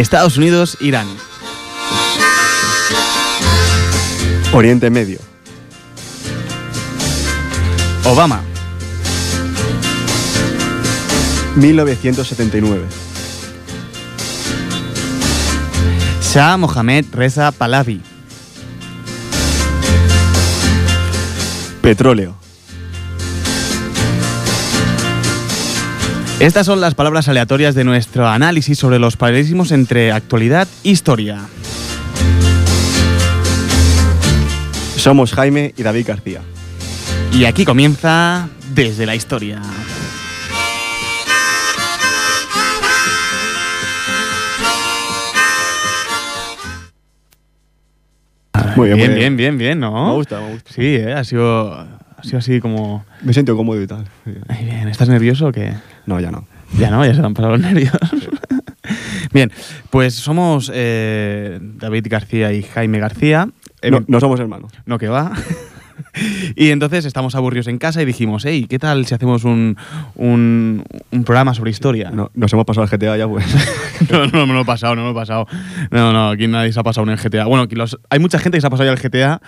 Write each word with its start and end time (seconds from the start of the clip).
Estados 0.00 0.36
Unidos, 0.36 0.76
Irán. 0.80 1.06
Oriente 4.52 4.90
Medio. 4.90 5.18
Obama. 8.04 8.42
1979. 11.56 12.82
Shah 16.20 16.56
Mohammed 16.56 17.06
Reza 17.12 17.52
Pahlavi. 17.52 18.02
Petróleo. 21.82 22.43
Estas 26.40 26.66
son 26.66 26.80
las 26.80 26.94
palabras 26.94 27.28
aleatorias 27.28 27.76
de 27.76 27.84
nuestro 27.84 28.26
análisis 28.26 28.76
sobre 28.76 28.98
los 28.98 29.16
paralelismos 29.16 29.70
entre 29.70 30.10
actualidad 30.10 30.66
e 30.82 30.90
historia. 30.90 31.40
Somos 34.96 35.32
Jaime 35.32 35.72
y 35.76 35.82
David 35.84 36.06
García. 36.08 36.40
Y 37.32 37.44
aquí 37.44 37.64
comienza 37.64 38.48
desde 38.74 39.06
la 39.06 39.14
historia. 39.14 39.62
Muy 48.76 48.88
bien, 48.88 48.96
bien, 48.98 49.10
muy 49.10 49.20
bien, 49.20 49.36
bien, 49.36 49.58
bien, 49.58 49.80
¿no? 49.80 50.08
Me 50.08 50.14
gusta, 50.14 50.40
me 50.40 50.52
gusta. 50.52 50.72
Sí, 50.72 50.96
eh, 50.96 51.12
ha 51.12 51.22
sido, 51.22 51.86
ha 52.24 52.28
sido 52.28 52.38
así 52.38 52.60
como... 52.60 53.04
Me 53.22 53.32
siento 53.32 53.56
cómodo 53.56 53.80
y 53.82 53.86
tal. 53.86 54.04
Ay, 54.48 54.64
bien, 54.64 54.88
¿estás 54.88 55.08
nervioso 55.08 55.48
o 55.48 55.52
qué? 55.52 55.74
No, 56.06 56.20
ya 56.20 56.30
no. 56.30 56.46
Ya 56.78 56.90
no, 56.90 57.04
ya 57.04 57.14
se 57.14 57.20
te 57.20 57.26
han 57.26 57.34
pasado 57.34 57.52
los 57.56 57.60
nervios. 57.60 57.92
Bien, 59.32 59.50
pues 59.90 60.14
somos 60.14 60.70
eh, 60.74 61.58
David 61.60 62.06
García 62.08 62.52
y 62.52 62.62
Jaime 62.62 62.98
García. 62.98 63.48
Eh, 63.82 63.90
No, 63.90 64.04
no 64.06 64.20
somos 64.20 64.38
hermanos. 64.40 64.72
no 64.86 64.98
que 64.98 65.08
va. 65.08 65.32
y 66.56 66.70
entonces 66.70 67.04
estamos 67.04 67.34
aburridos 67.34 67.66
en 67.68 67.78
casa 67.78 68.02
y 68.02 68.04
dijimos, 68.04 68.44
hey, 68.46 68.66
¿qué 68.68 68.78
tal 68.78 69.06
si 69.06 69.14
hacemos 69.14 69.44
un, 69.44 69.76
un, 70.14 70.84
un 71.10 71.24
programa 71.24 71.54
sobre 71.54 71.70
historia? 71.70 72.10
No, 72.10 72.30
nos 72.34 72.52
hemos 72.52 72.64
pasado 72.64 72.84
el 72.86 72.90
GTA 72.90 73.16
ya, 73.16 73.26
pues. 73.28 73.44
no, 74.10 74.26
no, 74.26 74.46
me 74.46 74.52
lo 74.52 74.60
he 74.60 74.64
pasado, 74.64 74.94
no 74.94 75.02
me 75.02 75.08
lo 75.08 75.12
he 75.12 75.20
pasado. 75.20 75.46
No, 75.90 76.12
no, 76.12 76.30
aquí 76.30 76.46
nadie 76.46 76.72
se 76.72 76.78
ha 76.80 76.82
pasado 76.84 77.06
en 77.06 77.12
el 77.12 77.18
GTA. 77.18 77.46
Bueno, 77.46 77.64
aquí 77.64 77.74
los- 77.74 77.98
hay 78.10 78.18
mucha 78.18 78.38
gente 78.38 78.56
que 78.56 78.60
se 78.60 78.66
ha 78.66 78.70
pasado 78.70 78.88
ya 78.88 78.92
el 78.92 79.00
GTA 79.10 79.40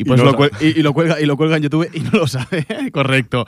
y, 0.00 0.02
Y 0.02 0.04
pues 0.04 0.18
no 0.18 0.24
lo, 0.24 0.32
lo 0.32 0.38
cuel- 0.38 0.50
y, 0.60 0.80
y 0.80 0.82
lo 0.82 0.92
cuelga, 0.94 1.20
y 1.20 1.26
lo 1.26 1.36
cuelga 1.36 1.56
en 1.56 1.62
YouTube 1.64 1.88
y 1.92 2.00
no 2.00 2.10
lo 2.12 2.26
sabe. 2.26 2.66
Correcto. 2.92 3.46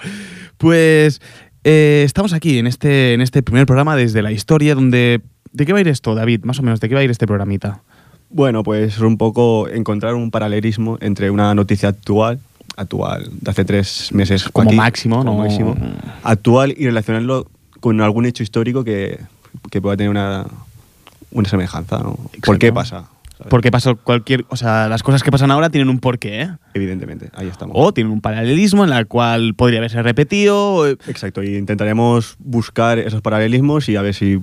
Pues 0.58 1.20
eh, 1.64 2.02
estamos 2.04 2.32
aquí 2.32 2.58
en 2.58 2.66
este, 2.66 3.14
en 3.14 3.20
este 3.20 3.42
primer 3.42 3.66
programa 3.66 3.96
desde 3.96 4.22
la 4.22 4.32
historia 4.32 4.74
donde... 4.74 5.20
¿De 5.52 5.66
qué 5.66 5.72
va 5.72 5.78
a 5.78 5.80
ir 5.82 5.88
esto, 5.88 6.14
David? 6.14 6.44
Más 6.44 6.58
o 6.58 6.62
menos, 6.62 6.80
¿de 6.80 6.88
qué 6.88 6.94
va 6.94 7.00
a 7.00 7.04
ir 7.04 7.10
este 7.10 7.26
programita? 7.26 7.82
Bueno, 8.30 8.62
pues 8.62 8.98
un 9.00 9.18
poco 9.18 9.68
encontrar 9.68 10.14
un 10.14 10.30
paralelismo 10.30 10.96
entre 11.02 11.30
una 11.30 11.54
noticia 11.54 11.90
actual, 11.90 12.38
actual, 12.76 13.28
de 13.30 13.50
hace 13.50 13.64
tres 13.66 14.08
meses. 14.12 14.48
Como 14.48 14.70
aquí, 14.70 14.76
máximo, 14.76 15.18
como 15.18 15.32
¿no? 15.32 15.38
máximo, 15.44 15.76
actual 16.22 16.74
y 16.76 16.86
relacionarlo 16.86 17.46
con 17.80 18.00
algún 18.00 18.24
hecho 18.24 18.42
histórico 18.42 18.82
que, 18.84 19.20
que 19.70 19.82
pueda 19.82 19.96
tener 19.98 20.08
una, 20.08 20.46
una 21.32 21.48
semejanza, 21.50 21.98
¿no? 21.98 22.18
¿Por 22.44 22.58
qué 22.58 22.72
pasa? 22.72 23.10
¿Sabes? 23.42 23.50
Porque 23.50 23.70
pasa 23.70 23.94
cualquier... 23.94 24.44
O 24.48 24.56
sea, 24.56 24.88
las 24.88 25.02
cosas 25.02 25.22
que 25.22 25.30
pasan 25.30 25.50
ahora 25.50 25.70
tienen 25.70 25.88
un 25.88 25.98
porqué, 26.00 26.42
¿eh? 26.42 26.50
Evidentemente, 26.74 27.28
ahí 27.34 27.48
estamos. 27.48 27.76
O 27.78 27.92
tienen 27.92 28.12
un 28.12 28.20
paralelismo 28.20 28.84
en 28.84 28.92
el 28.92 29.06
cual 29.06 29.54
podría 29.54 29.78
haberse 29.78 30.02
repetido. 30.02 30.74
o- 30.74 30.86
Exacto, 30.86 31.42
y 31.42 31.56
intentaremos 31.56 32.36
buscar 32.38 32.98
esos 32.98 33.20
paralelismos 33.22 33.88
y 33.88 33.96
a 33.96 34.02
ver 34.02 34.14
si 34.14 34.38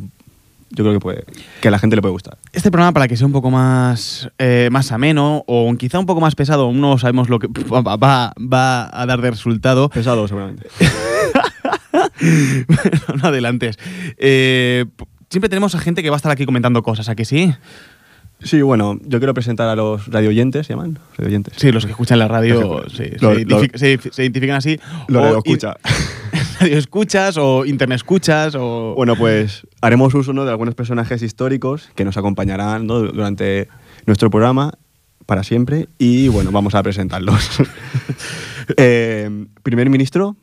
yo 0.72 0.83
creo 0.83 0.94
que 0.94 1.00
puede 1.00 1.24
que 1.62 1.68
a 1.69 1.72
la 1.72 1.79
gente 1.79 1.96
le 1.96 2.01
puede 2.03 2.12
gustar. 2.12 2.38
Este 2.53 2.69
programa, 2.69 2.94
para 2.94 3.07
que 3.07 3.18
sea 3.18 3.25
un 3.25 3.34
poco 3.34 3.50
más, 3.50 4.29
eh, 4.38 4.69
más 4.72 4.91
ameno 4.91 5.44
o 5.47 5.74
quizá 5.79 5.97
un 5.97 6.06
poco 6.06 6.22
más 6.22 6.35
pesado, 6.35 6.66
aún 6.66 6.79
no 6.79 6.97
sabemos 7.00 7.28
lo 7.28 7.40
que 7.40 7.47
va, 7.47 7.81
va- 7.81 8.34
va 8.38 8.90
a 8.94 9.06
dar 9.07 9.19
de 9.22 9.31
resultado. 9.31 9.90
Pesado, 9.90 10.28
seguramente. 10.28 10.68
no, 13.07 13.16
no 13.16 13.28
adelantes. 13.28 13.78
Eh, 14.18 14.85
siempre 15.29 15.50
tenemos 15.50 15.74
a 15.75 15.79
gente 15.79 16.03
que 16.03 16.09
va 16.09 16.16
a 16.16 16.18
estar 16.18 16.31
aquí 16.31 16.45
comentando 16.45 16.84
cosas, 16.84 17.09
¿a 17.09 17.16
que 17.16 17.25
sí? 17.25 17.53
Sí, 18.41 18.61
bueno, 18.61 18.97
yo 19.03 19.19
quiero 19.19 19.33
presentar 19.33 19.67
a 19.67 19.75
los 19.75 20.07
radioyentes, 20.07 20.66
¿se 20.67 20.73
llaman? 20.73 20.97
Radioyentes. 21.17 21.55
Sí, 21.57 21.72
los 21.73 21.85
que 21.85 21.91
escuchan 21.91 22.19
la 22.19 22.27
radio 22.29 22.83
sí, 22.89 23.03
Lo- 23.19 23.33
se, 23.35 23.45
lo- 23.45 23.59
identific- 23.61 23.77
se- 23.77 24.11
se 24.11 24.23
identifican 24.23 24.55
así. 24.55 24.79
Lo 25.07 25.19
O 25.19 25.23
radio 25.23 25.41
in- 25.45 25.55
escucha. 25.55 25.75
radio 26.61 26.77
escuchas 26.77 27.38
o 27.38 27.66
internet 27.66 27.97
escuchas 27.97 28.55
o... 28.57 28.94
Bueno, 28.95 29.16
pues 29.17 29.67
haremos 29.81 30.13
uso 30.13 30.31
¿no? 30.31 30.45
de 30.45 30.51
algunos 30.51 30.73
personajes 30.75 31.22
históricos 31.22 31.89
que 31.95 32.05
nos 32.05 32.16
acompañarán 32.17 32.88
¿no? 32.88 33.00
durante 33.00 33.67
nuestro 34.05 34.29
programa 34.29 34.71
para 35.25 35.44
siempre 35.44 35.89
y 35.97 36.27
bueno, 36.29 36.51
vamos 36.51 36.75
a 36.75 36.83
presentarlos. 36.83 37.59
Eh, 38.77 39.47
primer 39.63 39.89
ministro, 39.89 40.35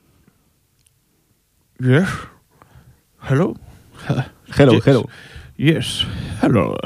Yes. 1.79 2.09
Hello. 3.31 3.55
hello, 4.59 4.73
Yes. 4.73 4.87
hello. 4.87 5.09
Yes. 5.57 6.07
Hello. 6.43 6.77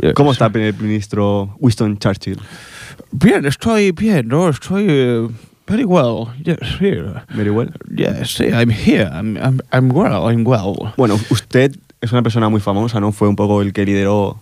Yes. 0.00 0.14
¿Cómo 0.14 0.32
está 0.32 0.46
el 0.46 0.52
primer 0.52 0.74
ministro 0.80 1.54
Winston 1.60 1.98
Churchill? 1.98 2.38
Bien, 3.10 3.44
estoy 3.44 3.92
bien, 3.92 4.28
¿no? 4.28 4.48
Estoy 4.48 4.86
eh, 4.88 5.28
very 5.66 5.84
well. 5.84 6.28
Yes, 6.42 6.80
here. 6.80 7.22
Very 7.34 7.50
well. 7.50 7.70
Yes, 7.94 8.34
sí, 8.36 8.44
I'm 8.50 8.70
here. 8.70 9.08
I'm, 9.12 9.36
I'm, 9.36 9.60
I'm 9.72 9.90
well, 9.92 10.26
I'm 10.30 10.46
well. 10.46 10.92
Bueno, 10.96 11.18
usted 11.30 11.76
es 12.00 12.12
una 12.12 12.22
persona 12.22 12.48
muy 12.48 12.60
famosa, 12.60 12.98
¿no? 12.98 13.12
Fue 13.12 13.28
un 13.28 13.36
poco 13.36 13.60
el 13.60 13.74
que 13.74 13.84
lideró 13.84 14.38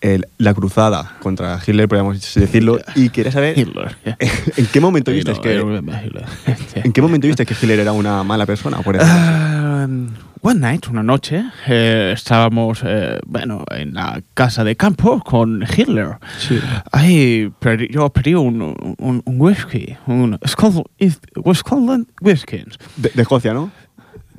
el- 0.00 0.26
la 0.38 0.54
cruzada 0.54 1.16
contra 1.20 1.58
Hitler, 1.66 1.88
podríamos 1.88 2.34
decirlo, 2.34 2.78
y 2.94 3.08
quería 3.10 3.32
saber 3.32 3.58
Hitler. 3.58 3.96
yeah. 4.04 4.16
en 4.56 4.66
qué 4.66 4.80
momento 4.80 5.10
viste 5.10 5.32
I 5.32 5.40
que 5.40 5.56
en 6.84 6.92
qué 6.92 7.02
momento 7.02 7.26
viste 7.26 7.44
que 7.44 7.54
Hitler 7.54 7.80
era 7.80 7.92
una 7.92 8.22
mala 8.22 8.46
persona, 8.46 8.78
por 8.82 8.94
ejemplo. 8.94 10.27
One 10.42 10.60
night, 10.60 10.86
una 10.88 11.02
noche, 11.02 11.44
eh, 11.66 12.12
estábamos, 12.14 12.82
eh, 12.84 13.18
bueno, 13.26 13.64
en 13.70 13.94
la 13.94 14.22
casa 14.34 14.62
de 14.62 14.76
campo 14.76 15.20
con 15.20 15.62
Hitler. 15.62 16.16
Sí. 16.38 16.60
Ahí 16.92 17.50
pedí- 17.60 17.90
yo 17.90 18.08
pedí 18.10 18.34
un, 18.34 18.62
un, 18.98 19.22
un 19.24 19.40
whisky, 19.40 19.96
un 20.06 20.38
Scotland, 20.46 20.86
Scotland. 21.54 22.06
De, 22.96 23.10
de 23.14 23.22
Escocia, 23.22 23.52
¿no? 23.52 23.70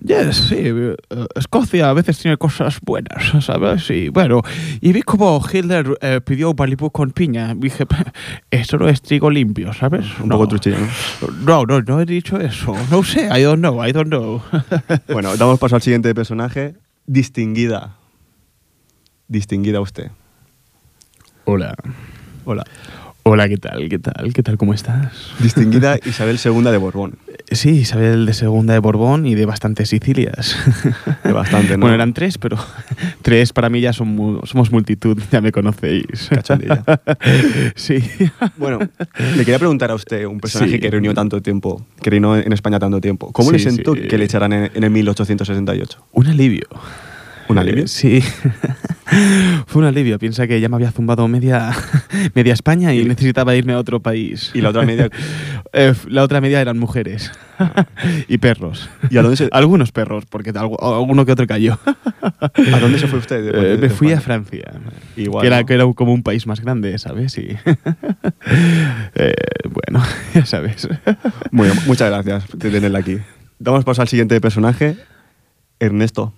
Yes, 0.02 0.48
sí, 0.48 0.56
eh, 0.58 0.96
Escocia 1.36 1.90
a 1.90 1.94
veces 1.94 2.18
tiene 2.20 2.38
cosas 2.38 2.80
buenas, 2.82 3.44
¿sabes? 3.44 3.90
Y 3.90 4.10
bueno, 4.10 4.42
y 4.80 4.94
vi 4.94 5.02
como 5.02 5.42
Hitler 5.52 5.98
eh, 6.02 6.22
pidió 6.24 6.54
Malibu 6.54 6.90
con 6.90 7.12
piña. 7.12 7.54
Dije, 7.56 7.86
esto 8.52 8.78
no 8.78 8.88
es 8.88 9.02
trigo 9.02 9.30
limpio, 9.30 9.74
¿sabes? 9.74 10.06
Un 10.20 10.30
no. 10.30 10.36
poco 10.36 10.48
truchillo, 10.50 10.78
¿no? 10.80 11.66
No, 11.66 11.66
no, 11.66 11.82
no 11.82 12.02
he 12.02 12.06
dicho 12.06 12.40
eso. 12.40 12.76
No 12.90 13.04
sé, 13.04 13.26
I 13.26 13.44
don't 13.44 13.60
know, 13.60 13.86
I 13.86 13.92
don't 13.92 14.10
know. 14.10 14.42
Bueno, 15.12 15.36
damos 15.36 15.60
paso 15.60 15.76
al 15.76 15.82
siguiente 15.82 16.14
personaje. 16.16 16.76
Distinguida. 17.06 17.98
Distinguida 19.28 19.82
usted. 19.82 20.12
Hola. 21.46 21.76
Hola. 22.46 22.64
Hola, 23.24 23.50
¿qué 23.50 23.58
tal? 23.58 23.90
¿Qué 23.90 24.00
tal? 24.00 24.34
¿Qué 24.34 24.44
tal? 24.44 24.58
¿Cómo 24.58 24.74
estás? 24.74 25.34
Distinguida 25.40 25.98
Isabel 26.06 26.40
II 26.44 26.62
de 26.64 26.78
Borbón. 26.78 27.18
Sí, 27.52 27.70
Isabel 27.80 28.26
de 28.26 28.34
Segunda 28.34 28.74
de 28.74 28.80
Borbón 28.80 29.26
y 29.26 29.34
de 29.36 29.46
bastantes 29.46 29.90
Sicilias. 29.90 30.56
De 31.24 31.32
bastante, 31.32 31.74
¿no? 31.78 31.82
Bueno, 31.82 31.96
eran 31.96 32.14
tres, 32.14 32.38
pero 32.38 32.58
tres 33.24 33.54
para 33.54 33.70
mí 33.70 33.82
ya 33.82 33.92
son 33.94 34.10
mu- 34.10 34.40
somos 34.46 34.72
multitud, 34.72 35.20
ya 35.32 35.42
me 35.42 35.52
conocéis. 35.52 36.28
Cachondilla. 36.30 36.84
sí. 37.76 38.04
Bueno, 38.58 38.80
le 39.36 39.46
quería 39.46 39.58
preguntar 39.60 39.90
a 39.92 39.96
usted, 39.96 40.26
un 40.26 40.40
personaje 40.40 40.74
Sí. 40.74 40.80
que 40.80 40.92
reunió 40.92 41.14
tanto 41.14 41.42
tiempo, 41.42 41.86
que 42.02 42.10
reinó 42.10 42.38
en 42.38 42.54
España 42.54 42.78
tanto 42.80 43.02
tiempo. 43.02 43.32
¿Cómo 43.32 43.52
le 43.52 43.60
sentó 43.60 43.96
sí. 43.96 44.02
que 44.08 44.18
le 44.18 44.26
echaran 44.26 44.54
en, 44.54 44.72
en 44.74 44.84
el 44.84 44.90
1868? 44.92 46.06
Un 46.14 46.28
alivio. 46.28 46.68
¿Un 47.48 47.58
alivio? 47.58 47.86
Eh, 47.86 47.88
sí. 47.88 48.24
Fue 49.68 49.82
un 49.82 49.88
alivio. 49.88 50.20
Piensa 50.20 50.48
que 50.48 50.60
ya 50.62 50.70
me 50.70 50.76
había 50.76 50.92
zumbado 50.92 51.28
media, 51.28 51.72
media 52.36 52.54
España 52.54 52.94
y 52.94 53.00
Y- 53.02 53.06
necesitaba 53.06 53.56
irme 53.56 53.74
a 53.74 53.78
otro 53.80 54.00
país. 54.02 54.52
Y 54.54 54.62
la 54.62 54.70
otra 54.70 54.84
media. 54.84 55.10
Eh, 55.72 55.94
la 56.08 56.24
otra 56.24 56.42
media 56.42 56.62
eran 56.62 56.80
mujeres 56.80 57.32
y 58.28 58.40
perros. 58.40 58.90
¿Y 59.12 59.18
a 59.20 59.22
dónde 59.22 59.38
se, 59.38 59.50
Algunos 59.52 59.92
perros, 59.92 60.24
porque 60.28 60.52
algu- 60.52 60.80
alguno 60.82 61.28
que 61.28 61.32
otro 61.34 61.46
cayó. 61.46 61.78
a 62.24 62.80
dónde 62.80 62.98
se 62.98 63.06
fue 63.08 63.20
usted? 63.20 63.44
de- 63.44 63.50
Eh, 63.52 63.62
de- 63.64 63.76
me 63.76 63.78
de 63.78 63.90
fui 63.92 64.12
a? 64.12 64.20
Francia. 64.20 64.72
Igual, 65.16 65.42
que, 65.44 65.48
era, 65.48 65.60
¿no? 65.60 65.66
que 65.68 65.74
era 65.76 65.86
como 65.94 66.12
un 66.12 66.24
país 66.24 66.48
más 66.48 66.60
grande, 66.62 66.98
¿sabes? 66.98 67.38
Y 67.38 67.56
Eh, 69.14 69.34
bueno, 69.70 70.04
ya 70.34 70.46
sabes. 70.48 70.88
Muy 71.52 71.70
muchas 71.86 72.10
gracias 72.10 72.46
por 72.46 72.60
tenerla 72.60 72.98
aquí. 73.00 73.20
Damos 73.60 73.84
paso 73.86 74.02
al 74.02 74.08
siguiente 74.08 74.42
personaje, 74.42 74.98
Ernesto. 75.80 76.34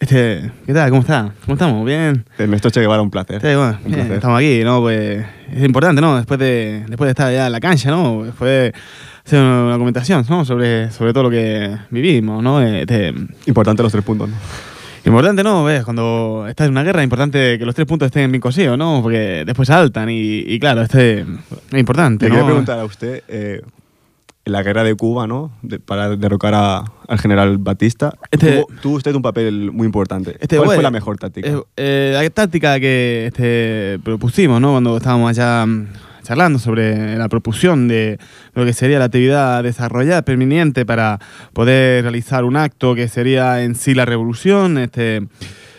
Este, 0.00 0.50
¿Qué 0.66 0.74
tal? 0.74 0.90
¿Cómo 0.90 1.00
está? 1.02 1.32
¿Cómo 1.44 1.54
estamos? 1.54 1.86
¿Bien? 1.86 2.24
Ernesto 2.36 2.68
Che 2.68 2.80
Guevara, 2.80 3.00
un 3.00 3.10
placer. 3.10 3.40
Sí, 3.40 3.46
bueno, 3.46 3.78
Un 3.78 3.84
bien, 3.84 3.94
placer. 4.00 4.12
estamos 4.16 4.38
aquí, 4.38 4.60
¿no? 4.64 4.80
Pues 4.80 5.24
es 5.54 5.64
importante, 5.64 6.00
¿no? 6.02 6.16
Después 6.16 6.38
de, 6.40 6.84
después 6.88 7.06
de 7.06 7.10
estar 7.10 7.32
ya 7.32 7.46
en 7.46 7.52
la 7.52 7.60
cancha, 7.60 7.90
¿no? 7.90 8.24
Después 8.24 8.50
de 8.50 8.72
hacer 9.24 9.40
una 9.42 9.78
comentación, 9.78 10.24
¿no? 10.28 10.44
Sobre, 10.44 10.90
sobre 10.90 11.12
todo 11.12 11.24
lo 11.24 11.30
que 11.30 11.74
vivimos, 11.90 12.42
¿no? 12.42 12.58
De- 12.58 13.14
Importante 13.46 13.82
los 13.82 13.92
tres 13.92 14.04
puntos, 14.04 14.28
¿no? 14.28 14.34
Importante, 15.06 15.42
¿no? 15.42 15.64
¿Ves? 15.64 15.84
Cuando 15.84 16.46
estás 16.48 16.66
en 16.66 16.72
una 16.72 16.82
guerra, 16.82 17.00
es 17.00 17.04
importante 17.04 17.58
que 17.58 17.64
los 17.64 17.74
tres 17.74 17.86
puntos 17.86 18.06
estén 18.06 18.30
bien 18.32 18.40
cosidos, 18.42 18.76
¿no? 18.76 19.00
Porque 19.02 19.44
después 19.46 19.68
saltan 19.68 20.10
y, 20.10 20.40
y 20.40 20.58
claro, 20.58 20.82
este 20.82 21.20
es 21.20 21.78
importante, 21.78 22.24
Le 22.26 22.30
¿no? 22.30 22.34
quería 22.36 22.46
preguntar 22.46 22.78
a 22.78 22.84
usted, 22.84 23.22
eh, 23.28 23.62
la 24.46 24.62
guerra 24.62 24.84
de 24.84 24.94
Cuba, 24.94 25.26
¿no? 25.26 25.52
De- 25.62 25.78
para 25.80 26.16
derrocar 26.16 26.52
a- 26.54 26.84
al 27.08 27.18
general 27.18 27.56
Batista, 27.58 28.12
Este- 28.30 28.52
tuvo, 28.58 28.66
tuvo 28.82 28.96
usted 28.96 29.14
un 29.14 29.22
papel 29.22 29.70
muy 29.72 29.86
importante. 29.86 30.36
Este, 30.40 30.56
¿Cuál 30.58 30.70
fue 30.74 30.82
la 30.82 30.90
mejor 30.90 31.16
táctica? 31.18 31.48
eh, 31.48 31.60
eh, 31.76 32.10
la 32.14 32.28
táctica 32.30 32.78
que 32.78 33.26
este, 33.28 33.98
propusimos, 34.04 34.60
¿no? 34.60 34.72
Cuando 34.72 34.96
estábamos 34.96 35.30
allá 35.30 35.64
mm, 35.64 35.86
charlando 36.22 36.58
sobre 36.58 37.16
la 37.16 37.28
propusión 37.28 37.86
de 37.88 38.18
lo 38.54 38.64
que 38.64 38.72
sería 38.72 38.98
la 38.98 39.06
actividad 39.06 39.62
desarrollada 39.62 40.22
permanente 40.22 40.84
para 40.86 41.18
poder 41.52 42.02
realizar 42.02 42.44
un 42.44 42.56
acto 42.56 42.94
que 42.94 43.08
sería 43.08 43.62
en 43.62 43.74
sí 43.74 43.94
la 43.94 44.04
revolución, 44.04 44.78
este 44.78 45.22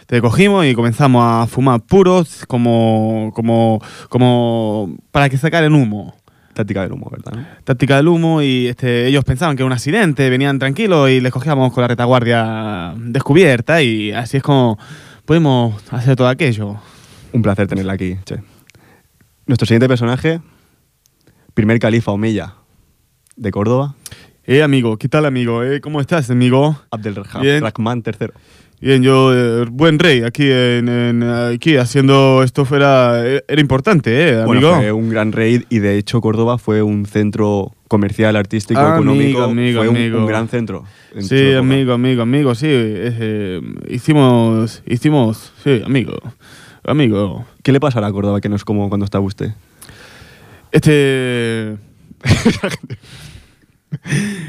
te 0.07 0.21
cogimos 0.21 0.63
y 0.67 0.75
comenzamos 0.75 1.23
a 1.25 1.47
fumar 1.47 1.81
puros 1.81 2.45
como 2.47 3.31
como 3.33 3.81
como 4.09 4.95
para 5.11 5.29
que 5.29 5.37
sacaran 5.37 5.73
humo 5.73 6.13
Táctica 6.55 6.81
del 6.83 6.93
humo, 6.93 7.09
¿verdad? 7.11 7.33
no? 7.33 7.45
táctica 7.65 7.97
del 7.97 8.07
humo 8.07 8.41
y 8.41 8.67
este, 8.67 9.07
ellos 9.07 9.25
pensaban 9.25 9.57
que 9.57 9.61
era 9.63 9.67
un 9.67 9.73
accidente, 9.73 10.29
venían 10.29 10.57
tranquilos 10.57 11.09
y 11.09 11.19
les 11.19 11.31
cogíamos 11.31 11.73
con 11.73 11.81
la 11.81 11.89
retaguardia 11.89 12.93
descubierta 12.97 13.81
y 13.83 14.13
así 14.13 14.37
es 14.37 14.43
como 14.43 14.79
pudimos 15.25 15.75
hacer 15.91 16.15
todo 16.15 16.29
aquello. 16.29 16.77
Un 17.33 17.41
placer 17.41 17.67
tenerla 17.67 17.93
aquí, 17.93 18.15
che. 18.23 18.37
Nuestro 19.45 19.65
siguiente 19.67 19.89
personaje, 19.89 20.39
primer 21.53 21.77
califa 21.77 22.11
Omeya 22.11 22.55
de 23.35 23.51
Córdoba, 23.51 23.95
Eh, 24.47 24.61
amigo, 24.63 24.97
¿qué 24.97 25.09
tal, 25.09 25.25
amigo? 25.25 25.63
Eh, 25.63 25.81
¿Cómo 25.81 25.99
estás, 25.99 26.29
amigo? 26.29 26.79
Abdelrahman 26.91 28.03
III. 28.05 28.29
Bien, 28.81 29.01
yo, 29.01 29.33
eh, 29.33 29.65
buen 29.71 29.97
rey, 29.99 30.21
aquí, 30.21 30.43
en, 30.51 30.89
en, 30.89 31.23
aquí 31.23 31.77
haciendo 31.77 32.43
esto 32.43 32.65
fuera, 32.65 33.25
era 33.25 33.61
importante, 33.61 34.11
¿eh, 34.29 34.33
amigo? 34.41 34.45
Bueno, 34.47 34.75
fue 34.75 34.91
un 34.91 35.09
gran 35.09 35.31
rey 35.31 35.65
y 35.69 35.79
de 35.79 35.97
hecho 35.97 36.21
Córdoba 36.21 36.57
fue 36.57 36.83
un 36.83 37.05
centro 37.05 37.71
comercial, 37.87 38.35
artístico, 38.35 38.79
Amigo, 38.79 38.95
económico. 38.97 39.43
amigo, 39.43 39.79
fue 39.79 39.87
un, 39.89 39.95
amigo. 39.95 40.19
un 40.19 40.25
gran 40.27 40.49
centro. 40.49 40.83
Sí, 41.19 41.53
amigo, 41.53 41.93
amigo, 41.93 42.21
amigo, 42.21 42.53
sí. 42.53 42.67
eh, 42.69 43.61
hicimos, 43.89 44.83
hicimos, 44.85 45.53
sí, 45.63 45.81
amigo, 45.83 46.17
amigo. 46.83 47.45
¿Qué 47.63 47.71
le 47.71 47.79
pasará 47.79 48.07
a 48.07 48.11
Córdoba 48.11 48.41
que 48.41 48.49
no 48.49 48.55
es 48.57 48.65
como 48.65 48.89
cuando 48.89 49.05
estaba 49.05 49.23
usted? 49.23 49.51
Este. 50.71 51.77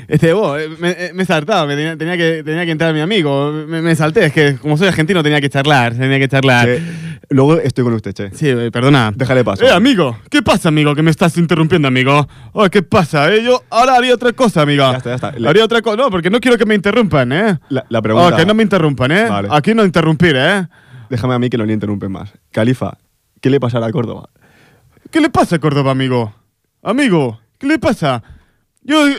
Este, 0.09 0.33
vos, 0.33 0.61
eh, 0.61 0.69
me, 0.79 0.91
eh, 0.91 1.11
me 1.15 1.23
he 1.25 1.27
saltado, 1.27 1.67
me 1.67 1.75
tenía, 1.77 1.97
tenía 1.97 2.17
que, 2.17 2.43
tenía 2.45 2.65
que 2.65 2.71
entrar 2.71 2.95
mi 2.95 3.01
amigo. 3.01 3.51
Me, 3.53 3.83
me 3.83 3.95
salté, 3.97 4.27
es 4.27 4.33
que 4.33 4.57
como 4.57 4.77
soy 4.77 4.89
argentino 4.89 5.23
tenía 5.23 5.41
que 5.41 5.51
charlar, 5.51 5.95
tenía 5.95 6.19
que 6.19 6.29
charlar. 6.29 6.67
Che, 6.67 6.81
luego 7.31 7.59
estoy 7.59 7.83
con 7.85 7.93
usted, 7.95 8.13
che. 8.13 8.31
Sí, 8.35 8.49
eh, 8.49 8.71
perdona. 8.71 9.13
Déjale 9.15 9.43
paso. 9.45 9.65
Eh, 9.65 9.71
amigo, 9.71 10.19
¿qué 10.31 10.43
pasa, 10.43 10.69
amigo? 10.69 10.95
Que 10.95 11.03
me 11.03 11.11
estás 11.11 11.37
interrumpiendo, 11.39 11.89
amigo. 11.89 12.29
Oh, 12.53 12.69
¿qué 12.71 12.83
pasa? 12.83 13.33
Eh? 13.35 13.43
Yo 13.43 13.63
ahora 13.71 13.97
haría 13.97 14.15
otra 14.15 14.33
cosa, 14.33 14.63
amiga. 14.63 14.93
Ya 14.93 14.97
está, 14.99 15.11
ya 15.11 15.15
está. 15.17 15.33
Le- 15.33 15.49
Haría 15.49 15.65
otra 15.65 15.83
cosa. 15.83 15.97
No, 15.97 16.11
porque 16.11 16.31
no 16.31 16.39
quiero 16.41 16.57
que 16.57 16.67
me 16.67 16.75
interrumpan, 16.77 17.33
¿eh? 17.33 17.59
La, 17.69 17.85
la 17.89 18.01
pregunta. 18.03 18.35
Oh, 18.35 18.37
que 18.37 18.47
no 18.47 18.55
me 18.55 18.63
interrumpan, 18.63 19.11
¿eh? 19.13 19.25
Vale. 19.29 19.49
Aquí 19.51 19.75
no 19.75 19.85
interrumpir, 19.85 20.35
¿eh? 20.37 20.67
Déjame 21.11 21.35
a 21.35 21.39
mí 21.39 21.51
que 21.51 21.59
no 21.59 21.65
le 21.65 21.73
interrumpen 21.73 22.13
más. 22.13 22.33
Califa, 22.53 22.97
¿qué 23.41 23.51
le 23.51 23.59
pasará 23.61 23.87
a 23.87 23.93
Córdoba? 23.93 24.29
¿Qué 25.11 25.21
le 25.21 25.31
pasa 25.31 25.57
a 25.57 25.59
Córdoba, 25.59 25.91
amigo? 25.93 26.33
Amigo, 26.83 27.41
¿qué 27.59 27.67
le 27.67 27.79
pasa? 27.79 28.23
Yo, 28.83 29.09
eh, 29.09 29.17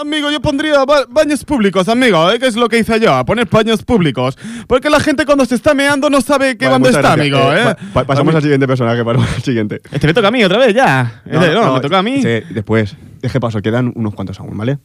amigo, 0.00 0.30
yo 0.30 0.40
pondría 0.40 0.84
ba- 0.84 1.06
baños 1.08 1.44
públicos, 1.44 1.88
amigo. 1.88 2.30
¿eh? 2.30 2.38
¿Qué 2.38 2.46
es 2.46 2.56
lo 2.56 2.68
que 2.68 2.78
hice 2.78 2.98
yo? 3.00 3.12
A 3.14 3.24
poner 3.24 3.46
baños 3.48 3.82
públicos. 3.82 4.36
Porque 4.66 4.88
la 4.90 5.00
gente 5.00 5.24
cuando 5.26 5.44
se 5.44 5.54
está 5.54 5.74
meando 5.74 6.08
no 6.10 6.20
sabe 6.20 6.56
qué 6.56 6.66
Vale, 6.66 6.72
bando 6.74 6.88
está, 6.88 7.00
gracias. 7.14 7.20
amigo, 7.20 7.52
¿eh? 7.52 7.64
pa- 7.64 7.76
pa- 7.92 8.04
pasamos 8.04 8.34
al 8.34 8.42
siguiente 8.42 8.66
personaje, 8.66 9.04
pasamos 9.04 9.28
al 9.36 9.42
siguiente. 9.42 9.80
Este 9.90 10.06
me 10.06 10.14
toca 10.14 10.28
a 10.28 10.30
mí 10.30 10.42
otra 10.44 10.58
vez, 10.58 10.74
ya. 10.74 11.22
Este, 11.26 11.52
no, 11.54 11.74
me 11.74 11.80
toca 11.80 11.98
a 11.98 12.02
mí. 12.02 12.22
Sí, 12.22 12.40
después. 12.50 12.96
Deje 13.20 13.40
paso, 13.40 13.60
quedan 13.60 13.92
unos 13.96 14.14
cuantos 14.14 14.38
aún, 14.40 14.56
¿vale? 14.56 14.78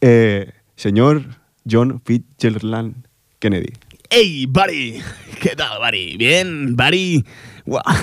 Eh, 0.00 0.50
señor 0.76 1.22
John 1.70 2.02
Fitzgerald 2.04 2.94
Kennedy. 3.38 3.72
¡Ey, 4.10 4.46
Barry! 4.46 5.00
¿Qué 5.40 5.50
tal, 5.56 5.78
Barry? 5.80 6.16
¿Bien, 6.16 6.76
Barry? 6.76 7.24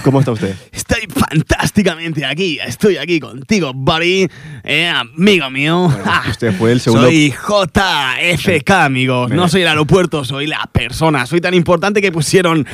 ¿Cómo 0.03 0.19
está 0.19 0.31
usted? 0.31 0.56
Estoy 0.71 1.01
fantásticamente 1.13 2.25
aquí. 2.25 2.59
Estoy 2.65 2.97
aquí 2.97 3.19
contigo, 3.19 3.71
Barry. 3.75 4.29
Eh, 4.63 4.88
amigo 4.88 5.50
mío. 5.50 5.94
Ah, 6.06 6.23
usted 6.29 6.53
fue 6.57 6.71
el 6.71 6.79
segundo- 6.79 7.07
Soy 7.07 7.31
JFK, 7.31 8.69
amigos. 8.85 9.29
Me- 9.29 9.35
No 9.35 9.47
soy 9.47 9.61
el 9.63 9.67
aeropuerto, 9.67 10.23
soy 10.25 10.47
la 10.47 10.69
persona. 10.71 11.25
Soy 11.25 11.41
tan 11.41 11.53
importante 11.53 12.01
que 12.01 12.11
pusieron 12.11 12.65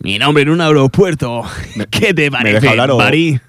mi 0.00 0.18
nombre 0.18 0.42
en 0.42 0.50
un 0.50 0.60
aeropuerto. 0.60 1.42
¿Qué 1.90 2.12
te 2.14 2.24
¿Me 2.24 2.30
parece, 2.32 2.60
deja 2.60 2.70
hablar 2.70 2.90
o? 2.90 2.98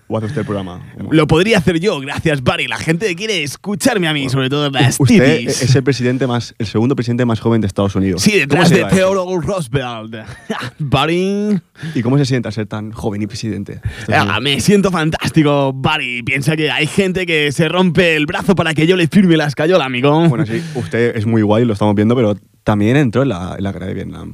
O 0.07 0.17
hace 0.17 0.27
usted 0.27 0.39
el 0.39 0.45
programa? 0.45 0.81
Lo 1.11 1.27
podría 1.27 1.57
hacer 1.57 1.79
yo, 1.79 1.99
gracias, 1.99 2.43
Barry. 2.43 2.67
La 2.67 2.77
gente 2.77 3.13
quiere 3.15 3.43
escucharme 3.43 4.07
a 4.07 4.13
mí, 4.13 4.29
sobre 4.29 4.49
todo 4.49 4.69
las 4.69 4.99
Usted 4.99 5.39
titis. 5.39 5.61
es 5.61 5.75
el 5.75 5.83
presidente 5.83 6.27
más, 6.27 6.53
el 6.59 6.67
segundo 6.67 6.95
presidente 6.95 7.25
más 7.25 7.39
joven 7.39 7.61
de 7.61 7.67
Estados 7.67 7.95
Unidos. 7.95 8.21
Sí, 8.21 8.31
¿Cómo 8.31 8.63
detrás 8.63 8.69
de? 8.69 8.85
Theodore 8.85 9.45
Roosevelt. 9.45 10.15
Barry. 10.79 11.59
¿Y 11.93 12.01
cómo 12.01 12.17
se 12.17 12.25
siente 12.25 12.47
a 12.47 12.51
ser 12.51 12.67
tan 12.67 12.91
joven 12.91 13.21
y 13.21 13.27
presidente? 13.27 13.81
Ah, 14.13 14.39
me 14.39 14.59
siento 14.61 14.91
fantástico, 14.91 15.73
Barry. 15.73 16.23
Piensa 16.23 16.55
que 16.55 16.71
hay 16.71 16.87
gente 16.87 17.25
que 17.25 17.51
se 17.51 17.67
rompe 17.67 18.15
el 18.15 18.25
brazo 18.25 18.55
para 18.55 18.73
que 18.73 18.87
yo 18.87 18.95
le 18.95 19.07
firme 19.07 19.37
la 19.37 19.45
escayola, 19.47 19.85
amigo. 19.85 20.27
Bueno, 20.29 20.45
sí, 20.45 20.61
usted 20.75 21.15
es 21.15 21.25
muy 21.25 21.41
guay, 21.41 21.65
lo 21.65 21.73
estamos 21.73 21.95
viendo, 21.95 22.15
pero 22.15 22.35
también 22.63 22.95
entró 22.97 23.23
en 23.23 23.29
la, 23.29 23.55
en 23.57 23.63
la 23.63 23.71
guerra 23.71 23.87
de 23.87 23.93
Vietnam. 23.93 24.33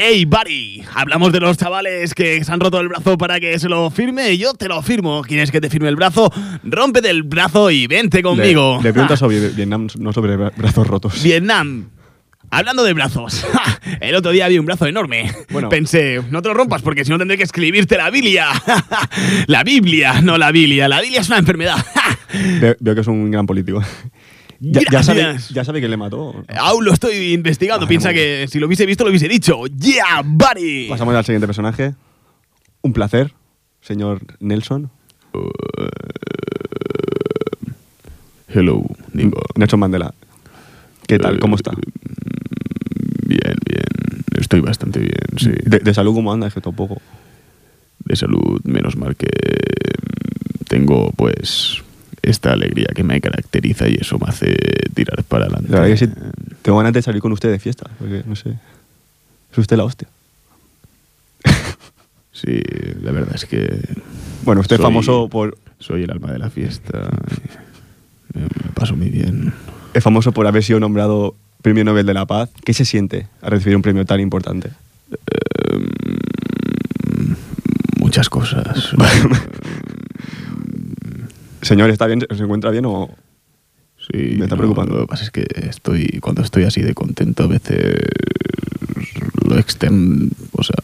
¡Ey, 0.00 0.24
Barry! 0.26 0.84
Hablamos 0.94 1.32
de 1.32 1.40
los 1.40 1.56
chavales 1.56 2.14
que 2.14 2.44
se 2.44 2.52
han 2.52 2.60
roto 2.60 2.78
el 2.80 2.88
brazo 2.88 3.18
para 3.18 3.40
que 3.40 3.58
se 3.58 3.68
lo 3.68 3.90
firme. 3.90 4.38
Yo 4.38 4.54
te 4.54 4.68
lo 4.68 4.80
firmo. 4.80 5.22
¿Quieres 5.22 5.50
que 5.50 5.60
te 5.60 5.68
firme 5.68 5.88
el 5.88 5.96
brazo? 5.96 6.32
Rómpete 6.62 7.10
el 7.10 7.24
brazo 7.24 7.68
y 7.72 7.88
vente 7.88 8.22
conmigo. 8.22 8.78
Le, 8.80 8.88
le 8.88 8.92
pregunto 8.92 9.14
Ah, 9.14 9.16
sobre 9.16 9.48
Vietnam, 9.50 9.88
no 9.98 10.12
sobre 10.12 10.36
bra- 10.38 10.52
brazos 10.56 10.86
rotos. 10.86 11.20
Vietnam. 11.22 11.90
Hablando 12.50 12.82
de 12.84 12.94
brazos, 12.94 13.44
el 14.00 14.14
otro 14.14 14.30
día 14.30 14.46
vi 14.48 14.58
un 14.58 14.64
brazo 14.66 14.86
enorme. 14.86 15.30
Bueno. 15.50 15.68
Pensé, 15.68 16.22
no 16.30 16.40
te 16.42 16.48
lo 16.48 16.54
rompas 16.54 16.80
porque 16.80 17.04
si 17.04 17.10
no 17.10 17.18
tendré 17.18 17.36
que 17.36 17.42
escribirte 17.42 17.96
la 17.98 18.08
Biblia. 18.10 18.46
la 19.48 19.64
Biblia, 19.64 20.20
no 20.22 20.38
la 20.38 20.50
Biblia. 20.52 20.88
La 20.88 21.00
Biblia 21.00 21.20
es 21.20 21.28
una 21.28 21.38
enfermedad. 21.38 21.76
Ve- 22.60 22.76
veo 22.80 22.94
que 22.94 23.00
es 23.00 23.06
un 23.06 23.30
gran 23.30 23.44
político. 23.46 23.82
Ya, 24.60 24.80
ya 24.90 25.02
sabe, 25.02 25.36
ya 25.52 25.64
sabe 25.64 25.78
quién 25.78 25.90
le 25.90 25.96
mató. 25.96 26.44
Aún 26.58 26.84
lo 26.84 26.92
estoy 26.92 27.32
investigando. 27.32 27.86
Vale, 27.86 27.88
Piensa 27.88 28.12
que 28.12 28.46
si 28.50 28.58
lo 28.58 28.66
hubiese 28.66 28.86
visto, 28.86 29.04
lo 29.04 29.10
hubiese 29.10 29.28
dicho. 29.28 29.66
¡Yeah, 29.66 30.22
buddy! 30.24 30.88
Pasamos 30.88 31.14
al 31.14 31.24
siguiente 31.24 31.46
personaje. 31.46 31.94
Un 32.82 32.92
placer, 32.92 33.32
señor 33.80 34.20
Nelson. 34.40 34.90
Hello, 38.48 38.82
digo. 39.12 39.40
Nelson 39.56 39.80
Mandela. 39.80 40.14
¿Qué 41.06 41.18
tal? 41.18 41.38
¿Cómo 41.38 41.56
está? 41.56 41.72
Bien, 43.26 43.54
bien. 43.66 44.24
Estoy 44.38 44.60
bastante 44.60 45.00
bien, 45.00 45.12
sí. 45.36 45.50
De, 45.64 45.78
de 45.80 45.94
salud, 45.94 46.14
¿cómo 46.14 46.32
anda? 46.32 46.46
Es 46.46 46.54
que 46.54 46.60
tampoco. 46.60 47.00
de 48.04 48.16
salud, 48.16 48.60
menos 48.64 48.96
mal 48.96 49.16
que 49.16 49.28
tengo 50.68 51.10
pues 51.16 51.82
esta 52.22 52.52
alegría 52.52 52.86
que 52.94 53.02
me 53.04 53.20
caracteriza 53.20 53.88
y 53.88 53.94
eso 54.00 54.18
me 54.18 54.26
hace 54.28 54.56
tirar 54.94 55.22
para 55.24 55.44
adelante. 55.44 55.70
La 55.72 55.80
verdad 55.80 55.96
que 55.98 56.06
sí, 56.06 56.12
tengo 56.62 56.78
ganas 56.78 56.92
de 56.92 57.02
salir 57.02 57.20
con 57.22 57.32
usted 57.32 57.50
de 57.50 57.58
fiesta. 57.58 57.88
Porque, 57.98 58.22
no 58.26 58.34
sé. 58.36 58.50
Es 59.52 59.58
usted 59.58 59.76
la 59.76 59.84
hostia. 59.84 60.08
Sí, 62.32 62.60
la 63.02 63.10
verdad 63.10 63.34
es 63.34 63.46
que 63.46 63.80
Bueno, 64.44 64.60
usted 64.60 64.76
es 64.76 64.80
Soy- 64.80 64.84
famoso 64.86 65.28
por, 65.28 65.58
soy 65.80 66.04
el 66.04 66.10
alma 66.12 66.30
de 66.30 66.38
la 66.38 66.50
fiesta. 66.50 67.08
Me, 68.32 68.42
me 68.42 68.48
paso 68.74 68.94
muy 68.94 69.08
bien. 69.08 69.52
es 69.92 70.04
famoso 70.04 70.30
por 70.30 70.46
haber 70.46 70.62
sido 70.62 70.78
nombrado 70.78 71.34
Premio 71.62 71.82
Nobel 71.82 72.06
de 72.06 72.14
la 72.14 72.26
Paz. 72.26 72.50
¿Qué 72.64 72.74
se 72.74 72.84
siente 72.84 73.26
al 73.42 73.50
recibir 73.50 73.74
un 73.74 73.82
premio 73.82 74.04
tan 74.04 74.20
importante? 74.20 74.70
Muchas 77.98 78.28
cosas. 78.28 78.92
Señor, 81.62 81.90
¿está 81.90 82.06
bien? 82.06 82.20
¿Se 82.34 82.42
encuentra 82.42 82.70
bien 82.70 82.84
o...? 82.86 83.10
Sí, 84.10 84.36
Me 84.38 84.44
está 84.44 84.54
no, 84.54 84.58
preocupando. 84.58 84.94
Lo 84.94 85.00
que 85.02 85.06
pasa 85.06 85.24
es 85.24 85.30
que 85.30 85.44
estoy, 85.68 86.18
cuando 86.22 86.42
estoy 86.42 86.64
así 86.64 86.80
de 86.80 86.94
contento, 86.94 87.42
a 87.44 87.46
veces 87.46 87.96
lo 89.44 89.58
externo, 89.58 90.28
o 90.52 90.62
sea, 90.62 90.76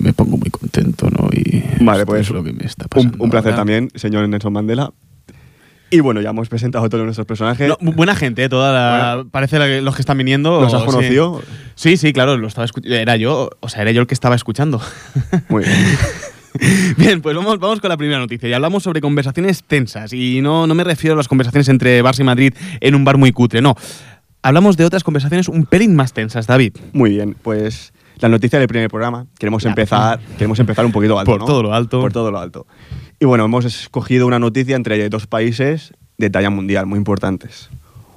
me 0.00 0.12
pongo 0.12 0.36
muy 0.38 0.50
contento, 0.50 1.08
¿no? 1.10 1.28
Y 1.32 1.62
Vale, 1.84 2.04
pues 2.06 2.22
es 2.22 2.30
lo 2.30 2.42
que 2.42 2.52
me 2.52 2.64
está 2.64 2.84
Un, 2.84 2.88
pasando. 2.88 3.24
un 3.24 3.30
placer 3.30 3.52
ahora. 3.52 3.60
también, 3.60 3.90
señor 3.94 4.28
Nelson 4.28 4.52
Mandela. 4.52 4.92
Y 5.90 6.00
bueno, 6.00 6.20
ya 6.20 6.30
hemos 6.30 6.48
presentado 6.48 6.84
a 6.84 6.88
todos 6.88 7.04
nuestros 7.04 7.26
personajes. 7.26 7.68
No, 7.68 7.76
bu- 7.78 7.94
buena 7.94 8.16
gente, 8.16 8.42
eh, 8.42 8.48
toda 8.48 8.72
la, 8.72 9.24
parece 9.30 9.58
la 9.60 9.66
que- 9.66 9.80
los 9.82 9.94
que 9.94 10.02
están 10.02 10.18
viniendo. 10.18 10.60
¿Los 10.60 10.74
has 10.74 10.80
sí. 10.80 10.86
conocido? 10.86 11.42
Sí, 11.76 11.96
sí, 11.96 12.12
claro, 12.12 12.36
lo 12.36 12.48
estaba 12.48 12.66
era 12.84 13.16
yo, 13.16 13.50
o 13.60 13.68
sea, 13.68 13.82
era 13.82 13.92
yo 13.92 14.00
el 14.00 14.06
que 14.08 14.14
estaba 14.14 14.34
escuchando. 14.34 14.80
Muy 15.48 15.62
bien. 15.64 15.76
Bien, 16.96 17.20
pues 17.20 17.36
vamos, 17.36 17.58
vamos 17.58 17.80
con 17.80 17.88
la 17.88 17.96
primera 17.96 18.18
noticia. 18.18 18.48
Y 18.48 18.52
hablamos 18.52 18.82
sobre 18.82 19.00
conversaciones 19.00 19.64
tensas. 19.64 20.12
Y 20.12 20.40
no, 20.40 20.66
no 20.66 20.74
me 20.74 20.84
refiero 20.84 21.14
a 21.14 21.16
las 21.16 21.28
conversaciones 21.28 21.68
entre 21.68 22.02
Barça 22.02 22.20
y 22.20 22.24
Madrid 22.24 22.54
en 22.80 22.94
un 22.94 23.04
bar 23.04 23.16
muy 23.18 23.32
cutre, 23.32 23.60
no. 23.60 23.74
Hablamos 24.42 24.76
de 24.76 24.84
otras 24.84 25.02
conversaciones 25.02 25.48
un 25.48 25.64
pelín 25.66 25.96
más 25.96 26.12
tensas, 26.12 26.46
David. 26.46 26.76
Muy 26.92 27.10
bien, 27.10 27.34
pues 27.42 27.92
la 28.18 28.28
noticia 28.28 28.58
del 28.58 28.68
primer 28.68 28.90
programa. 28.90 29.26
Queremos 29.38 29.64
empezar, 29.64 30.20
queremos 30.36 30.58
empezar 30.60 30.84
un 30.84 30.92
poquito 30.92 31.18
alto, 31.18 31.32
Por 31.32 31.40
¿no? 31.40 31.46
todo 31.46 31.62
lo 31.62 31.74
alto. 31.74 32.00
Por 32.00 32.12
todo 32.12 32.30
lo 32.30 32.38
alto. 32.38 32.66
Y 33.18 33.24
bueno, 33.24 33.44
hemos 33.46 33.64
escogido 33.64 34.26
una 34.26 34.38
noticia 34.38 34.76
entre 34.76 35.08
dos 35.08 35.26
países 35.26 35.92
de 36.18 36.30
talla 36.30 36.50
mundial 36.50 36.86
muy 36.86 36.98
importantes. 36.98 37.70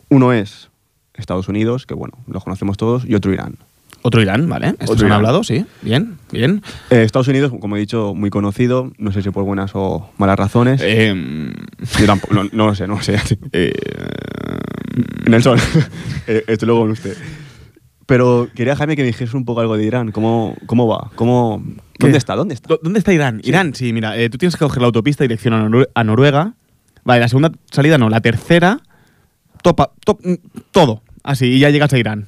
Uno 0.09 0.33
es 0.33 0.69
Estados 1.13 1.47
Unidos, 1.47 1.85
que 1.85 1.93
bueno, 1.93 2.17
lo 2.27 2.39
conocemos 2.41 2.77
todos, 2.77 3.05
y 3.05 3.15
otro 3.15 3.33
Irán. 3.33 3.57
Otro 4.07 4.21
Irán, 4.21 4.47
¿vale? 4.47 4.67
Estos 4.69 4.91
Otro 4.91 5.05
han 5.05 5.07
Irán. 5.09 5.17
hablado, 5.17 5.43
sí. 5.43 5.65
Bien, 5.81 6.17
bien. 6.31 6.61
Eh, 6.89 7.03
Estados 7.03 7.27
Unidos, 7.27 7.51
como 7.59 7.75
he 7.75 7.79
dicho, 7.79 8.13
muy 8.15 8.29
conocido, 8.29 8.91
no 8.97 9.11
sé 9.11 9.21
si 9.21 9.29
por 9.31 9.43
buenas 9.43 9.71
o 9.73 10.09
malas 10.17 10.37
razones. 10.39 10.79
Eh, 10.83 11.13
Yo 11.99 12.05
tampoco, 12.05 12.33
no, 12.33 12.43
no 12.51 12.67
lo 12.67 12.75
sé, 12.75 12.87
no 12.87 12.95
lo 12.95 13.01
sé. 13.01 13.17
eh, 13.51 13.73
Nelson, 15.27 15.59
estoy 16.25 16.65
luego 16.65 16.81
con 16.81 16.91
usted. 16.91 17.17
Pero 18.05 18.47
quería, 18.55 18.75
Jaime, 18.77 18.95
que 18.95 19.01
me 19.01 19.07
dijese 19.07 19.35
un 19.35 19.43
poco 19.43 19.59
algo 19.59 19.75
de 19.75 19.83
Irán. 19.85 20.11
¿Cómo, 20.11 20.55
cómo 20.65 20.87
va? 20.87 21.11
¿Cómo, 21.15 21.61
¿Qué? 21.65 22.05
¿Dónde 22.05 22.17
está? 22.17 22.35
¿Dónde 22.35 22.53
está? 22.53 22.69
¿Dó- 22.69 22.79
¿Dónde 22.81 22.99
está 22.99 23.11
Irán? 23.13 23.41
Irán, 23.43 23.75
sí, 23.75 23.91
mira, 23.91 24.17
eh, 24.17 24.29
tú 24.29 24.37
tienes 24.37 24.55
que 24.55 24.63
coger 24.63 24.79
la 24.81 24.85
autopista 24.87 25.25
dirección 25.25 25.53
a, 25.53 25.67
Norue- 25.67 25.89
a 25.93 26.03
Noruega. 26.05 26.53
Vale, 27.03 27.19
la 27.19 27.27
segunda 27.27 27.51
salida 27.71 27.97
no, 27.97 28.09
la 28.09 28.21
tercera, 28.21 28.79
topa, 29.61 29.91
top, 30.05 30.19
mm, 30.25 30.33
todo, 30.71 31.01
así, 31.23 31.47
y 31.47 31.59
ya 31.59 31.69
llegas 31.69 31.91
a 31.91 31.97
Irán. 31.97 32.27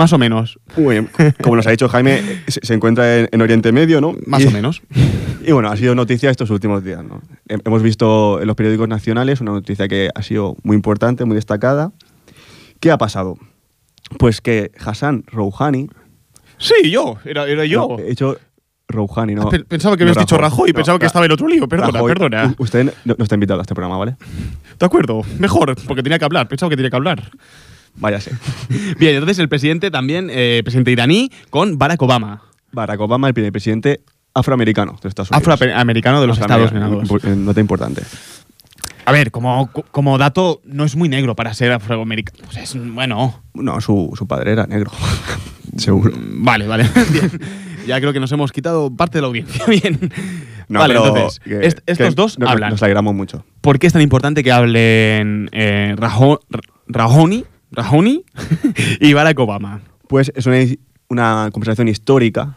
Más 0.00 0.14
o 0.14 0.18
menos, 0.18 0.58
bien. 0.78 1.10
Como 1.42 1.56
nos 1.56 1.66
ha 1.66 1.70
dicho 1.72 1.86
Jaime, 1.86 2.22
se, 2.48 2.72
encuentra 2.72 3.18
en, 3.18 3.28
en 3.32 3.42
Oriente 3.42 3.70
Medio, 3.70 4.00
¿no? 4.00 4.16
más 4.26 4.42
Y- 4.42 4.46
o 4.46 4.50
menos. 4.50 4.80
Y 5.46 5.52
bueno, 5.52 5.70
ha 5.70 5.76
sido 5.76 5.94
noticia 5.94 6.30
estos 6.30 6.48
últimos 6.50 6.82
días, 6.84 7.02
¿no? 7.04 7.20
He- 7.48 7.58
Hemos 7.64 7.82
visto 7.82 8.40
en 8.40 8.46
los 8.46 8.56
periódicos 8.56 8.88
nacionales 8.88 9.40
una 9.42 9.52
noticia 9.52 9.88
que 9.88 10.08
ha 10.14 10.22
sido 10.22 10.56
muy 10.62 10.74
importante, 10.76 11.24
muy 11.26 11.34
destacada. 11.34 11.92
¿Qué 12.78 12.90
ha 12.90 12.96
pasado? 12.98 13.36
Pues 14.18 14.40
que 14.40 14.70
Hassan 14.82 15.24
Rouhani... 15.30 15.88
Sí, 16.58 16.90
yo, 16.90 17.16
era, 17.26 17.46
era 17.46 17.64
yo. 17.66 17.88
No, 17.90 17.98
he 17.98 18.10
hecho 18.12 18.36
Rouhani, 18.88 19.34
¿no? 19.34 19.42
Ah, 19.42 19.50
pe- 19.50 19.64
pensaba 19.64 19.96
que 19.98 20.04
no 20.04 20.10
habías 20.12 20.24
dicho 20.26 20.36
Rajoy, 20.38 20.70
No, 20.70 20.74
pensaba 20.76 20.98
que 20.98 21.06
estaba 21.06 21.24
en 21.26 21.32
otro 21.32 21.46
lío. 21.48 21.66
Perdona, 21.68 21.92
Rajoy. 21.92 22.08
perdona. 22.12 22.54
Usted 22.58 22.92
no, 23.04 23.14
no 23.18 23.22
está 23.22 23.34
invitado 23.34 23.60
a 23.60 23.62
este 23.62 23.74
programa, 23.74 23.96
¿vale? 23.98 24.16
De 24.78 24.86
acuerdo, 24.86 25.22
mejor, 25.38 25.74
porque 25.86 26.02
tenía 26.02 26.18
que 26.18 26.24
hablar, 26.26 26.48
pensaba 26.48 26.68
que 26.70 26.76
tenía 26.76 26.90
que 26.90 26.96
hablar. 26.96 27.30
Váyase. 27.96 28.32
Bien, 28.98 29.14
entonces 29.14 29.38
el 29.38 29.48
presidente 29.48 29.90
también, 29.90 30.28
eh, 30.30 30.60
presidente 30.64 30.90
iraní, 30.90 31.30
con 31.50 31.78
Barack 31.78 32.00
Obama, 32.02 32.42
Barack 32.72 33.00
Obama, 33.00 33.28
el 33.28 33.34
primer 33.34 33.52
presidente 33.52 34.00
afroamericano 34.34 34.98
de 35.02 35.08
Estados 35.08 35.30
Unidos. 35.30 35.48
afroamericano 35.60 36.20
de 36.20 36.26
los 36.26 36.38
Estados 36.38 36.72
Unidos. 36.72 37.24
Nota 37.36 37.60
importante. 37.60 38.02
A 39.06 39.12
ver, 39.12 39.30
como, 39.32 39.70
como 39.90 40.18
dato, 40.18 40.60
no 40.64 40.84
es 40.84 40.94
muy 40.94 41.08
negro 41.08 41.34
para 41.34 41.52
ser 41.54 41.72
afroamericano. 41.72 42.38
Pues 42.44 42.56
es, 42.58 42.92
bueno, 42.94 43.42
No, 43.54 43.80
su, 43.80 44.12
su 44.16 44.26
padre 44.28 44.52
era 44.52 44.66
negro. 44.66 44.90
Seguro. 45.76 46.12
Mm, 46.16 46.44
Vale, 46.44 46.66
vale. 46.68 46.84
Bien. 47.10 47.30
Ya 47.86 47.98
creo 48.00 48.12
que 48.12 48.20
nos 48.20 48.30
hemos 48.30 48.52
quitado 48.52 48.94
parte 48.94 49.18
de 49.18 49.22
la 49.22 49.28
audiencia. 49.28 49.64
Bien. 49.68 49.98
No, 50.68 50.78
vale, 50.80 50.94
entonces, 50.94 51.40
que- 51.40 51.66
est- 51.66 51.80
estos 51.86 52.08
que 52.10 52.14
dos 52.14 52.38
no- 52.38 52.48
hablan. 52.48 52.70
Nos 52.70 52.82
alegramos 52.84 53.14
mucho. 53.14 53.44
¿Por 53.62 53.78
qué 53.80 53.88
es 53.88 53.92
tan 53.92 54.02
importante 54.02 54.44
que 54.44 54.52
hablen 54.52 55.48
eh, 55.52 55.94
Rajo- 55.96 56.40
Ra- 56.50 56.60
Rahoni, 57.72 58.24
y 59.00 59.12
Barack 59.12 59.38
Obama? 59.38 59.80
Pues 60.08 60.32
es 60.34 60.46
una, 60.46 60.58
una 61.08 61.50
conversación 61.52 61.88
histórica 61.88 62.56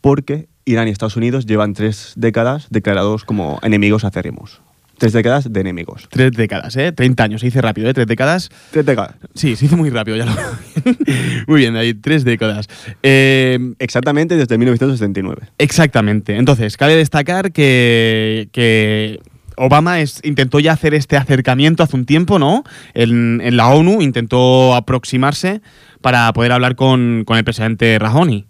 porque 0.00 0.48
Irán 0.64 0.88
y 0.88 0.90
Estados 0.90 1.16
Unidos 1.16 1.46
llevan 1.46 1.74
tres 1.74 2.12
décadas 2.16 2.66
declarados 2.70 3.24
como 3.24 3.58
enemigos 3.62 4.04
acérrimos. 4.04 4.62
Tres 4.98 5.12
décadas 5.14 5.52
de 5.52 5.60
enemigos. 5.60 6.06
Tres 6.10 6.30
décadas, 6.30 6.76
¿eh? 6.76 6.92
30 6.92 7.24
años, 7.24 7.40
se 7.40 7.48
dice 7.48 7.60
rápido, 7.60 7.88
¿eh? 7.88 7.94
Tres 7.94 8.06
décadas. 8.06 8.50
Tres 8.70 8.86
décadas. 8.86 9.16
Sí, 9.34 9.56
se 9.56 9.64
hizo 9.64 9.76
muy 9.76 9.90
rápido, 9.90 10.16
ya 10.16 10.26
lo 10.26 10.32
Muy 11.48 11.58
bien, 11.58 11.74
ahí, 11.74 11.92
tres 11.94 12.24
décadas. 12.24 12.68
Eh, 13.02 13.58
Exactamente 13.80 14.36
desde 14.36 14.56
1979. 14.58 15.48
Exactamente. 15.58 16.36
Entonces, 16.36 16.76
cabe 16.76 16.94
destacar 16.94 17.50
que, 17.50 18.48
que 18.52 19.18
Obama 19.56 20.00
es, 20.00 20.20
intentó 20.24 20.60
ya 20.60 20.72
hacer 20.72 20.94
este 20.94 21.16
acercamiento 21.16 21.82
hace 21.82 21.96
un 21.96 22.06
tiempo, 22.06 22.38
¿no? 22.38 22.64
En, 22.94 23.40
en 23.42 23.56
la 23.56 23.68
ONU 23.68 24.02
intentó 24.02 24.74
aproximarse 24.74 25.60
para 26.00 26.32
poder 26.32 26.52
hablar 26.52 26.76
con, 26.76 27.24
con 27.26 27.38
el 27.38 27.44
presidente 27.44 27.98
Rahoni. 27.98 28.46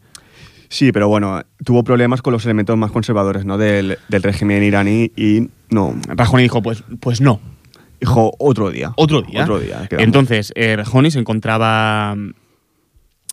Sí, 0.69 0.91
pero 0.91 1.09
bueno, 1.09 1.43
tuvo 1.65 1.85
problemas 1.85 2.23
con 2.23 2.33
los 2.33 2.45
elementos 2.47 2.77
más 2.79 2.91
conservadores 2.91 3.45
¿no? 3.45 3.59
del, 3.59 3.99
del 4.09 4.23
régimen 4.23 4.63
iraní 4.63 5.13
y 5.17 5.49
no. 5.69 5.95
Rahoni 6.09 6.45
dijo, 6.45 6.63
pues, 6.63 6.83
pues 7.01 7.21
no, 7.21 7.41
Dijo 8.03 8.35
otro 8.41 8.71
día. 8.73 8.93
otro 8.97 9.23
día. 9.23 9.43
Otro 9.43 9.61
día. 9.61 9.87
quedamos. 9.89 10.05
Entonces, 10.05 10.53
eh, 10.57 10.75
Rahoni 10.75 11.13
se 11.13 11.21
encontraba, 11.21 12.17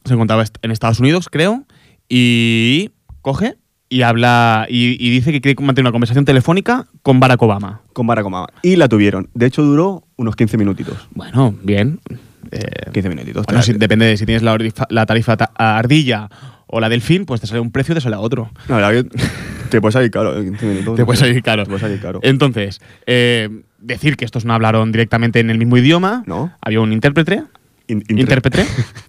se 0.06 0.14
encontraba 0.14 0.44
en 0.62 0.70
Estados 0.70 1.00
Unidos, 1.00 1.28
creo, 1.32 1.64
y 2.08 2.92
coge 3.24 3.56
y 3.90 4.04
habla 4.04 4.68
y, 4.70 4.96
y 5.06 5.10
dice 5.10 5.32
que 5.32 5.42
quiere 5.42 5.62
mantener 5.64 5.88
una 5.88 5.92
conversación 5.92 6.26
telefónica 6.26 6.86
con 7.02 7.20
Barack 7.20 7.42
Obama. 7.42 7.82
Con 7.94 8.06
Barack 8.08 8.26
Obama. 8.26 8.48
Y 8.62 8.76
la 8.76 8.88
tuvieron. 8.88 9.30
De 9.34 9.48
hecho, 9.48 9.64
duró 9.64 10.04
unos 10.16 10.36
15 10.36 10.58
minutitos. 10.58 11.08
Bueno, 11.16 11.56
bien. 11.64 12.00
Eh, 12.52 12.62
15 12.94 13.10
minutitos. 13.10 13.46
Bueno, 13.46 13.62
Te- 13.62 13.66
si- 13.74 13.74
depende 13.78 14.06
de 14.06 14.18
si 14.18 14.26
tienes 14.26 14.44
la, 14.44 14.54
orifa- 14.56 14.88
la 14.90 15.06
tarifa 15.06 15.38
ta- 15.38 15.52
ardilla 15.56 16.30
o 16.68 16.80
la 16.80 16.88
delfín, 16.90 17.26
pues 17.26 17.42
te 17.42 17.48
sale 17.48 17.60
un 17.60 17.72
precio, 17.72 17.96
te 17.96 18.02
sale 18.02 18.16
otro. 18.16 18.52
No, 18.68 18.80
la 18.80 18.92
te 19.70 19.82
puede 19.82 19.92
salir 19.92 20.12
caro. 20.12 20.40
eh, 20.40 20.44
15 20.46 20.66
minutos, 20.66 20.96
Te 20.96 21.02
no 21.02 21.06
puede 21.06 21.18
sé. 21.18 21.26
salir 21.26 21.44
caro. 21.44 21.64
Te 21.64 21.70
puede 21.70 21.82
salir 21.82 22.00
caro. 22.00 22.20
Entonces, 22.24 22.82
eh, 23.08 23.50
decir 23.80 24.18
que 24.18 24.26
estos 24.26 24.46
no 24.46 24.54
hablaron 24.54 24.92
directamente 24.92 25.40
en 25.40 25.50
el 25.50 25.58
mismo 25.58 25.78
idioma. 25.78 26.24
No. 26.28 26.52
Había 26.62 26.82
un 26.82 26.92
intérprete. 26.94 27.44
In- 27.88 28.04
Intérprete. 28.08 28.66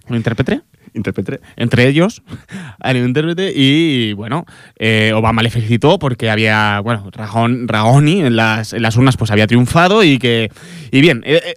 un 0.08 0.16
intérprete. 0.16 0.62
Intérprete. 0.94 1.40
Entre 1.56 1.86
ellos, 1.88 2.22
un 2.84 2.96
intérprete 2.96 3.52
y, 3.54 4.12
bueno, 4.14 4.44
eh, 4.76 5.12
Obama 5.14 5.42
le 5.42 5.50
felicitó 5.50 5.98
porque 5.98 6.30
había, 6.30 6.80
bueno, 6.80 7.08
Rajon, 7.12 7.68
Rahoni 7.68 8.22
en 8.22 8.36
las, 8.36 8.72
en 8.72 8.82
las 8.82 8.96
urnas 8.96 9.16
pues 9.16 9.30
había 9.30 9.46
triunfado 9.46 10.02
y 10.02 10.18
que, 10.18 10.50
y 10.90 11.00
bien, 11.00 11.22
eh, 11.24 11.40
eh, 11.44 11.54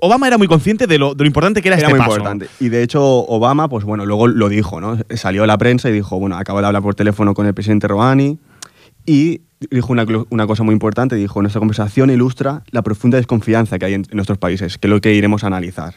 Obama 0.00 0.26
era 0.26 0.36
muy 0.36 0.48
consciente 0.48 0.86
de 0.86 0.98
lo, 0.98 1.14
de 1.14 1.24
lo 1.24 1.26
importante 1.26 1.62
que 1.62 1.68
era, 1.68 1.76
Era 1.78 1.86
este 1.88 1.98
muy 1.98 2.06
paso. 2.06 2.18
importante. 2.18 2.48
Y 2.60 2.68
de 2.68 2.82
hecho, 2.82 3.02
Obama, 3.02 3.68
pues 3.68 3.84
bueno, 3.84 4.04
luego 4.04 4.26
lo 4.28 4.48
dijo, 4.48 4.80
¿no? 4.80 4.98
Salió 5.10 5.44
a 5.44 5.46
la 5.46 5.56
prensa 5.56 5.88
y 5.88 5.92
dijo, 5.92 6.18
bueno, 6.18 6.36
acabo 6.36 6.60
de 6.60 6.66
hablar 6.66 6.82
por 6.82 6.94
teléfono 6.94 7.32
con 7.32 7.46
el 7.46 7.54
presidente 7.54 7.88
Rouhani 7.88 8.38
y 9.06 9.40
dijo 9.70 9.92
una, 9.92 10.04
una 10.28 10.46
cosa 10.46 10.62
muy 10.62 10.74
importante, 10.74 11.16
dijo, 11.16 11.40
nuestra 11.40 11.58
conversación 11.58 12.10
ilustra 12.10 12.62
la 12.70 12.82
profunda 12.82 13.16
desconfianza 13.16 13.78
que 13.78 13.86
hay 13.86 13.94
en, 13.94 14.02
en 14.10 14.16
nuestros 14.16 14.36
países, 14.36 14.76
que 14.76 14.88
es 14.88 14.90
lo 14.90 15.00
que 15.00 15.14
iremos 15.14 15.42
a 15.44 15.46
analizar. 15.46 15.94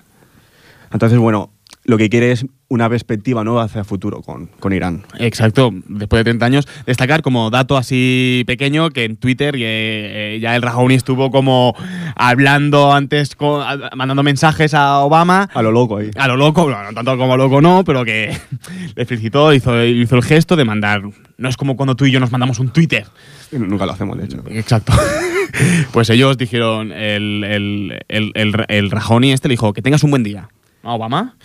Entonces, 0.91 1.20
bueno, 1.20 1.51
lo 1.88 1.98
que 1.98 2.10
quiere 2.10 2.32
es 2.32 2.46
una 2.67 2.89
perspectiva 2.89 3.44
nueva 3.46 3.63
hacia 3.63 3.79
el 3.79 3.86
futuro 3.86 4.22
con, 4.22 4.48
con 4.60 4.74
Irán. 4.74 5.03
Exacto, 5.20 5.72
después 5.88 6.20
de 6.20 6.24
30 6.25 6.46
años. 6.46 6.67
Destacar 6.86 7.22
como 7.22 7.50
dato 7.50 7.77
así 7.77 8.44
pequeño 8.46 8.89
que 8.89 9.06
en 9.06 9.15
Twitter 9.15 9.56
eh, 9.56 10.36
eh, 10.36 10.39
ya 10.41 10.53
el 10.56 10.62
Rajouni 10.62 10.96
estuvo 10.96 11.32
como 11.32 11.74
hablando 12.17 12.91
antes, 12.94 13.36
con- 13.36 13.62
a- 13.62 13.89
mandando 13.96 14.22
mensajes 14.24 14.74
a 14.74 15.00
Obama. 15.00 15.50
A 15.53 15.62
lo 15.62 15.72
loco 15.72 15.98
ahí. 15.98 16.12
A 16.17 16.27
lo 16.27 16.36
loco, 16.36 16.63
bueno, 16.63 16.84
no 16.84 16.94
tanto 16.94 17.17
como 17.17 17.38
loco 17.38 17.62
no, 17.62 17.84
pero 17.86 18.03
que 18.03 18.38
le 18.96 19.06
felicitó, 19.06 19.53
hizo, 19.53 19.84
hizo 19.86 20.15
el 20.15 20.24
gesto 20.24 20.56
de 20.56 20.65
mandar. 20.65 21.03
No 21.38 21.50
es 21.50 21.56
como 21.58 21.77
cuando 21.77 21.96
tú 21.96 22.06
y 22.06 22.12
yo 22.12 22.20
nos 22.20 22.32
mandamos 22.32 22.60
un 22.60 22.70
Twitter. 22.70 23.06
Nunca 23.51 23.86
lo 23.86 23.94
hacemos, 23.94 24.17
de 24.17 24.25
hecho. 24.25 24.44
Exacto. 24.50 24.91
pues 25.94 26.10
ellos 26.10 26.38
dijeron, 26.38 26.91
el, 26.91 27.44
el, 27.46 28.00
el, 28.10 28.32
el, 28.36 28.65
el 28.67 28.91
Rajouni 28.91 29.32
este 29.32 29.48
le 29.48 29.53
dijo, 29.53 29.72
que 29.74 29.82
tengas 29.82 30.03
un 30.03 30.10
buen 30.10 30.24
día. 30.24 30.50
¿A 30.84 30.94
Obama? 30.94 31.36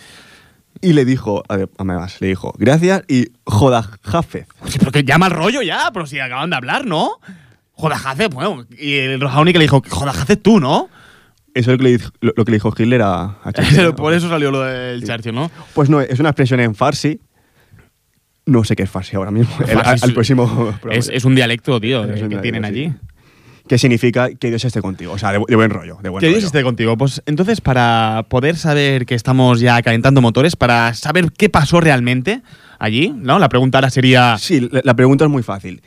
Y 0.83 0.93
le 0.93 1.05
dijo, 1.05 1.43
ade- 1.47 1.69
además, 1.77 2.17
le 2.19 2.27
dijo, 2.27 2.53
gracias 2.57 3.03
y 3.07 3.27
joda 3.45 3.89
Jafez. 4.03 4.47
Sí, 4.67 4.77
pero 4.79 4.91
que 4.91 5.03
llama 5.03 5.27
el 5.27 5.31
rollo 5.31 5.61
ya, 5.61 5.89
pero 5.93 6.05
si 6.05 6.19
acaban 6.19 6.49
de 6.49 6.57
hablar, 6.57 6.85
¿no? 6.85 7.19
Jodajace, 7.71 8.27
bueno. 8.27 8.65
Y 8.77 8.95
el 8.95 9.19
Rajouni 9.21 9.53
que 9.53 9.59
le 9.59 9.63
dijo, 9.65 9.81
jodajace 9.89 10.35
tú, 10.35 10.59
¿no? 10.59 10.89
Eso 11.55 11.71
es 11.71 11.73
lo 11.73 11.77
que 11.77 11.83
le, 11.85 11.97
dijo- 11.97 12.11
lo- 12.21 12.33
lo 12.35 12.45
que 12.45 12.51
le 12.51 12.57
dijo 12.57 12.73
Hitler 12.77 13.01
a, 13.01 13.37
a 13.43 13.51
Churchill, 13.53 13.83
¿no? 13.83 13.95
Por 13.95 14.13
eso 14.13 14.27
salió 14.29 14.51
lo 14.51 14.61
del 14.61 14.99
Sí. 15.01 15.07
Churchill, 15.07 15.33
¿no? 15.33 15.49
Pues 15.73 15.89
no, 15.89 16.01
es 16.01 16.19
una 16.19 16.29
expresión 16.29 16.59
en 16.59 16.75
farsi. 16.75 17.19
No 18.45 18.63
sé 18.65 18.75
qué 18.75 18.83
es 18.83 18.89
farsi 18.89 19.15
ahora 19.15 19.31
mismo. 19.31 19.55
El- 19.59 19.67
Farsi 19.75 19.89
al, 19.89 19.95
es- 19.95 20.03
al 20.03 20.13
próximo. 20.13 20.77
Es, 20.91 21.09
es 21.09 21.23
un 21.25 21.33
dialecto, 21.35 21.79
tío, 21.79 22.01
Es 22.03 22.07
que 22.17 22.23
un 22.23 22.29
dialecto, 22.29 22.41
tienen 22.41 22.63
sí. 22.63 22.67
allí. 22.67 22.93
Que 23.67 23.77
significa 23.77 24.29
que 24.33 24.49
Dios 24.49 24.65
esté 24.65 24.81
contigo. 24.81 25.13
O 25.13 25.17
sea, 25.17 25.31
de, 25.31 25.41
de 25.47 25.55
buen 25.55 25.69
rollo. 25.69 25.97
De 26.03 26.09
buen 26.09 26.19
Que 26.19 26.27
Dios 26.27 26.39
rollo. 26.39 26.47
esté 26.47 26.63
contigo. 26.63 26.97
Pues 26.97 27.21
entonces, 27.25 27.61
para 27.61 28.25
poder 28.29 28.57
saber 28.57 29.05
que 29.05 29.15
estamos 29.15 29.59
ya 29.61 29.81
calentando 29.81 30.21
motores, 30.21 30.55
para 30.55 30.93
saber 30.93 31.31
qué 31.31 31.49
pasó 31.49 31.79
realmente 31.79 32.41
allí, 32.79 33.13
¿no? 33.15 33.39
La 33.39 33.47
pregunta 33.49 33.77
ahora 33.77 33.89
sería. 33.89 34.37
Sí, 34.37 34.67
la, 34.71 34.81
la 34.83 34.93
pregunta 34.95 35.23
es 35.25 35.31
muy 35.31 35.43
fácil. 35.43 35.81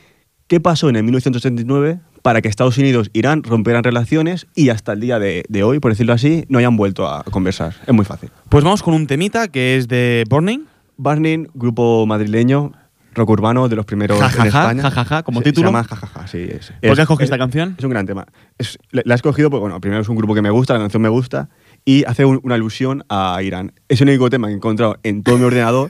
¿Qué 0.47 0.59
pasó 0.59 0.89
en 0.89 0.95
el 0.95 1.03
1979 1.03 1.99
para 2.23 2.41
que 2.41 2.47
Estados 2.47 2.77
Unidos 2.77 3.09
e 3.13 3.19
Irán 3.19 3.43
rompieran 3.43 3.83
relaciones 3.83 4.47
y 4.55 4.69
hasta 4.69 4.93
el 4.93 4.99
día 5.01 5.19
de, 5.19 5.43
de 5.47 5.63
hoy, 5.63 5.79
por 5.79 5.91
decirlo 5.91 6.13
así, 6.13 6.45
no 6.49 6.57
hayan 6.57 6.77
vuelto 6.77 7.07
a 7.07 7.23
conversar? 7.25 7.75
Es 7.85 7.93
muy 7.93 8.05
fácil. 8.05 8.31
Pues 8.49 8.63
vamos 8.63 8.81
con 8.81 8.93
un 8.95 9.07
temita 9.07 9.49
que 9.49 9.77
es 9.77 9.87
de 9.87 10.23
Burning. 10.29 10.61
Burning, 10.97 11.47
grupo 11.53 12.05
madrileño, 12.07 12.71
rock 13.17 13.29
urbano 13.31 13.67
de 13.67 13.75
los 13.75 13.85
primeros 13.85 14.17
Ja, 14.19 14.29
ja, 14.29 14.41
en 14.43 14.47
España. 14.47 14.89
ja, 14.91 15.03
ja, 15.05 15.23
como 15.23 15.39
Se- 15.39 15.45
título. 15.45 15.67
Se 15.67 15.73
llama 15.73 15.83
Jajaja, 15.83 16.27
sí. 16.27 16.47
Es, 16.49 16.67
¿Por 16.71 16.79
qué 16.79 16.87
es- 16.91 16.99
has 16.99 17.07
cogido 17.07 17.23
es- 17.23 17.27
esta 17.29 17.37
canción? 17.37 17.75
Es 17.77 17.83
un 17.83 17.89
gran 17.89 18.05
tema. 18.05 18.25
Es- 18.57 18.77
la 18.91 19.13
he 19.13 19.15
escogido 19.15 19.49
porque, 19.49 19.61
bueno, 19.61 19.81
primero 19.81 20.01
es 20.01 20.07
un 20.09 20.15
grupo 20.15 20.33
que 20.35 20.41
me 20.41 20.49
gusta, 20.51 20.73
la 20.73 20.79
canción 20.79 21.01
me 21.01 21.09
gusta, 21.09 21.49
y 21.83 22.03
hace 22.05 22.23
un- 22.25 22.39
una 22.43 22.55
alusión 22.55 23.03
a 23.09 23.41
Irán. 23.43 23.73
Es 23.89 23.99
el 24.01 24.07
único 24.09 24.29
tema 24.29 24.47
que 24.47 24.53
he 24.53 24.55
encontrado 24.57 24.97
en 25.03 25.23
todo 25.23 25.37
mi 25.37 25.43
ordenador 25.45 25.89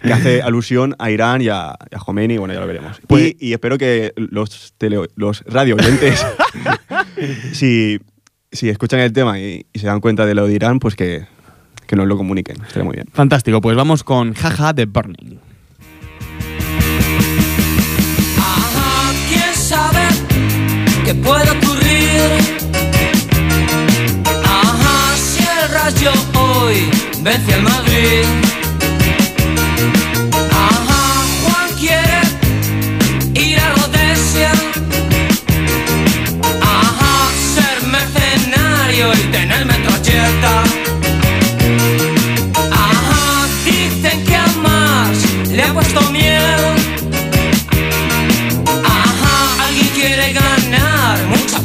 que 0.00 0.12
hace 0.12 0.40
alusión 0.42 0.94
a 0.98 1.10
Irán 1.10 1.42
y 1.42 1.48
a, 1.48 1.70
a 1.70 1.98
Khomeini, 2.04 2.38
bueno, 2.38 2.54
ya 2.54 2.60
lo 2.60 2.66
veremos. 2.66 3.00
Pues- 3.06 3.34
y, 3.38 3.48
y 3.48 3.52
espero 3.52 3.76
que 3.76 4.12
los, 4.16 4.72
tele, 4.78 4.98
los 5.16 5.42
radio 5.46 5.74
oyentes, 5.76 6.24
si, 7.52 7.98
si 8.52 8.68
escuchan 8.68 9.00
el 9.00 9.12
tema 9.12 9.38
y, 9.38 9.66
y 9.72 9.78
se 9.78 9.86
dan 9.86 10.00
cuenta 10.00 10.26
de 10.26 10.34
lo 10.34 10.46
de 10.46 10.54
Irán, 10.54 10.78
pues 10.78 10.94
que, 10.96 11.26
que 11.86 11.96
nos 11.96 12.06
lo 12.06 12.16
comuniquen. 12.16 12.56
Estaría 12.62 12.84
muy 12.84 12.94
bien. 12.94 13.06
Fantástico, 13.12 13.60
pues 13.60 13.76
vamos 13.76 14.04
con 14.04 14.34
Jaja 14.34 14.72
de 14.72 14.86
Burning. 14.86 15.38
Qué 21.08 21.14
puede 21.14 21.50
ocurrir. 21.50 22.20
Ajá, 24.44 25.16
si 25.16 25.42
el 25.42 25.68
Rayo 25.72 26.12
hoy 26.34 26.90
vence 27.22 27.54
al 27.54 27.62
Madrid. 27.62 28.57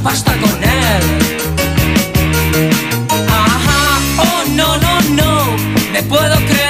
Pasta 0.03 0.33
con 0.33 0.63
él. 0.63 1.03
Ajá, 3.29 3.99
oh 4.17 4.43
no, 4.49 4.77
no, 4.77 5.01
no, 5.11 5.57
me 5.93 6.03
puedo 6.03 6.35
creer. 6.45 6.62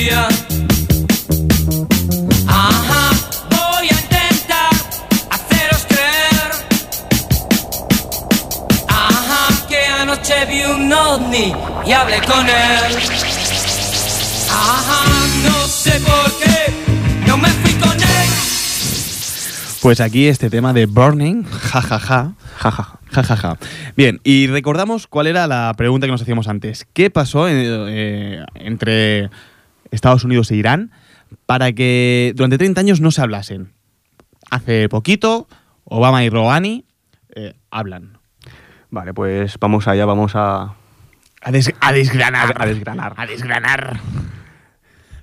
Desaparecía. 0.00 0.28
Ajá, 2.46 3.10
voy 3.50 3.88
a 3.88 4.00
intentar 4.00 4.70
haceros 5.30 5.86
creer. 5.88 6.50
Ajá, 8.88 9.68
que 9.68 9.86
anoche 9.86 10.46
vi 10.46 10.62
un 10.62 10.92
ovni 10.92 11.52
y 11.86 11.92
hablé 11.92 12.20
con 12.22 12.48
él. 12.48 12.96
Ajá, 14.50 15.04
no 15.44 15.66
sé 15.66 16.00
por 16.00 16.32
qué, 16.38 17.26
no 17.26 17.36
me 17.36 17.48
fui 17.48 17.72
con 17.74 17.92
él. 17.92 18.28
Pues 19.80 20.00
aquí 20.00 20.26
este 20.28 20.50
tema 20.50 20.72
de 20.72 20.86
Burning, 20.86 21.44
jajaja. 21.44 22.32
Ja, 22.56 22.70
ja, 22.70 22.70
ja. 22.70 22.96
Ja, 23.12 23.24
ja, 23.24 23.36
ja. 23.36 23.58
Bien, 23.96 24.20
y 24.22 24.46
recordamos 24.46 25.08
cuál 25.08 25.26
era 25.26 25.48
la 25.48 25.74
pregunta 25.76 26.06
que 26.06 26.12
nos 26.12 26.22
hacíamos 26.22 26.46
antes. 26.46 26.86
¿Qué 26.92 27.10
pasó 27.10 27.48
eh, 27.48 27.54
eh, 27.56 28.44
entre 28.54 29.30
Estados 29.90 30.24
Unidos 30.24 30.50
e 30.50 30.56
Irán 30.56 30.90
para 31.46 31.72
que 31.72 32.32
durante 32.36 32.58
30 32.58 32.80
años 32.80 33.00
no 33.00 33.10
se 33.10 33.20
hablasen? 33.22 33.72
Hace 34.50 34.88
poquito, 34.88 35.48
Obama 35.84 36.24
y 36.24 36.28
Rouhani 36.30 36.84
eh, 37.34 37.54
hablan. 37.70 38.18
Vale, 38.90 39.14
pues 39.14 39.56
vamos 39.60 39.86
allá, 39.86 40.04
vamos 40.04 40.32
a... 40.34 40.74
A, 41.42 41.52
des- 41.52 41.72
a 41.80 41.92
desgranar. 41.92 42.54
A- 42.58 42.64
a 42.64 42.66
desgranar. 42.66 43.14
A 43.16 43.26
desgranar. 43.26 44.00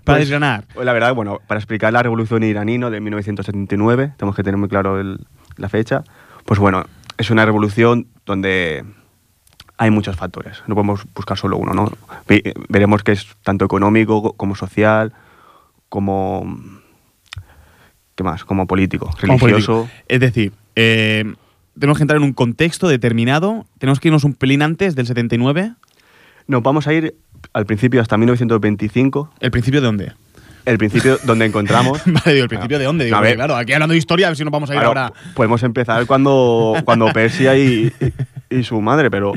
Para 0.04 0.18
Pues, 0.18 0.20
desgranar. 0.20 0.66
La 0.82 0.94
verdad, 0.94 1.14
bueno, 1.14 1.40
para 1.48 1.60
explicar 1.60 1.92
la 1.92 2.02
revolución 2.02 2.44
iraní 2.44 2.78
¿no? 2.78 2.90
de 2.90 3.02
1979, 3.02 4.14
tenemos 4.18 4.36
que 4.36 4.44
tener 4.44 4.58
muy 4.58 4.70
claro 4.70 5.00
el- 5.02 5.26
la 5.58 5.68
fecha. 5.68 6.04
Pues 6.46 6.60
bueno, 6.62 6.86
es 7.18 7.30
una 7.30 7.46
revolución 7.46 8.08
donde 8.26 8.86
hay 9.78 9.92
muchos 9.92 10.16
factores. 10.16 10.64
No 10.68 10.76
podemos 10.76 11.06
buscar 11.14 11.38
solo 11.38 11.58
uno, 11.58 11.74
¿no? 11.74 11.92
Ve- 12.28 12.54
veremos 12.70 13.04
que 13.04 13.12
es 13.14 13.28
tanto 13.44 13.66
económico 13.66 14.34
como 14.34 14.56
social, 14.56 15.14
como... 15.90 16.46
¿Qué 18.16 18.24
más? 18.24 18.44
Como 18.44 18.66
político, 18.66 19.12
Como 19.22 19.38
religioso. 19.38 19.74
político. 19.84 19.90
Es 20.08 20.20
decir, 20.20 20.52
eh, 20.76 21.24
tenemos 21.78 21.98
que 21.98 22.04
entrar 22.04 22.18
en 22.18 22.24
un 22.24 22.34
contexto 22.34 22.88
determinado. 22.88 23.68
Tenemos 23.78 24.00
que 24.00 24.08
irnos 24.08 24.24
un 24.24 24.34
pelín 24.34 24.64
antes 24.64 24.96
del 24.96 25.06
79. 25.06 25.74
Nos 26.48 26.64
vamos 26.64 26.88
a 26.88 26.94
ir 26.94 27.16
al 27.54 27.66
principio 27.68 28.02
hasta 28.02 28.18
1925, 28.18 29.32
¿El 29.40 29.52
principio 29.52 29.82
de 29.82 29.86
dónde? 29.86 30.14
El 30.68 30.78
principio 30.78 31.18
donde 31.24 31.46
encontramos... 31.46 32.02
Vale, 32.06 32.34
digo, 32.34 32.44
¿el 32.44 32.50
principio 32.50 32.78
de 32.80 32.86
dónde? 32.86 33.06
Digo, 33.06 33.18
A 33.18 33.22
ver. 33.22 33.32
porque, 33.32 33.38
claro, 33.38 33.56
aquí 33.56 33.74
hablando 33.74 33.94
de 33.94 33.98
historia, 33.98 34.28
a 34.28 34.30
ver 34.30 34.38
si 34.38 34.44
nos 34.44 34.52
vamos 34.52 34.70
a 34.70 34.74
ir 34.74 34.80
Claro, 34.80 34.88
ahora. 34.90 35.14
Podemos 35.34 35.64
empezar 35.64 36.06
cuando, 36.06 36.76
cuando 36.86 37.08
Persia 37.14 37.56
y, 37.58 37.92
y- 38.50 38.64
su 38.64 38.80
madre, 38.82 39.10
pero 39.12 39.34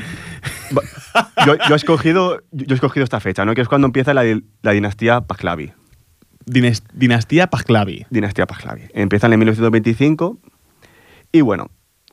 yo, 1.47 1.57
yo 1.69 1.75
he 1.75 1.77
escogido, 1.77 2.41
yo 2.53 2.67
he 2.69 2.75
escogido 2.75 3.05
esta 3.05 3.21
fecha, 3.21 3.45
¿no? 3.45 3.55
que 3.55 3.61
es 3.61 3.69
cuando 3.69 3.87
empieza 3.87 4.15
la, 4.15 4.23
la 4.63 4.71
dinastía 4.73 5.21
Pahlavi. 5.23 5.73
Dines- 6.47 6.83
dinastía 6.93 7.47
Pahlavi. 7.49 8.07
Dinastía 8.11 8.47
Pahlavi. 8.47 8.83
Empieza 8.95 9.27
en 9.27 9.33
el 9.35 9.39
1925 9.39 10.39
y 11.33 11.41
bueno, 11.43 11.71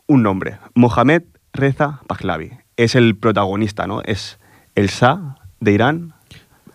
un 0.08 0.23
nombre, 0.23 0.58
Mohamed 0.75 1.23
Reza 1.53 2.01
Pahlavi. 2.08 2.51
Es 2.75 2.95
el 2.95 3.15
protagonista, 3.15 3.88
¿no? 3.88 4.01
Es 4.03 4.38
el 4.75 4.88
Shah 4.89 5.36
de 5.60 5.71
Irán. 5.71 6.13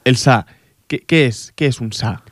El 0.05 0.17
Shah. 0.17 0.47
¿Qué, 0.89 0.99
qué 1.01 1.27
es? 1.27 1.53
¿Qué 1.55 1.67
es 1.67 1.81
un 1.81 1.91
Shah? 1.91 2.23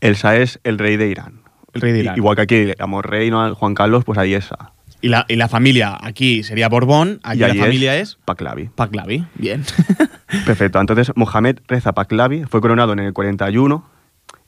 El 0.00 0.14
Shah 0.14 0.36
es 0.36 0.60
el 0.64 0.78
rey 0.78 0.96
de 0.96 1.08
Irán. 1.08 1.42
El 1.72 1.80
rey 1.80 1.92
de 1.92 2.00
Irán. 2.00 2.16
Igual 2.16 2.36
que 2.36 2.42
aquí 2.42 2.64
le 2.64 2.74
llamamos 2.78 3.04
rey, 3.04 3.30
¿no? 3.30 3.54
Juan 3.54 3.74
Carlos, 3.74 4.04
pues 4.04 4.18
ahí 4.18 4.34
es 4.34 4.46
Shah. 4.46 4.72
Y 5.02 5.08
la, 5.08 5.24
y 5.28 5.36
la 5.36 5.48
familia 5.48 5.96
aquí 6.00 6.42
sería 6.42 6.68
Borbón, 6.68 7.20
aquí 7.22 7.38
y 7.38 7.40
la 7.40 7.46
allí 7.46 7.58
familia 7.58 7.96
es, 7.96 8.18
Pahlavi. 8.24 8.68
Pahlavi. 8.74 9.24
Bien. 9.34 9.64
Perfecto. 10.46 10.78
Entonces, 10.78 11.10
Mohamed 11.14 11.60
Reza 11.66 11.92
Pahlavi 11.92 12.44
fue 12.44 12.60
coronado 12.60 12.92
en 12.92 12.98
el 12.98 13.12
41 13.12 13.84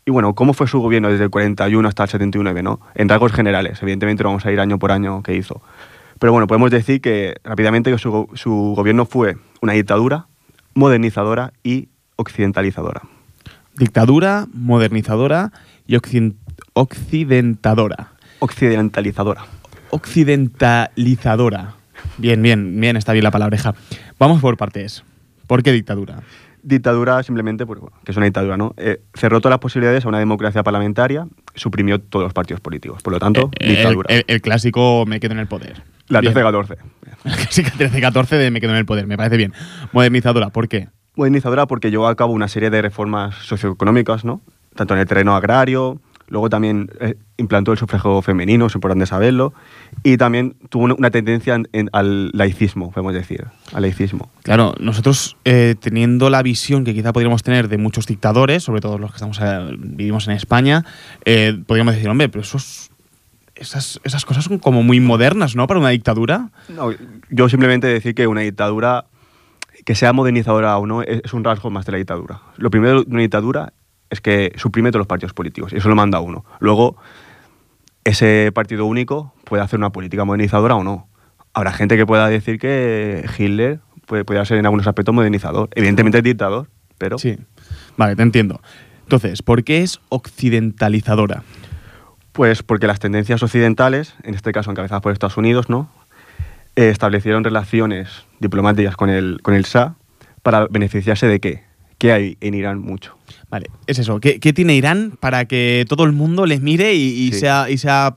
Y 0.05 0.11
bueno, 0.11 0.35
¿cómo 0.35 0.53
fue 0.53 0.67
su 0.67 0.81
gobierno 0.81 1.11
desde 1.11 1.25
el 1.25 1.31
41 1.31 1.88
hasta 1.88 2.03
el 2.05 2.11
79? 2.11 2.62
¿no? 2.62 2.81
En 2.95 3.09
rasgos 3.09 3.33
generales, 3.33 3.83
evidentemente 3.83 4.23
no 4.23 4.31
vamos 4.31 4.45
a 4.45 4.53
ir 4.53 4.61
año 4.61 4.79
por 4.79 4.93
año 4.93 5.23
qué 5.23 5.35
hizo. 5.35 5.62
Pero 6.19 6.33
bueno, 6.33 6.47
podemos 6.47 6.71
decir 6.71 7.01
que 7.01 7.37
rápidamente 7.45 7.91
que 7.91 7.99
su, 7.99 8.29
su 8.35 8.75
gobierno 8.77 9.07
fue 9.07 9.37
una 9.62 9.73
dictadura 9.73 10.27
modernizadora 10.75 11.53
y 11.62 11.88
occidentalizadora. 12.17 13.03
Dictadura, 13.76 14.46
modernizadora 14.52 15.52
y 15.87 15.96
occiden- 15.96 16.37
occidentadora. 16.74 18.12
Occidentalizadora. 18.40 19.44
Occidentalizadora. 19.90 21.74
Bien, 22.18 22.42
bien, 22.42 22.80
bien, 22.80 22.96
está 22.96 23.12
bien 23.12 23.24
la 23.24 23.30
palabreja. 23.30 23.74
Vamos 24.18 24.40
por 24.40 24.56
partes. 24.56 25.04
¿Por 25.46 25.62
qué 25.62 25.72
dictadura? 25.72 26.20
Dictadura 26.64 27.22
simplemente, 27.24 27.64
bueno, 27.64 27.90
que 28.04 28.12
es 28.12 28.16
una 28.16 28.26
dictadura, 28.26 28.56
¿no? 28.56 28.72
Eh, 28.76 29.00
cerró 29.14 29.40
todas 29.40 29.52
las 29.54 29.58
posibilidades 29.58 30.04
a 30.04 30.08
una 30.08 30.18
democracia 30.20 30.62
parlamentaria, 30.62 31.26
suprimió 31.56 32.00
todos 32.00 32.24
los 32.24 32.32
partidos 32.32 32.61
políticos. 32.61 33.02
Por 33.02 33.12
lo 33.12 33.18
tanto, 33.18 33.50
Eh, 33.58 33.70
dictadura. 33.70 34.14
el- 34.14 34.24
el 34.28 34.40
clásico 34.40 35.04
me 35.06 35.18
quedo 35.18 35.32
en 35.32 35.40
el 35.40 35.48
poder. 35.48 35.82
la 36.08 36.20
Bien. 36.20 36.32
13-14. 36.35 36.76
El 37.24 37.32
clásico 37.37 37.70
13-14 37.78 38.37
de 38.37 38.50
me 38.50 38.61
quedo 38.61 38.72
en 38.72 38.76
el 38.78 38.85
poder, 38.87 39.06
me 39.06 39.16
parece 39.16 39.37
bien. 39.38 39.54
Modernizadora, 39.92 40.50
¿por 40.50 40.68
qué? 40.68 40.88
Modernizadora 41.16 41.66
porque 41.66 41.90
llevó 41.90 42.09
a 42.09 42.14
cabo 42.14 42.33
una 42.33 42.48
serie 42.48 42.70
de 42.70 42.83
reformas 42.83 43.35
socioeconómicas, 43.44 44.25
¿no? 44.25 44.40
Tanto 44.75 44.94
en 44.94 45.01
el 45.01 45.07
terreno 45.07 45.37
agrario, 45.37 46.01
luego 46.29 46.48
también 46.48 46.90
eh, 47.01 47.16
implantó 47.37 47.72
el 47.72 47.79
sufragio 47.79 48.22
femenino, 48.22 48.66
es 48.66 48.75
importante 48.75 49.05
saberlo, 49.05 49.53
y 50.03 50.16
también 50.16 50.57
tuvo 50.70 50.85
una- 50.85 51.11
tendencia 51.11 51.55
en- 51.55 51.68
en- 51.75 51.90
al 51.92 52.31
laicismo, 52.33 52.90
podemos 52.90 53.12
decir, 53.12 53.44
al 53.75 53.83
laicismo. 53.83 54.31
Claro, 54.42 54.75
nosotros 54.81 55.37
eh, 55.44 55.75
teniendo 55.79 56.31
la 56.31 56.42
visión 56.42 56.85
que 56.85 56.94
quizá 56.94 57.12
podríamos 57.12 57.42
tener 57.42 57.68
de 57.68 57.77
muchos 57.77 58.07
dictadores, 58.07 58.62
sobre 58.62 58.81
todo 58.81 58.96
los 58.96 59.11
que 59.11 59.16
estamos 59.16 59.38
eh, 59.42 59.75
vivimos 59.79 60.27
en 60.29 60.35
España, 60.35 60.87
eh, 61.27 61.59
podríamos 61.66 61.94
decir, 61.94 62.09
hombre, 62.09 62.31
pero 62.31 62.40
esos, 62.40 62.90
esas, 63.55 64.01
esas 64.03 64.25
cosas 64.25 64.44
son 64.44 64.59
como 64.59 64.83
muy 64.83 65.01
modernas, 65.01 65.55
¿no? 65.55 65.66
Para 65.66 65.81
una 65.81 65.90
dictadura. 65.90 66.48
No, 66.70 66.90
yo 67.29 67.48
simplemente 67.51 67.87
decir 67.88 68.14
que 68.14 68.27
una 68.27 68.40
dictadura, 68.40 69.05
que 69.85 69.95
sea 69.95 70.12
modernizadora 70.12 70.77
o 70.79 70.87
no, 70.87 71.03
es, 71.03 71.33
un 71.33 71.45
rasgo 71.45 71.71
más 71.71 71.87
de 71.87 71.92
la 71.92 71.99
dictadura. 71.99 72.40
Lo 72.57 72.71
primero 72.71 73.05
de 73.05 73.11
una 73.11 73.21
dictadura 73.21 73.73
es 74.11 74.21
que 74.21 74.53
suprime 74.57 74.90
todos 74.90 75.01
los 75.01 75.07
partidos 75.07 75.33
políticos, 75.33 75.73
y 75.73 75.77
eso 75.77 75.88
lo 75.88 75.97
manda 75.97 76.21
uno. 76.21 76.45
Luego, 76.61 76.97
ese 78.05 78.51
partido 78.53 78.87
único 78.87 79.35
puede 79.45 79.62
hacer 79.62 79.79
una 79.79 79.90
política 79.90 80.25
modernizadora 80.25 80.77
o 80.77 80.85
no. 80.85 81.09
Habrá 81.55 81.73
gente 81.73 81.97
que 81.97 82.07
pueda 82.07 82.29
decir 82.29 82.59
que 82.59 83.25
Hitler 83.37 83.81
puede, 84.07 84.25
puede 84.25 84.45
ser 84.45 84.59
en 84.59 84.66
algunos 84.66 84.87
aspectos 84.87 85.14
modernizador. 85.14 85.68
Evidentemente 85.75 86.18
es 86.18 86.25
dictador, 86.25 86.68
pero 86.99 87.18
Sí. 87.18 87.38
Vale, 87.97 88.16
te 88.16 88.23
entiendo. 88.23 88.61
Entonces, 89.03 89.42
¿por 89.42 89.64
qué 89.64 89.83
es 89.83 90.01
occidentalizadora? 90.09 91.42
pues 92.33 92.62
porque 92.62 92.87
las 92.87 92.99
tendencias 92.99 93.42
occidentales, 93.42 94.14
en 94.23 94.35
este 94.35 94.53
caso 94.53 94.71
encabezadas 94.71 95.03
por 95.03 95.12
Estados 95.12 95.37
Unidos, 95.37 95.68
¿no? 95.68 95.90
Eh, 96.76 96.88
establecieron 96.88 97.44
relaciones 97.44 98.08
diplomáticas 98.40 98.96
con 98.96 99.11
el, 99.11 99.38
con 99.42 99.54
el 99.54 99.64
Shah 99.64 99.94
para 100.42 100.66
beneficiarse 100.68 101.26
de 101.26 101.38
qué? 101.40 101.62
¿Qué 101.98 102.12
hay 102.12 102.37
en 102.40 102.54
Irán 102.54 102.80
mucho? 102.80 103.16
Vale, 103.50 103.66
es 103.87 103.98
eso. 103.98 104.18
¿Qué, 104.20 104.40
qué 104.40 104.52
tiene 104.52 104.74
Irán 104.74 105.12
para 105.20 105.44
que 105.44 105.85
todo 105.88 106.04
el 106.04 106.12
mundo 106.12 106.46
les 106.46 106.61
mire 106.62 106.94
y, 106.94 107.28
y 107.28 107.32
Sí. 107.32 107.40
sea, 107.40 107.68
y 107.70 107.76
sea 107.78 108.14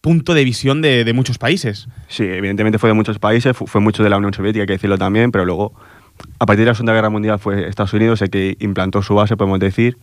punto 0.00 0.32
de 0.34 0.44
visión 0.44 0.80
de, 0.80 1.04
de 1.04 1.12
muchos 1.12 1.38
países? 1.38 1.88
Sí, 2.08 2.24
evidentemente 2.24 2.78
fue 2.78 2.88
de 2.88 2.94
muchos 2.94 3.18
países, 3.18 3.56
fu- 3.56 3.66
fue 3.66 3.80
mucho 3.80 4.02
de 4.02 4.08
la 4.10 4.16
Unión 4.16 4.32
Soviética, 4.32 4.62
hay 4.62 4.66
que 4.66 4.72
decirlo 4.74 4.96
también, 4.98 5.30
pero 5.30 5.44
luego, 5.44 5.74
a 6.38 6.46
partir 6.46 6.64
de 6.64 6.70
la 6.70 6.74
Segunda 6.74 6.94
Guerra 6.94 7.10
Mundial 7.10 7.38
fue 7.38 7.68
Estados 7.68 7.92
Unidos 7.92 8.22
el 8.22 8.30
que 8.30 8.56
implantó 8.60 9.02
su 9.02 9.14
base, 9.14 9.36
podemos 9.36 9.60
decir, 9.60 9.98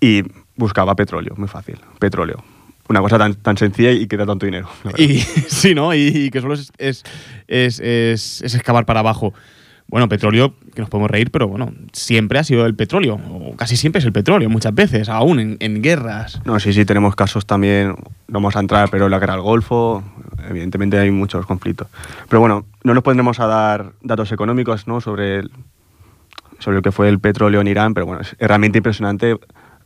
y 0.00 0.22
buscaba 0.56 0.94
petróleo, 0.96 1.34
muy 1.36 1.48
fácil, 1.48 1.76
petróleo. 2.00 2.42
Una 2.88 3.00
cosa 3.00 3.16
tan, 3.18 3.34
tan 3.34 3.56
sencilla 3.56 3.90
y 3.92 4.06
que 4.06 4.16
da 4.16 4.26
tanto 4.26 4.44
dinero. 4.46 4.68
Y 4.98 5.18
sí, 5.48 5.74
¿no? 5.74 5.94
Y, 5.94 6.08
y 6.08 6.30
que 6.30 6.40
solo 6.40 6.54
es, 6.54 6.72
es, 6.78 7.04
es, 7.48 7.80
es- 7.80 8.42
es 8.42 8.54
excavar 8.54 8.84
para 8.86 9.00
abajo. 9.00 9.32
Bueno, 9.88 10.08
petróleo, 10.08 10.54
que 10.74 10.80
nos 10.80 10.88
podemos 10.88 11.10
reír, 11.10 11.30
pero 11.30 11.48
bueno, 11.48 11.70
siempre 11.92 12.38
ha 12.38 12.44
sido 12.44 12.64
el 12.64 12.74
petróleo, 12.74 13.20
o 13.30 13.54
casi 13.56 13.76
siempre 13.76 13.98
es 13.98 14.06
el 14.06 14.12
petróleo, 14.12 14.48
muchas 14.48 14.74
veces, 14.74 15.10
aún 15.10 15.38
en, 15.38 15.56
en 15.60 15.82
guerras. 15.82 16.40
No, 16.46 16.58
sí, 16.60 16.72
sí, 16.72 16.86
tenemos 16.86 17.14
casos 17.14 17.44
también, 17.44 17.88
no 17.88 17.96
vamos 18.28 18.56
a 18.56 18.60
entrar, 18.60 18.88
pero 18.90 19.10
la 19.10 19.18
guerra 19.18 19.34
del 19.34 19.42
Golfo, 19.42 20.02
evidentemente 20.48 20.98
hay 20.98 21.10
muchos 21.10 21.44
conflictos. 21.44 21.88
Pero 22.30 22.40
bueno, 22.40 22.64
no 22.84 22.94
nos 22.94 23.02
pondremos 23.02 23.38
a 23.38 23.46
dar 23.46 23.92
datos 24.02 24.32
económicos 24.32 24.86
¿no? 24.88 25.02
sobre, 25.02 25.40
el- 25.40 25.50
sobre 26.58 26.76
lo 26.76 26.82
que 26.82 26.92
fue 26.92 27.10
el 27.10 27.18
petróleo 27.18 27.60
en 27.60 27.68
Irán, 27.68 27.92
pero 27.92 28.06
bueno, 28.06 28.22
es 28.22 28.34
realmente 28.38 28.78
impresionante 28.78 29.36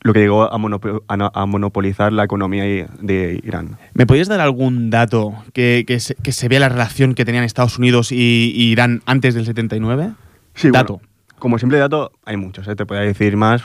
lo 0.02 0.12
que 0.12 0.20
llegó 0.20 0.44
a, 0.52 0.56
monopo- 0.58 1.02
a 1.08 1.16
no- 1.16 1.30
a 1.34 1.46
monopolizar 1.46 2.12
la 2.12 2.24
economía 2.24 2.64
de 2.64 3.40
Irán. 3.44 3.78
¿Me 3.94 4.06
podrías 4.06 4.28
dar 4.28 4.40
algún 4.40 4.90
dato 4.90 5.34
que, 5.52 5.84
que, 5.86 6.00
se, 6.00 6.14
que 6.16 6.32
se 6.32 6.48
vea 6.48 6.60
la 6.60 6.68
relación 6.68 7.14
que 7.14 7.24
tenían 7.24 7.44
Estados 7.44 7.78
Unidos 7.78 8.12
y, 8.12 8.52
y 8.54 8.70
Irán 8.70 9.02
antes 9.06 9.34
del 9.34 9.46
79? 9.46 10.12
Sí, 10.54 10.70
dato. 10.70 10.94
bueno, 10.98 11.08
como 11.38 11.58
simple 11.58 11.78
dato, 11.78 12.12
hay 12.24 12.36
muchos, 12.36 12.66
¿eh? 12.68 12.76
te 12.76 12.86
podría 12.86 13.06
decir 13.06 13.36
más, 13.36 13.62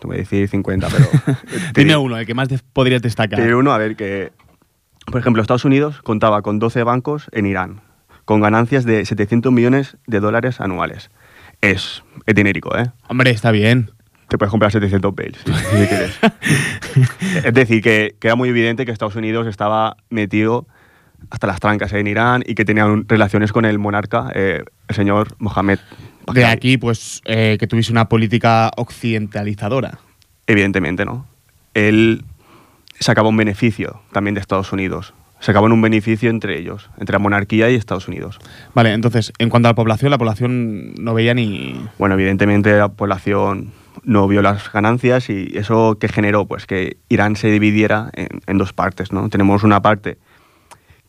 te 0.00 0.06
voy 0.06 0.16
a 0.16 0.18
decir 0.20 0.46
50, 0.48 0.88
pero... 0.88 1.36
te 1.72 1.80
Dime 1.82 1.96
uno, 1.96 2.18
el 2.18 2.26
que 2.26 2.34
más 2.34 2.48
podrías 2.72 3.00
destacar. 3.02 3.40
Diré 3.40 3.54
uno, 3.54 3.72
a 3.72 3.78
ver, 3.78 3.96
que, 3.96 4.32
por 5.06 5.20
ejemplo, 5.20 5.40
Estados 5.42 5.64
Unidos 5.64 6.02
contaba 6.02 6.42
con 6.42 6.58
12 6.58 6.82
bancos 6.82 7.28
en 7.32 7.46
Irán, 7.46 7.80
con 8.24 8.40
ganancias 8.40 8.84
de 8.84 9.04
700 9.06 9.50
millones 9.52 9.96
de 10.06 10.20
dólares 10.20 10.60
anuales. 10.60 11.10
Es, 11.60 12.04
es 12.26 12.34
dinérico, 12.34 12.76
¿eh? 12.78 12.90
Hombre, 13.08 13.30
está 13.30 13.50
bien. 13.50 13.90
Te 14.28 14.36
puedes 14.36 14.50
comprar 14.50 14.70
700 14.70 15.14
bales, 15.14 15.38
si, 15.44 15.52
si 15.52 15.86
quieres. 15.88 16.18
es 17.44 17.54
decir, 17.54 17.82
que, 17.82 18.16
que 18.18 18.28
era 18.28 18.34
muy 18.34 18.50
evidente 18.50 18.84
que 18.84 18.92
Estados 18.92 19.16
Unidos 19.16 19.46
estaba 19.46 19.96
metido 20.10 20.66
hasta 21.30 21.46
las 21.46 21.60
trancas 21.60 21.92
en 21.92 22.06
Irán 22.06 22.42
y 22.46 22.54
que 22.54 22.64
tenían 22.64 23.06
relaciones 23.08 23.52
con 23.52 23.64
el 23.64 23.78
monarca, 23.78 24.30
eh, 24.34 24.64
el 24.88 24.94
señor 24.94 25.34
Mohammed. 25.38 25.78
De 26.32 26.44
aquí, 26.44 26.76
pues, 26.76 27.22
eh, 27.24 27.56
que 27.58 27.66
tuviese 27.66 27.92
una 27.92 28.08
política 28.08 28.70
occidentalizadora. 28.76 29.98
Evidentemente, 30.46 31.04
¿no? 31.04 31.26
Él 31.74 32.24
sacaba 33.00 33.28
un 33.28 33.36
beneficio 33.36 34.00
también 34.12 34.34
de 34.34 34.40
Estados 34.40 34.72
Unidos. 34.72 35.14
Sacaban 35.40 35.70
un 35.70 35.80
beneficio 35.80 36.30
entre 36.30 36.58
ellos, 36.58 36.90
entre 36.98 37.12
la 37.12 37.20
monarquía 37.20 37.70
y 37.70 37.76
Estados 37.76 38.08
Unidos. 38.08 38.40
Vale, 38.74 38.92
entonces, 38.92 39.32
en 39.38 39.50
cuanto 39.50 39.68
a 39.68 39.72
la 39.72 39.76
población, 39.76 40.10
la 40.10 40.18
población 40.18 40.94
no 40.94 41.14
veía 41.14 41.32
ni... 41.32 41.80
Bueno, 41.96 42.16
evidentemente 42.16 42.76
la 42.76 42.88
población 42.88 43.72
no 44.04 44.28
vio 44.28 44.42
las 44.42 44.72
ganancias 44.72 45.30
y 45.30 45.50
eso 45.54 45.98
que 45.98 46.08
generó 46.08 46.46
pues 46.46 46.66
que 46.66 46.96
Irán 47.08 47.36
se 47.36 47.50
dividiera 47.50 48.10
en, 48.14 48.28
en 48.46 48.58
dos 48.58 48.72
partes, 48.72 49.12
¿no? 49.12 49.28
Tenemos 49.28 49.62
una 49.62 49.82
parte 49.82 50.18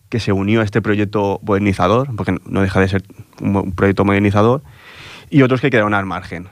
que 0.10 0.20
se 0.20 0.32
unió 0.32 0.62
a 0.62 0.64
este 0.64 0.82
proyecto 0.82 1.40
modernizador, 1.44 2.16
porque 2.16 2.36
no 2.46 2.62
deja 2.62 2.80
de 2.80 2.88
ser 2.88 3.04
un, 3.42 3.74
proyecto 3.74 4.04
modernizador, 4.04 4.64
y 5.30 5.44
otros 5.44 5.62
que 5.62 5.70
quedaron 5.70 5.94
al 5.94 6.06
margen. 6.06 6.48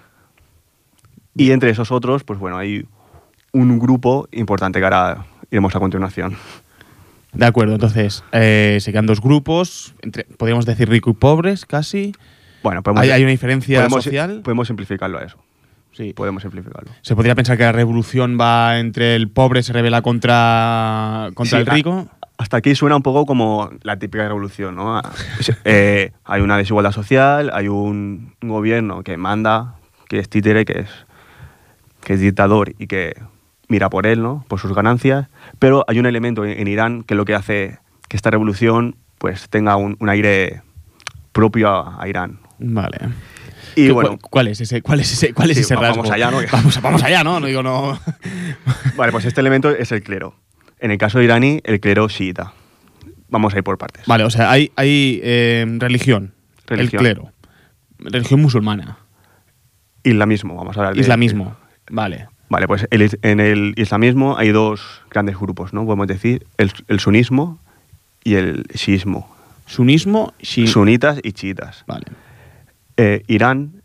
Y 1.35 1.51
entre 1.51 1.71
esos 1.71 1.91
otros, 1.91 2.23
pues 2.23 2.39
bueno, 2.39 2.57
hay 2.57 2.85
un 3.51 3.79
grupo 3.79 4.27
importante 4.31 4.79
que 4.79 4.85
ahora 4.85 5.25
iremos 5.49 5.75
a 5.75 5.79
continuación. 5.79 6.35
De 7.33 7.45
acuerdo, 7.45 7.73
entonces, 7.73 8.23
eh, 8.31 8.77
se 8.79 8.91
quedan 8.91 9.05
dos 9.05 9.21
grupos, 9.21 9.95
entre, 10.01 10.23
podríamos 10.23 10.65
decir 10.65 10.89
rico 10.89 11.09
y 11.09 11.13
pobres, 11.13 11.65
casi. 11.65 12.13
Bueno, 12.63 12.83
podemos, 12.83 13.03
¿Hay, 13.03 13.11
hay 13.11 13.21
una 13.23 13.31
diferencia 13.31 13.79
podemos- 13.79 14.03
social? 14.03 14.41
Podemos 14.43 14.67
simplificarlo 14.67 15.17
a 15.17 15.23
eso. 15.23 15.37
Sí. 15.97 16.13
Podemos 16.13 16.43
simplificarlo. 16.43 16.91
Se 17.01 17.15
podría 17.15 17.33
pensar 17.33 17.57
que 17.57 17.63
la 17.63 17.71
revolución 17.71 18.37
va 18.39 18.77
entre 18.79 19.15
el 19.15 19.29
pobre 19.29 19.63
se 19.63 19.73
revela 19.73 20.03
contra, 20.03 21.31
contra 21.33 21.57
Sí, 21.57 21.63
el 21.63 21.69
a- 21.69 21.73
rico. 21.73 22.07
Hasta 22.37 22.57
aquí 22.57 22.75
suena 22.75 22.95
un 22.95 23.01
poco 23.01 23.25
como 23.25 23.71
la 23.81 23.97
típica 23.97 24.27
revolución, 24.27 24.75
¿no? 24.75 25.01
Eh, 25.65 26.11
hay 26.23 26.41
una 26.41 26.55
desigualdad 26.55 26.91
social, 26.91 27.49
hay 27.51 27.67
un, 27.67 28.35
gobierno 28.43 29.01
que 29.01 29.17
manda, 29.17 29.73
que 30.07 30.19
es 30.19 30.29
títere, 30.29 30.63
que 30.63 30.81
es, 30.81 30.89
que 32.01 32.13
es 32.13 32.19
dictador 32.19 32.75
y 32.77 32.85
que 32.85 33.19
mira 33.69 33.89
por 33.89 34.05
él, 34.05 34.21
¿no? 34.21 34.45
Por 34.47 34.59
sus 34.59 34.71
ganancias. 34.75 35.29
Pero 35.57 35.83
hay 35.87 35.97
un 35.97 36.05
elemento 36.05 36.45
en, 36.45 36.59
en 36.59 36.67
Irán 36.67 37.01
que 37.01 37.15
lo 37.15 37.25
que 37.25 37.33
hace 37.33 37.79
que 38.07 38.15
esta 38.15 38.29
revolución 38.29 38.97
pues 39.17 39.49
tenga 39.49 39.75
un, 39.75 39.97
un 39.99 40.07
aire 40.09 40.61
propio 41.31 41.69
a, 41.69 41.99
a 41.99 42.07
Irán. 42.07 42.37
Vale. 42.59 42.99
Y 43.77 43.85
¿Qué- 43.87 43.91
bueno, 43.91 44.17
cu- 44.17 44.29
¿Cuál 44.29 44.47
es 44.47 44.59
ese, 44.61 44.81
cuál 44.81 44.99
es 44.99 45.11
ese, 45.13 45.33
cuál 45.33 45.51
es 45.51 45.57
Sí, 45.57 45.61
ese 45.63 45.75
va- 45.75 45.81
rasgo? 45.81 45.97
vamos 46.03 46.11
allá, 46.11 46.31
¿no? 46.31 46.39
Vamos, 46.51 46.81
vamos 46.81 47.03
allá, 47.03 47.23
¿no? 47.23 47.39
No 47.39 47.45
digo 47.47 47.61
no. 47.63 47.99
vale, 48.95 49.11
pues 49.11 49.25
este 49.25 49.39
elemento 49.41 49.69
es 49.69 49.91
el 49.91 50.01
clero. 50.03 50.35
En 50.79 50.91
el 50.91 50.97
caso 50.97 51.21
iraní, 51.21 51.61
el 51.63 51.79
clero 51.79 52.07
chiita. 52.07 52.53
Vamos 53.29 53.53
a 53.53 53.57
ir 53.57 53.63
por 53.63 53.77
partes. 53.77 54.05
Vale, 54.07 54.23
o 54.23 54.29
sea, 54.29 54.49
hay, 54.51 54.71
hay 54.75 55.19
eh, 55.23 55.65
religión, 55.79 56.33
Religión. 56.65 57.05
el 57.05 57.13
clero. 57.13 57.31
Religión 57.99 58.41
musulmana. 58.41 58.97
Islamismo, 60.03 60.55
vamos 60.55 60.77
a 60.77 60.79
hablar 60.81 60.93
de... 60.95 61.01
Islamismo. 61.01 61.55
Vale. 61.89 62.27
Vale, 62.49 62.67
pues 62.67 62.87
el 62.91 63.09
en 63.23 63.39
el 63.41 63.73
islamismo 63.75 64.37
hay 64.37 64.49
dos 64.51 65.01
grandes 65.11 65.37
grupos, 65.37 65.73
¿no? 65.73 65.83
Podemos 65.85 66.07
decir 66.07 66.45
el, 66.57 66.71
el 66.87 66.99
sunismo 66.99 67.59
y 68.23 68.35
el 68.35 68.63
shiismo. 68.73 69.29
Sunismo, 69.65 70.33
shi- 70.41 70.67
Sunitas 70.67 71.19
y 71.23 71.33
chiitas. 71.33 71.83
Vale. 71.87 72.05
Eh, 72.97 73.23
Irán 73.27 73.83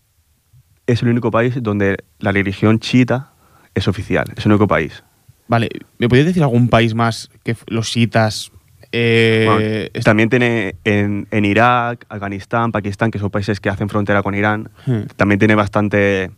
es 0.86 1.02
el 1.02 1.08
único 1.08 1.30
país 1.30 1.54
donde 1.62 1.98
la 2.18 2.32
religión 2.32 2.78
chiita 2.80 3.32
es 3.74 3.86
oficial, 3.88 4.24
es 4.36 4.44
el 4.46 4.52
único 4.52 4.66
país. 4.66 5.04
Vale, 5.48 5.68
¿me 5.98 6.08
podrías 6.08 6.26
decir 6.26 6.42
algún 6.42 6.68
país 6.68 6.94
más 6.94 7.30
que 7.44 7.56
los 7.66 7.90
chiitas... 7.90 8.50
eh, 8.90 9.90
Bueno, 9.92 10.02
también 10.04 10.28
tiene 10.30 10.76
en, 10.84 11.26
en 11.30 11.44
Irak, 11.44 12.06
Afganistán, 12.08 12.72
Pakistán, 12.72 13.10
que 13.10 13.18
son 13.18 13.30
países 13.30 13.60
que 13.60 13.68
hacen 13.68 13.88
frontera 13.88 14.22
con 14.22 14.34
Irán, 14.34 14.70
Hmm. 14.86 15.02
también 15.16 15.38
tiene 15.38 15.54
bastante, 15.54 16.30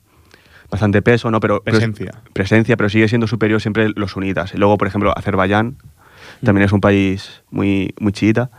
bastante 0.71 1.01
peso, 1.03 1.31
¿no? 1.31 1.39
Pero, 1.41 1.63
pero 1.65 1.77
es- 1.79 1.85
Presencia. 1.85 2.23
presencia, 2.33 2.77
pero 2.77 2.89
sigue 2.89 3.09
siendo 3.09 3.27
superior 3.29 3.61
siempre 3.61 3.89
los 3.95 4.13
sunitas. 4.13 4.53
Y 4.55 4.59
luego, 4.59 4.77
por 4.79 4.89
ejemplo, 4.89 5.13
Azerbaiyán 5.17 5.77
también 6.45 6.65
es 6.65 6.73
un 6.73 6.81
país 6.81 7.43
muy, 7.51 7.95
muy 8.01 8.13
chiita. 8.13 8.51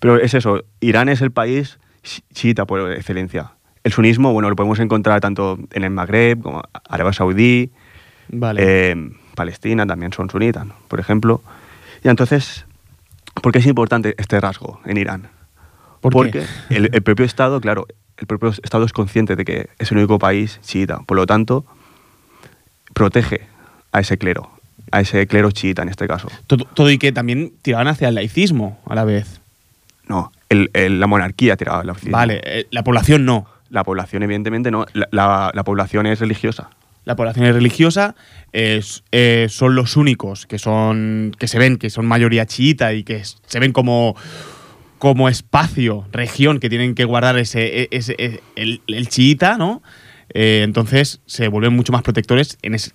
Pero 0.00 0.16
es 0.16 0.34
eso, 0.34 0.64
Irán 0.80 1.08
es 1.08 1.20
el 1.20 1.30
país 1.30 1.78
chi- 2.02 2.22
chiita 2.32 2.64
por 2.66 2.90
excelencia. 2.92 3.52
El 3.84 3.92
sunismo, 3.92 4.32
bueno, 4.32 4.50
lo 4.50 4.56
podemos 4.56 4.78
encontrar 4.80 5.20
tanto 5.20 5.58
en 5.72 5.84
el 5.84 5.90
Magreb, 5.90 6.42
como 6.42 6.62
Arabia 6.88 7.12
Saudí, 7.12 7.70
Vale. 8.28 8.62
eh, 8.92 9.10
Palestina 9.34 9.86
también 9.86 10.12
son 10.12 10.28
sunitas, 10.28 10.66
¿no? 10.66 10.74
por 10.88 11.00
ejemplo. 11.00 11.42
Y 12.04 12.08
entonces, 12.08 12.66
¿por 13.42 13.52
qué 13.52 13.58
es 13.60 13.66
importante 13.66 14.14
este 14.18 14.38
rasgo 14.40 14.80
en 14.84 14.96
Irán? 14.98 15.28
¿Por 16.00 16.12
qué? 16.12 16.16
Porque 16.16 16.44
el, 16.70 16.90
el 16.92 17.02
propio 17.02 17.24
Estado, 17.24 17.60
claro, 17.60 17.86
el 18.18 18.26
propio 18.26 18.50
Estado 18.50 18.84
es 18.84 18.92
consciente 18.92 19.34
de 19.36 19.44
que 19.46 19.68
es 19.78 19.90
el 19.92 19.98
único 19.98 20.18
país 20.18 20.60
chiita. 20.62 20.98
Por 21.06 21.16
lo 21.16 21.26
tanto, 21.26 21.64
protege 22.94 23.42
a 23.92 24.00
ese 24.00 24.18
clero, 24.18 24.50
a 24.90 25.00
ese 25.00 25.26
clero 25.26 25.50
chiita 25.50 25.82
en 25.82 25.88
este 25.88 26.06
caso. 26.06 26.28
todo, 26.46 26.64
todo 26.66 26.90
y 26.90 26.98
que 26.98 27.12
también 27.12 27.52
tiraban 27.62 27.88
hacia 27.88 28.08
el 28.08 28.14
laicismo 28.14 28.78
a 28.86 28.94
la 28.94 29.04
vez. 29.04 29.40
No, 30.06 30.32
el- 30.48 30.70
el- 30.74 31.00
la 31.00 31.06
monarquía 31.06 31.56
tiraba 31.56 31.84
la 31.84 31.92
oficina. 31.92 32.16
Vale, 32.18 32.40
eh, 32.44 32.66
la 32.70 32.82
población 32.84 33.24
no. 33.24 33.46
La 33.70 33.84
población, 33.84 34.22
evidentemente, 34.22 34.70
no. 34.70 34.84
La, 34.92 35.08
la- 35.12 35.50
la 35.54 35.64
población 35.64 36.06
es 36.06 36.20
religiosa. 36.20 36.70
La 37.04 37.16
población 37.16 37.46
es 37.46 37.54
religiosa, 37.54 38.14
es- 38.52 39.02
eh, 39.10 39.46
son 39.48 39.74
los 39.74 39.96
únicos 39.96 40.46
que 40.46 40.58
son 40.58 41.32
que 41.38 41.48
se 41.48 41.58
ven 41.58 41.78
que 41.78 41.88
son 41.88 42.04
mayoría 42.06 42.44
chiita 42.46 42.92
y 42.92 43.04
que 43.04 43.22
se 43.24 43.58
ven 43.60 43.72
como 43.72 44.16
como 44.98 45.30
espacio, 45.30 46.06
región 46.12 46.60
que 46.60 46.68
tienen 46.68 46.94
que 46.94 47.04
guardar 47.06 47.38
ese, 47.38 47.82
e- 47.84 47.88
ese- 47.90 48.16
e- 48.18 48.40
el, 48.54 48.82
el 48.86 49.08
chiita, 49.08 49.56
¿no? 49.56 49.82
Eh, 50.34 50.60
entonces 50.62 51.20
se 51.24 51.48
vuelven 51.48 51.74
mucho 51.74 51.90
más 51.92 52.02
protectores 52.02 52.58
en 52.60 52.74
ese 52.74 52.90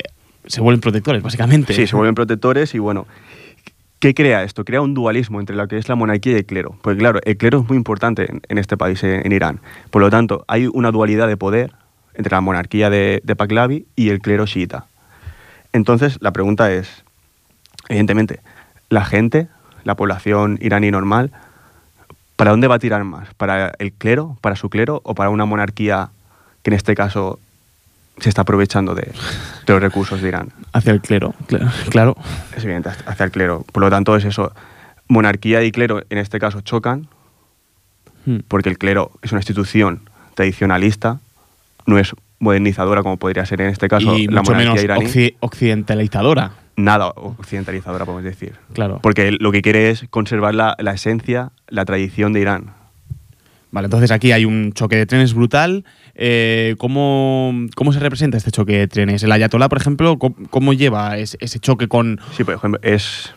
eh, 0.00 0.08
se 0.46 0.60
vuelven 0.60 0.80
protectores 0.82 1.22
básicamente. 1.22 1.72
Sí, 1.72 1.86
se 1.86 1.96
vuelven 1.96 2.14
protectores 2.14 2.74
y 2.74 2.78
bueno. 2.78 3.06
¿Qué 4.04 4.12
crea 4.12 4.42
esto? 4.42 4.66
Crea 4.66 4.82
un 4.82 4.92
dualismo 4.92 5.40
entre 5.40 5.56
lo 5.56 5.66
que 5.66 5.78
es 5.78 5.88
la 5.88 5.94
monarquía 5.94 6.34
y 6.34 6.36
el 6.36 6.44
clero. 6.44 6.76
Porque 6.82 6.98
claro, 6.98 7.20
el 7.24 7.38
clero 7.38 7.60
es 7.60 7.68
muy 7.70 7.78
importante 7.78 8.28
en, 8.46 8.58
este 8.58 8.76
país, 8.76 9.02
en, 9.02 9.24
en 9.24 9.32
Irán. 9.32 9.60
Por 9.90 10.02
lo 10.02 10.10
tanto, 10.10 10.44
hay 10.46 10.66
una 10.66 10.90
dualidad 10.90 11.26
de 11.26 11.38
poder 11.38 11.72
entre 12.12 12.32
la 12.32 12.42
monarquía 12.42 12.90
de, 12.90 13.22
de 13.24 13.84
y 13.96 14.10
el 14.10 14.20
clero 14.20 14.44
chiita. 14.44 14.84
Entonces, 15.72 16.18
la 16.20 16.34
pregunta 16.34 16.70
es, 16.70 17.02
evidentemente, 17.88 18.40
la 18.90 19.06
gente, 19.06 19.48
la 19.84 19.94
población 19.94 20.58
iraní 20.60 20.90
normal, 20.90 21.30
¿para 22.36 22.50
dónde 22.50 22.68
va 22.68 22.74
a 22.74 22.80
tirar 22.80 23.04
más? 23.04 23.32
¿Para 23.32 23.72
el 23.78 23.94
clero, 23.94 24.36
para 24.42 24.54
su 24.54 24.68
clero 24.68 25.00
o 25.04 25.14
para 25.14 25.30
una 25.30 25.46
monarquía 25.46 26.10
que 26.62 26.68
en 26.68 26.74
este 26.74 26.94
caso 26.94 27.38
se 28.18 28.28
está 28.28 28.42
aprovechando 28.42 28.94
de, 28.94 29.02
de 29.66 29.72
los 29.72 29.80
recursos 29.80 30.20
de 30.22 30.28
Irán? 30.28 30.48
Hacia 30.72 30.92
el 30.92 31.00
clero, 31.00 31.34
cl- 31.48 31.68
claro. 31.90 32.16
Es 32.56 32.64
evidente, 32.64 32.90
hacia 33.06 33.24
el 33.24 33.30
clero. 33.30 33.64
Por 33.72 33.82
lo 33.82 33.90
tanto, 33.90 34.16
es 34.16 34.24
eso. 34.24 34.52
Monarquía 35.08 35.62
y 35.62 35.72
clero 35.72 36.02
en 36.10 36.18
este 36.18 36.38
caso 36.38 36.60
chocan, 36.60 37.08
Hmm. 38.26 38.38
porque 38.48 38.70
el 38.70 38.78
clero 38.78 39.10
es 39.20 39.32
una 39.32 39.40
institución 39.40 40.08
tradicionalista, 40.34 41.20
no 41.86 41.98
es 41.98 42.12
modernizadora 42.38 43.02
como 43.02 43.18
podría 43.18 43.44
ser 43.44 43.60
en 43.60 43.68
este 43.68 43.86
caso 43.86 44.16
y 44.16 44.26
la 44.28 44.40
mucho 44.40 44.52
monarquía 44.52 44.70
menos 44.72 44.82
iraní. 44.84 45.04
occi- 45.04 45.36
occidentalizadora. 45.40 46.52
Nada 46.76 47.08
occidentalizadora, 47.08 48.04
podemos 48.06 48.24
decir. 48.24 48.54
Claro. 48.72 48.98
Porque 49.02 49.30
lo 49.32 49.52
que 49.52 49.60
quiere 49.62 49.90
es 49.90 50.06
conservar 50.08 50.54
la, 50.54 50.74
la 50.78 50.92
esencia, 50.94 51.52
la 51.68 51.84
tradición 51.84 52.32
de 52.32 52.40
Irán. 52.40 52.72
Vale, 53.70 53.86
entonces 53.86 54.10
aquí 54.10 54.32
hay 54.32 54.44
un 54.46 54.72
choque 54.72 54.96
de 54.96 55.04
trenes 55.04 55.34
brutal. 55.34 55.84
Eh, 56.16 56.76
¿cómo, 56.78 57.52
cómo 57.74 57.92
se 57.92 57.98
representa 57.98 58.36
este 58.36 58.50
choque 58.50 58.78
de 58.78 58.88
trenes? 58.88 59.22
El 59.22 59.32
Ayatollah, 59.32 59.68
por 59.68 59.78
ejemplo, 59.78 60.18
¿cómo, 60.18 60.36
cómo 60.50 60.72
lleva 60.72 61.18
ese, 61.18 61.36
ese 61.40 61.58
choque 61.58 61.88
con... 61.88 62.20
Sí, 62.36 62.44
por 62.44 62.54
ejemplo, 62.54 62.80
es, 62.82 63.34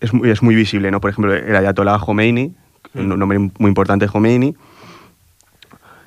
es, 0.00 0.12
muy, 0.12 0.30
es 0.30 0.42
muy 0.42 0.54
visible, 0.54 0.90
¿no? 0.90 1.00
Por 1.00 1.10
ejemplo, 1.10 1.34
el 1.34 1.56
ayatollah 1.56 1.98
Khomeini, 1.98 2.54
un 2.94 3.08
nombre 3.08 3.38
muy 3.38 3.68
importante 3.68 4.06
Khomeini, 4.08 4.54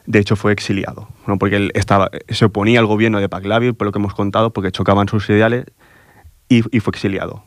de 0.06 0.20
hecho 0.20 0.36
fue 0.36 0.52
exiliado, 0.52 1.10
¿no? 1.26 1.40
Porque 1.40 1.56
él 1.56 1.72
estaba, 1.74 2.12
se 2.30 2.46
oponía 2.46 2.80
al 2.80 2.86
gobierno 2.86 3.20
de 3.20 3.28
Pahlavi, 3.28 3.72
por 3.72 3.86
lo 3.86 3.92
que 3.92 3.98
hemos 3.98 4.14
contado, 4.14 4.52
porque 4.52 4.72
chocaban 4.72 5.08
sus 5.08 5.28
ideales, 5.30 5.66
y, 6.48 6.62
y 6.76 6.80
fue 6.80 6.92
exiliado. 6.92 7.44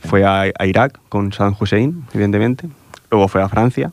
Fue 0.00 0.24
a, 0.24 0.42
a 0.58 0.66
Irak 0.66 1.00
con 1.08 1.32
Saddam 1.32 1.56
Hussein, 1.58 2.04
evidentemente, 2.12 2.68
luego 3.10 3.28
fue 3.28 3.42
a 3.42 3.48
Francia, 3.48 3.92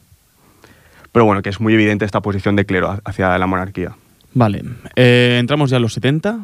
pero 1.15 1.23
bueno, 1.23 1.41
que 1.41 1.47
es 1.47 1.61
muy 1.61 1.73
evidente 1.73 2.03
esta 2.03 2.19
posición 2.21 2.57
de 2.57 2.65
clero 2.65 2.99
hacia 3.05 3.37
la 3.37 3.47
monarquía. 3.47 3.95
Vale, 4.33 4.65
eh, 4.97 5.37
entramos 5.39 5.69
ya 5.69 5.77
a 5.77 5.79
los 5.79 5.93
70. 5.93 6.39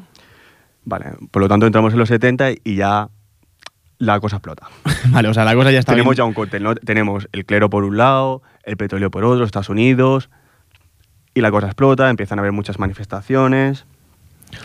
Vale, 0.86 1.08
por 1.30 1.42
lo 1.42 1.50
tanto 1.50 1.66
entramos 1.66 1.92
en 1.92 2.00
los 2.00 2.08
70 2.08 2.52
y 2.64 2.76
ya 2.76 3.10
la 3.98 4.20
cosa 4.22 4.38
explota. 4.38 4.68
vale, 5.10 5.28
o 5.28 5.34
sea, 5.34 5.44
la 5.44 5.56
cosa 5.56 5.72
ya 5.72 5.80
está 5.80 5.92
Tenemos 5.92 6.12
bien. 6.12 6.20
ya 6.20 6.24
un 6.24 6.34
cóctel, 6.34 6.64
¿no? 6.64 6.74
Tenemos 6.76 7.28
el 7.34 7.46
clero 7.46 7.70
por 7.70 7.84
un 7.84 7.98
lado, 7.98 8.44
el 8.64 8.78
petróleo 8.78 9.12
por 9.12 9.26
otro, 9.26 9.44
Estados 9.44 9.68
Unidos, 9.68 10.30
y 11.34 11.42
la 11.42 11.52
cosa 11.52 11.68
explota, 11.68 12.10
empiezan 12.10 12.40
a 12.40 12.42
haber 12.42 12.54
muchas 12.54 12.80
manifestaciones, 12.80 13.86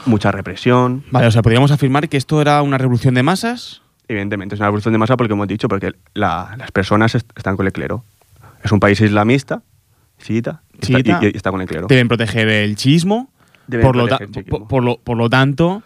mucha 0.05 0.31
represión. 0.31 1.03
Vale, 1.11 1.27
o 1.27 1.31
sea, 1.33 1.42
podríamos 1.42 1.73
afirmar 1.73 2.09
que 2.09 2.16
esto 2.16 2.40
era 2.40 2.62
una 2.62 2.79
revolución 2.79 3.14
de 3.14 3.25
masas. 3.25 3.83
Evidentemente, 4.07 4.55
es 4.55 4.61
una 4.61 4.69
revolución 4.69 4.92
de 4.92 4.99
masa 4.99 5.16
porque 5.16 5.33
hemos 5.33 5.49
dicho, 5.49 5.66
porque 5.66 5.95
la- 6.14 6.55
las 6.57 6.71
personas 6.71 7.16
est- 7.16 7.29
están 7.37 7.57
con 7.57 7.66
el 7.66 7.73
clero. 7.73 8.05
Es 8.62 8.71
un 8.73 8.79
país 8.81 9.01
islamista, 9.01 9.62
chiita, 10.19 10.63
está- 10.75 10.87
Chiita. 10.87 11.19
y, 11.23 11.27
y 11.27 11.37
está 11.37 11.51
con 11.51 11.61
el 11.61 11.69
clero. 11.69 11.87
Deben 11.89 12.09
proteger 12.09 12.49
el 12.49 12.77
chiismo. 12.77 13.31
Deben 13.67 13.87
por, 13.87 13.97
lo 13.97 14.07
el 14.09 14.45
por, 14.45 14.69
por 14.69 14.85
lo, 14.85 14.99
por 14.99 15.17
lo 15.17 15.29
tanto, 15.29 15.83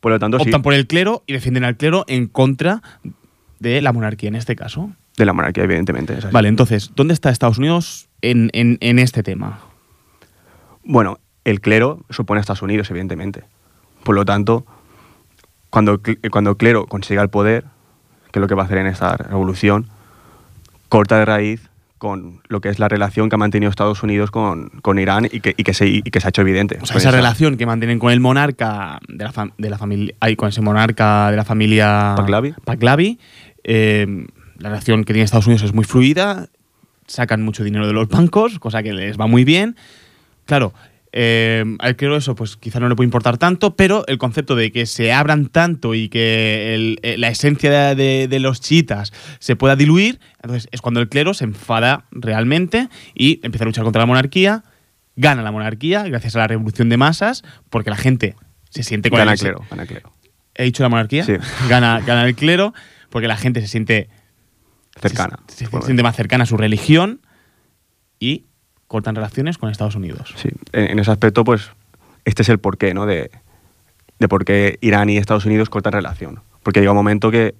Por 0.00 0.12
lo 0.12 0.18
tanto, 0.18 0.38
sí, 0.38 0.44
optan 0.44 0.62
por 0.62 0.74
el 0.74 0.86
clero 0.86 1.22
y 1.26 1.32
defienden 1.32 1.64
al 1.64 1.76
clero 1.76 2.04
en 2.06 2.26
contra 2.26 2.82
de 3.60 3.80
la 3.80 3.92
monarquía 3.92 4.28
en 4.28 4.34
este 4.36 4.54
caso. 4.56 4.90
de 5.16 5.24
la 5.24 5.32
monarquía, 5.32 5.64
evidentemente. 5.64 6.18
Vale, 6.32 6.48
entonces, 6.48 6.92
¿dónde 6.94 7.14
está 7.14 7.30
Estados 7.30 7.56
Unidos 7.58 8.08
en, 8.20 8.50
en- 8.52 8.76
en 8.82 8.98
este 8.98 9.22
tema? 9.22 9.60
Bueno, 10.84 11.18
el 11.44 11.60
clero 11.62 12.04
supone 12.10 12.38
a 12.38 12.42
Estados 12.42 12.60
Unidos, 12.62 12.90
evidentemente. 12.90 13.44
Por 14.04 14.14
lo 14.14 14.24
tanto, 14.26 14.66
cuando, 15.70 16.00
cuando 16.30 16.50
el 16.50 16.56
clero 16.58 16.86
consiga 16.86 17.22
el 17.22 17.30
poder, 17.30 17.64
que 18.32 18.38
es 18.38 18.40
lo 18.40 18.46
que 18.48 18.54
va 18.54 18.62
a 18.62 18.66
hacer 18.66 18.78
en 18.78 18.86
esta 18.86 19.16
revolución, 19.16 19.88
corta 20.90 21.18
de 21.18 21.24
raíz 21.24 21.68
con 21.98 22.42
lo 22.48 22.60
que 22.60 22.68
es 22.68 22.78
la 22.78 22.88
relación 22.88 23.28
que 23.28 23.36
ha 23.36 23.38
mantenido 23.38 23.70
Estados 23.70 24.02
Unidos 24.02 24.30
con, 24.30 24.68
con 24.82 24.98
Irán 24.98 25.26
y 25.30 25.40
que, 25.40 25.54
y, 25.56 25.64
que 25.64 25.72
se, 25.72 25.86
y 25.88 26.02
que 26.02 26.20
se 26.20 26.26
ha 26.26 26.30
hecho 26.30 26.42
evidente. 26.42 26.78
O 26.82 26.86
sea, 26.86 26.98
esa 26.98 27.10
relación 27.10 27.56
que 27.56 27.64
mantienen 27.66 27.98
con 27.98 28.12
el 28.12 28.20
monarca 28.20 29.00
de 29.08 29.24
la, 29.24 29.32
fam- 29.32 29.52
de 29.56 29.70
la 29.70 29.78
familia, 29.78 30.14
con 30.36 30.48
ese 30.50 30.60
monarca 30.60 31.30
de 31.30 31.36
la 31.36 31.44
familia 31.44 32.14
Pahlavi. 32.16 32.54
Pahlavi, 32.64 33.18
eh, 33.64 34.26
la 34.58 34.68
relación 34.68 35.04
que 35.04 35.12
tiene 35.12 35.24
Estados 35.24 35.46
Unidos 35.46 35.62
es 35.62 35.72
muy 35.74 35.84
fluida, 35.84 36.48
sacan 37.06 37.42
mucho 37.42 37.64
dinero 37.64 37.86
de 37.86 37.92
los 37.92 38.08
bancos, 38.08 38.58
cosa 38.58 38.82
que 38.82 38.92
les 38.92 39.18
va 39.18 39.26
muy 39.26 39.44
bien. 39.44 39.76
Claro, 40.44 40.74
eh, 41.18 41.64
al 41.78 41.96
clero 41.96 42.14
eso 42.18 42.34
pues 42.34 42.58
quizá 42.58 42.78
no 42.78 42.90
le 42.90 42.94
puede 42.94 43.06
importar 43.06 43.38
tanto, 43.38 43.74
pero 43.74 44.04
el 44.06 44.18
concepto 44.18 44.54
de 44.54 44.70
que 44.70 44.84
se 44.84 45.14
abran 45.14 45.46
tanto 45.46 45.94
y 45.94 46.10
que 46.10 46.74
el- 46.74 46.98
eh, 47.02 47.16
la 47.16 47.28
esencia 47.28 47.94
de, 47.94 48.38
los 48.38 48.60
chiitas 48.60 49.14
se 49.38 49.56
pueda 49.56 49.76
diluir, 49.76 50.20
entonces 50.42 50.68
es 50.72 50.82
cuando 50.82 51.00
el 51.00 51.08
clero 51.08 51.32
se 51.32 51.44
enfada 51.44 52.04
realmente 52.10 52.90
y 53.14 53.40
empieza 53.42 53.64
a 53.64 53.66
luchar 53.66 53.84
contra 53.84 54.00
la 54.00 54.06
monarquía, 54.06 54.62
gana 55.16 55.42
la 55.42 55.50
monarquía 55.52 56.02
gracias 56.04 56.36
a 56.36 56.40
la 56.40 56.48
revolución 56.48 56.90
de 56.90 56.98
masas, 56.98 57.42
porque 57.70 57.88
la 57.88 57.96
gente 57.96 58.36
se 58.68 58.82
siente 58.82 59.08
con 59.08 59.18
Gana 59.18 59.32
el 59.32 59.38
clero, 59.38 59.64
gana 59.70 59.82
el 59.84 59.88
clero. 59.88 60.12
¿He 60.54 60.64
dicho 60.64 60.82
la 60.82 60.90
monarquía? 60.90 61.24
Sí. 61.24 61.32
Gana, 61.70 62.00
gana 62.00 62.26
el 62.26 62.34
clero, 62.34 62.74
porque 63.08 63.26
la 63.26 63.38
gente 63.38 63.62
se 63.62 63.68
siente 63.68 64.10
Cercana. 65.00 65.38
se, 65.48 65.64
se 65.66 65.82
siente 65.82 66.02
más 66.02 66.14
cercana 66.16 66.44
a 66.44 66.46
su 66.46 66.56
religión 66.58 67.20
y 68.20 68.44
cortan 68.88 69.14
relaciones 69.14 69.58
con 69.58 69.70
Estados 69.70 69.96
Unidos. 69.96 70.34
Sí, 70.36 70.48
en, 70.72 70.98
ese 70.98 71.10
aspecto, 71.10 71.44
pues, 71.44 71.70
este 72.24 72.42
es 72.42 72.48
el 72.48 72.58
porqué, 72.58 72.94
¿no? 72.94 73.06
De, 73.06 73.30
de 74.18 74.28
por 74.28 74.44
qué 74.44 74.78
Irán 74.80 75.10
y 75.10 75.16
Estados 75.16 75.46
Unidos 75.46 75.68
cortan 75.70 75.92
relación. 75.92 76.40
Porque 76.62 76.80
llega 76.80 76.92
un 76.92 76.96
momento 76.96 77.30
que, 77.30 77.54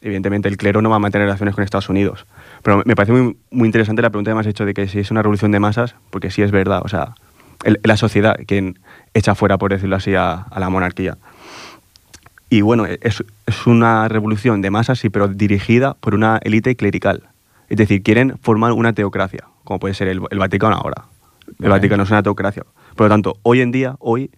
evidentemente, 0.00 0.48
el 0.48 0.56
clero 0.56 0.82
no 0.82 0.90
va 0.90 0.96
a 0.96 1.00
mantener 1.00 1.26
relaciones 1.26 1.54
con 1.54 1.64
Estados 1.64 1.88
Unidos. 1.88 2.26
Pero 2.62 2.82
me 2.84 2.96
parece 2.96 3.12
muy, 3.12 3.36
muy 3.50 3.66
interesante 3.66 4.02
la 4.02 4.10
pregunta 4.10 4.30
que 4.30 4.34
me 4.34 4.40
has 4.40 4.46
hecho 4.46 4.64
de 4.64 4.74
que 4.74 4.88
si 4.88 5.00
es 5.00 5.10
una 5.10 5.22
revolución 5.22 5.50
de 5.52 5.60
masas, 5.60 5.94
porque 6.10 6.30
sí 6.30 6.42
es 6.42 6.50
verdad, 6.50 6.82
o 6.84 6.88
sea, 6.88 7.14
la 7.82 7.96
sociedad 7.96 8.36
quien 8.46 8.78
echa 9.14 9.34
fuera, 9.34 9.58
por 9.58 9.70
decirlo 9.70 9.96
así, 9.96 10.14
a, 10.14 10.46
la 10.56 10.68
monarquía. 10.70 11.18
Y 12.48 12.60
bueno, 12.60 12.86
es 12.86 13.22
una 13.66 14.06
revolución 14.08 14.62
de 14.62 14.70
masas, 14.70 15.00
sí, 15.00 15.10
pero 15.10 15.26
dirigida 15.26 15.94
por 15.94 16.14
una 16.14 16.38
élite 16.42 16.76
clerical. 16.76 17.24
Es 17.68 17.78
decir, 17.78 18.02
quieren 18.02 18.38
formar 18.40 18.72
una 18.72 18.92
teocracia, 18.92 19.44
como 19.66 19.78
puede 19.78 19.92
ser 19.92 20.08
el, 20.08 20.22
el 20.30 20.38
Vaticano 20.38 20.76
ahora. 20.76 21.04
El 21.46 21.54
Vale. 21.58 21.72
Vaticano 21.72 22.04
es 22.04 22.10
una 22.10 22.22
teocracia. 22.22 22.64
Por 22.94 23.06
lo 23.06 23.10
tanto, 23.10 23.36
hoy 23.42 23.60
en 23.60 23.70
día, 23.72 23.96
hoy, 23.98 24.30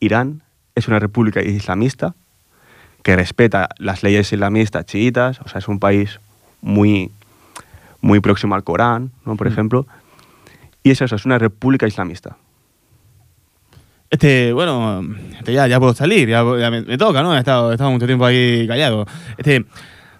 Irán 0.00 0.42
es 0.74 0.88
una 0.88 0.98
república 0.98 1.40
islamista 1.42 2.14
que 3.04 3.14
respeta 3.14 3.68
las 3.78 4.02
leyes 4.02 4.32
islamistas 4.32 4.84
chiitas, 4.86 5.40
o 5.40 5.48
sea, 5.48 5.60
es 5.60 5.68
un 5.68 5.78
país 5.78 6.18
muy, 6.60 7.10
muy 8.00 8.20
próximo 8.20 8.54
al 8.56 8.64
Corán, 8.64 9.12
¿no? 9.24 9.36
por 9.36 9.46
Mm. 9.48 9.52
ejemplo. 9.52 9.86
Y 10.82 10.90
es 10.90 11.00
eso, 11.00 11.14
es 11.14 11.24
una 11.24 11.38
república 11.38 11.86
islamista. 11.86 12.36
Este, 14.10 14.52
bueno, 14.52 15.02
este 15.38 15.52
ya, 15.52 15.66
ya 15.68 15.78
puedo 15.78 15.94
salir, 15.94 16.28
ya, 16.28 16.42
ya 16.58 16.70
me, 16.70 16.82
me 16.82 16.98
toca, 16.98 17.22
¿no? 17.22 17.34
He 17.36 17.38
estado, 17.38 17.70
he 17.70 17.74
estado 17.74 17.90
mucho 17.92 18.06
tiempo 18.06 18.24
ahí 18.24 18.66
callado. 18.66 19.06
Este, 19.38 19.64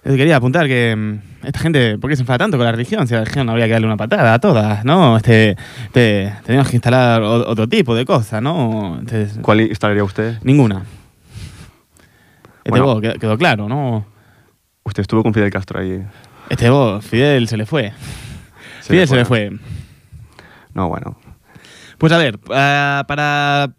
quería 0.05 0.37
apuntar 0.37 0.68
que 0.68 1.18
esta 1.42 1.59
gente, 1.59 1.98
¿por 1.98 2.11
qué 2.11 2.16
se 2.16 2.22
enfada 2.22 2.38
tanto 2.38 2.57
con 2.57 2.66
la 2.66 2.72
religión? 2.72 3.07
Si 3.07 3.14
a 3.14 3.18
la 3.18 3.24
religión 3.24 3.48
habría 3.48 3.66
que 3.66 3.72
darle 3.72 3.87
una 3.87 3.96
patada 3.96 4.35
a 4.35 4.38
todas, 4.38 4.85
¿no? 4.85 5.16
Este, 5.16 5.57
este, 5.85 6.35
tenemos 6.44 6.68
que 6.68 6.76
instalar 6.76 7.22
otro 7.22 7.68
tipo 7.68 7.94
de 7.94 8.05
cosas, 8.05 8.42
¿no? 8.42 9.00
Este, 9.00 9.40
¿Cuál 9.40 9.62
instalaría 9.62 10.05
usted? 10.05 10.38
ninguna. 10.42 10.85
Este 12.59 12.70
Bueno. 12.70 12.85
vos, 12.87 13.00
quedó, 13.00 13.14
quedó 13.14 13.38
claro, 13.38 13.68
¿no? 13.68 14.07
Usted 14.85 15.00
estuvo 15.03 15.22
con 15.22 15.33
Fidel 15.33 15.50
Castro 15.50 15.81
ahí. 15.81 16.03
Este 16.50 16.68
vos, 16.68 17.05
Fidel 17.05 17.48
se 17.48 17.57
le 17.57 17.64
fue. 17.64 17.92
Se 18.81 18.88
Fidel 18.88 19.03
le 19.03 19.07
se 19.07 19.16
le 19.16 19.24
fue. 19.24 19.50
fue. 19.50 19.59
No, 20.74 20.88
bueno. 20.88 21.18
Pues 21.98 22.12
a 22.12 22.18
ver, 22.18 22.38
ah, 22.50 23.05
para. 23.07 23.72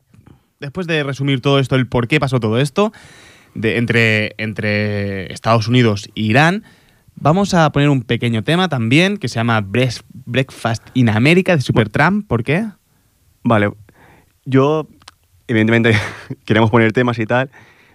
Después 0.59 0.85
de 0.85 1.03
resumir 1.03 1.41
todo 1.41 1.57
esto, 1.59 1.75
el 1.75 1.87
por 1.87 2.07
qué 2.07 2.19
pasó 2.19 2.39
todo 2.39 2.59
esto, 2.59 2.93
de, 3.55 3.77
entre, 3.77 4.35
entre 4.37 5.33
Estados 5.33 5.67
Unidos 5.67 6.07
e 6.15 6.21
Irán, 6.21 6.63
vamos 7.21 7.53
a 7.53 7.71
poner 7.71 7.89
un 7.89 8.01
pequeño 8.01 8.43
tema 8.43 8.67
también 8.67 9.17
que 9.17 9.29
se 9.29 9.35
llama 9.35 9.61
Breakfast 9.61 10.83
in 10.95 11.09
America 11.09 11.55
de 11.55 11.61
Supertramp. 11.61 12.27
¿Por 12.27 12.43
qué? 12.43 12.67
Vale. 13.43 13.71
Yo, 14.43 14.87
evidentemente, 15.47 15.95
queremos 16.45 16.71
poner 16.71 16.91
temas 16.91 17.19
y 17.19 17.25
tal, 17.25 17.49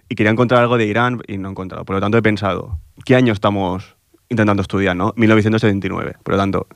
y 0.08 0.14
quería 0.14 0.30
encontrar 0.30 0.62
algo 0.62 0.78
de 0.78 0.86
Irán 0.86 1.20
y 1.26 1.38
no 1.38 1.48
he 1.48 1.50
encontrado. 1.50 1.84
Por 1.84 1.96
lo 1.96 2.00
tanto, 2.00 2.16
he 2.16 2.22
pensado, 2.22 2.78
¿qué 3.04 3.16
año 3.16 3.32
estamos 3.32 3.96
intentando 4.28 4.62
estudiar, 4.62 4.96
no? 4.96 5.12
1979. 5.16 6.16
Por 6.22 6.34
lo 6.34 6.38
tanto, 6.38 6.66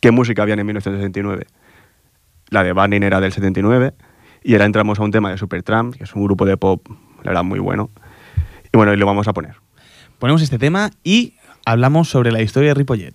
¿qué 0.00 0.10
música 0.12 0.42
había 0.42 0.54
en 0.54 0.64
1979? 0.64 1.46
La 2.50 2.62
de 2.62 2.72
Barney 2.72 3.00
era 3.02 3.20
del 3.20 3.32
79, 3.32 3.94
y 4.44 4.52
ahora 4.52 4.66
entramos 4.66 5.00
a 5.00 5.02
un 5.02 5.10
tema 5.10 5.30
de 5.30 5.38
Supertramp, 5.38 5.96
que 5.96 6.04
es 6.04 6.14
un 6.14 6.24
grupo 6.24 6.44
de 6.44 6.56
pop, 6.56 6.86
la 7.22 7.30
verdad, 7.30 7.44
muy 7.44 7.58
bueno. 7.58 7.90
Y 8.72 8.76
bueno, 8.76 8.92
y 8.92 8.96
lo 8.96 9.06
vamos 9.06 9.26
a 9.26 9.32
poner. 9.32 9.56
Ponemos 10.18 10.42
este 10.42 10.58
tema 10.58 10.90
y 11.02 11.34
hablamos 11.64 12.08
sobre 12.08 12.32
la 12.32 12.42
historia 12.42 12.70
de 12.70 12.74
Ripollet. 12.74 13.14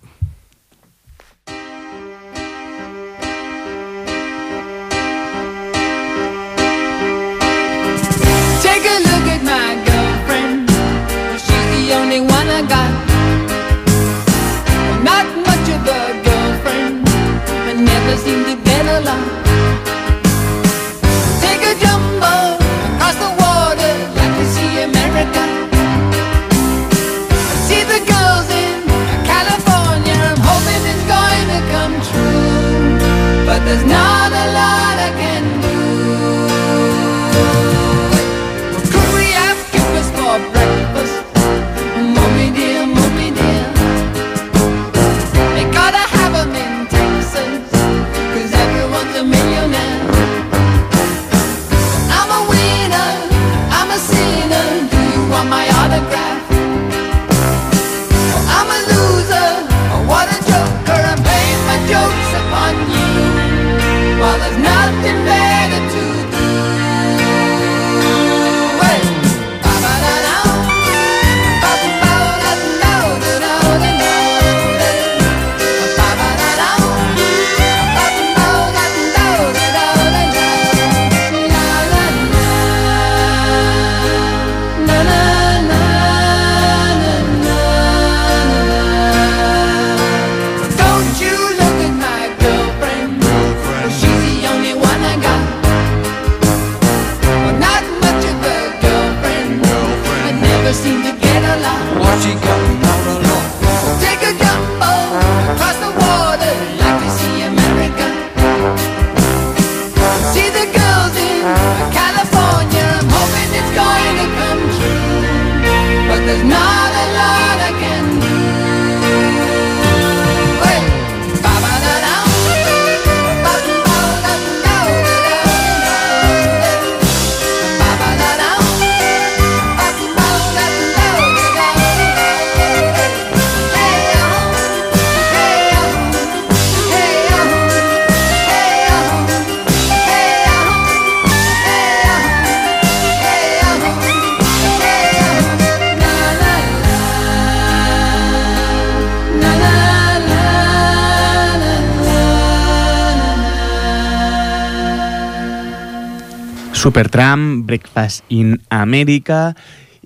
Supertramp, 156.78 157.66
Breakfast 157.66 158.24
in 158.28 158.62
America. 158.70 159.56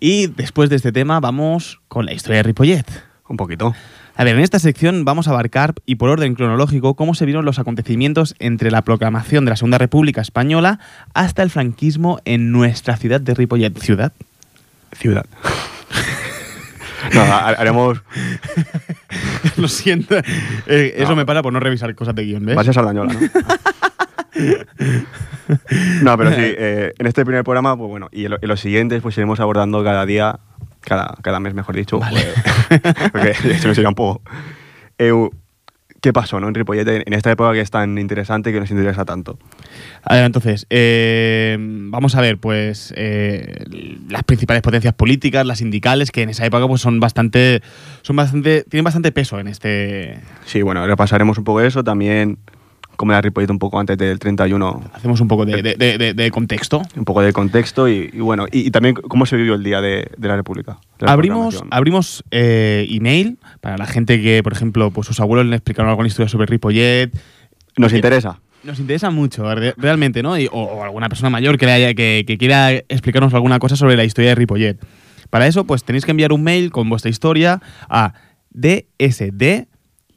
Y 0.01 0.29
después 0.29 0.71
de 0.71 0.77
este 0.77 0.91
tema 0.91 1.21
vamos 1.21 1.81
con 1.89 2.07
la 2.07 2.15
historia 2.15 2.39
de 2.39 2.43
Ripollet. 2.45 2.87
Un 3.29 3.37
poquito. 3.37 3.75
A 4.17 4.25
ver, 4.25 4.37
en 4.37 4.43
esta 4.43 4.59
sección 4.59 5.05
vamos 5.05 5.29
a 5.29 5.31
abarcar, 5.33 5.75
y 5.87 5.95
por 5.97 6.09
orden 6.11 6.35
cronológico, 6.35 6.95
cómo 6.95 7.15
se 7.15 7.25
vieron 7.27 7.45
los 7.45 7.59
acontecimientos 7.59 8.35
entre 8.39 8.71
la 8.71 8.83
proclamación 8.83 9.45
de 9.45 9.51
la 9.51 9.57
Segunda 9.57 9.77
República 9.79 10.21
Española 10.23 10.81
hasta 11.15 11.43
el 11.43 11.51
franquismo 11.51 12.21
en 12.25 12.53
nuestra 12.53 12.97
ciudad 12.97 13.21
de 13.21 13.35
Ripollet. 13.35 13.79
¿Ciudad? 13.79 14.13
Ciudad. 14.93 15.27
no, 17.15 17.21
ha- 17.21 17.49
haremos. 17.51 18.01
Lo 19.57 19.69
siento. 19.69 20.17
Eh, 20.67 20.95
eso 20.97 21.15
me 21.17 21.27
para 21.27 21.43
por 21.43 21.53
no 21.53 21.61
revisar 21.61 21.95
cosas 21.95 22.15
de 22.15 22.25
guion, 22.25 22.47
¿ves? 22.47 22.57
Va 22.57 22.63
a 22.63 22.65
ser 22.65 22.73
Sardañola, 22.75 23.13
¿no? 23.13 23.21
no, 26.03 26.17
pero 26.17 26.31
sí, 26.33 26.41
eh, 26.43 26.93
en 26.99 27.07
este 27.07 27.25
primer 27.25 27.45
programa, 27.45 27.77
pues 27.77 27.89
bueno, 27.91 28.09
y 28.13 28.25
en, 28.27 28.33
lo- 28.33 28.39
en 28.41 28.49
los 28.49 28.61
siguientes, 28.61 29.03
pues 29.03 29.17
iremos 29.17 29.41
abordando 29.41 29.83
cada 29.85 30.07
día, 30.07 30.39
cada, 30.81 31.17
cada 31.23 31.41
mes, 31.41 31.55
mejor 31.55 31.75
dicho. 31.77 31.99
Vale. 31.99 32.21
pues, 32.69 32.81
porque 33.13 33.35
se 33.35 33.69
nos 33.69 33.79
irá 33.79 33.89
un 33.89 33.95
poco. 33.95 34.23
Eh, 34.99 35.13
¿Qué 36.01 36.13
pasó, 36.13 36.41
no? 36.41 36.49
En 36.49 36.55
Ripollet, 36.55 36.89
en 36.89 37.05
en 37.07 37.13
esta 37.13 37.31
época 37.31 37.53
que 37.53 37.61
es 37.61 37.71
tan 37.71 37.97
interesante 37.97 38.51
y 38.51 38.53
que 38.53 38.59
nos 38.59 38.73
interesa 38.73 39.05
tanto. 39.05 39.39
A 40.03 40.17
ver, 40.17 40.25
entonces, 40.25 40.67
eh, 40.69 41.57
vamos 41.61 42.17
a 42.17 42.21
ver, 42.21 42.39
pues, 42.39 42.93
eh, 42.97 43.65
las 44.09 44.25
principales 44.25 44.63
potencias 44.63 44.95
políticas, 44.95 45.47
las 45.47 45.59
sindicales, 45.59 46.11
que 46.11 46.23
en 46.23 46.31
esa 46.31 46.45
época 46.45 46.67
pues 46.67 46.81
son 46.81 46.99
bastante, 46.99 47.63
son 48.03 48.17
bastante, 48.17 48.65
tienen 48.69 48.83
bastante 48.83 49.13
peso 49.13 49.39
en 49.39 49.47
este... 49.47 50.19
Sí, 50.45 50.63
bueno, 50.63 50.85
repasaremos 50.89 51.39
un 51.39 51.45
poco 51.45 51.61
eso, 51.61 51.85
también 51.85 52.37
era 53.11 53.21
Ripollet 53.21 53.51
un 53.51 53.59
poco 53.59 53.81
antes 53.81 53.99
del 53.99 54.19
31, 54.21 54.85
Hacemos 54.93 55.21
un 55.21 55.27
poco 55.27 55.45
de, 55.45 55.61
de- 55.63 55.75
de- 55.75 55.99
de- 55.99 56.15
de 56.15 56.31
contexto. 56.31 56.83
un 56.97 57.05
poco 57.05 57.23
de 57.23 57.33
contexto 57.33 57.89
y, 57.89 58.11
y 58.13 58.21
bueno, 58.21 58.47
y, 58.53 58.69
y 58.69 58.71
también 58.71 58.95
cómo 58.95 59.27
se 59.27 59.37
vivió 59.37 59.55
el 59.55 59.65
día 59.65 59.81
de, 59.81 60.09
la 60.19 60.37
República. 60.37 60.79
la 61.01 61.13
Abrimos, 61.13 61.65
abrimos 61.71 62.23
eh, 62.31 62.87
email 62.91 63.39
para 63.61 63.77
la 63.79 63.87
gente 63.87 64.23
que, 64.23 64.43
por 64.45 64.53
ejemplo, 64.53 64.91
pues 64.93 65.07
sus 65.09 65.19
abuelos 65.19 65.47
le 65.47 65.57
explicaron 65.57 65.89
alguna 65.91 66.07
historia 66.07 66.29
sobre 66.29 66.47
Ripollet. 66.47 67.11
¿Nos 67.77 67.93
eh, 67.93 67.97
interesa? 67.97 68.39
Nos 68.63 68.79
interesa 68.79 69.11
mucho, 69.11 69.53
re- 69.55 69.75
realmente, 69.77 70.23
¿no? 70.23 70.39
Y- 70.39 70.47
o, 70.47 70.53
o 70.63 70.85
alguna 70.85 71.09
persona 71.09 71.31
mayor 71.31 71.59
que, 71.59 71.67
le 71.67 71.73
haya, 71.73 71.95
que, 71.95 72.23
que 72.27 72.39
quiera 72.39 72.71
explicarnos 72.71 73.35
alguna 73.35 73.59
cosa 73.59 73.75
sobre 73.75 73.97
la 73.97 74.05
historia 74.05 74.31
de 74.31 74.35
Ripollet. 74.37 74.79
Para 75.31 75.47
eso, 75.47 75.65
pues 75.65 75.83
tenéis 75.83 76.05
que 76.05 76.11
enviar 76.11 76.31
un 76.33 76.43
mail 76.45 76.71
con 76.71 76.89
vuestra 76.89 77.11
historia 77.11 77.61
a 77.89 78.13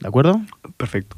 ¿De 0.00 0.08
acuerdo? 0.08 0.40
Perfecto. 0.76 1.16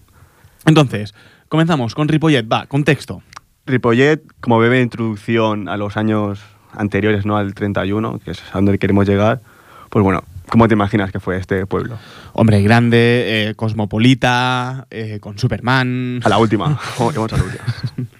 Entonces, 0.66 1.14
comenzamos 1.48 1.94
con 1.94 2.09
Ripollet. 2.09 2.46
Va, 2.50 2.66
contexto. 2.66 3.22
Ripollet, 3.66 4.22
como 4.40 4.59
bebé 4.59 4.76
de 4.76 4.82
introducción 4.82 5.68
a 5.68 5.76
los 5.76 5.96
años 5.96 6.40
anteriores, 6.72 7.24
¿no? 7.24 7.36
Al 7.36 7.55
31, 7.55 8.18
que 8.18 8.32
es 8.32 8.42
a 8.52 8.59
donde 8.59 8.78
queremos 8.78 9.09
llegar, 9.09 9.40
pues 9.88 10.02
bueno, 10.02 10.22
¿cómo 10.48 10.68
te 10.68 10.74
imaginas 10.74 11.11
que 11.11 11.20
fue 11.20 11.38
este 11.38 11.66
pueblo? 11.66 11.98
Hombre 12.32 12.61
grande, 12.62 13.48
eh, 13.48 13.55
cosmopolita, 13.55 14.86
eh, 14.90 15.18
con 15.20 15.38
Superman. 15.38 16.20
A 16.24 16.28
la 16.28 16.38
última. 16.38 16.78
Vamos 16.98 17.16
a 17.16 17.36
la 17.36 17.42
última. 17.42 17.64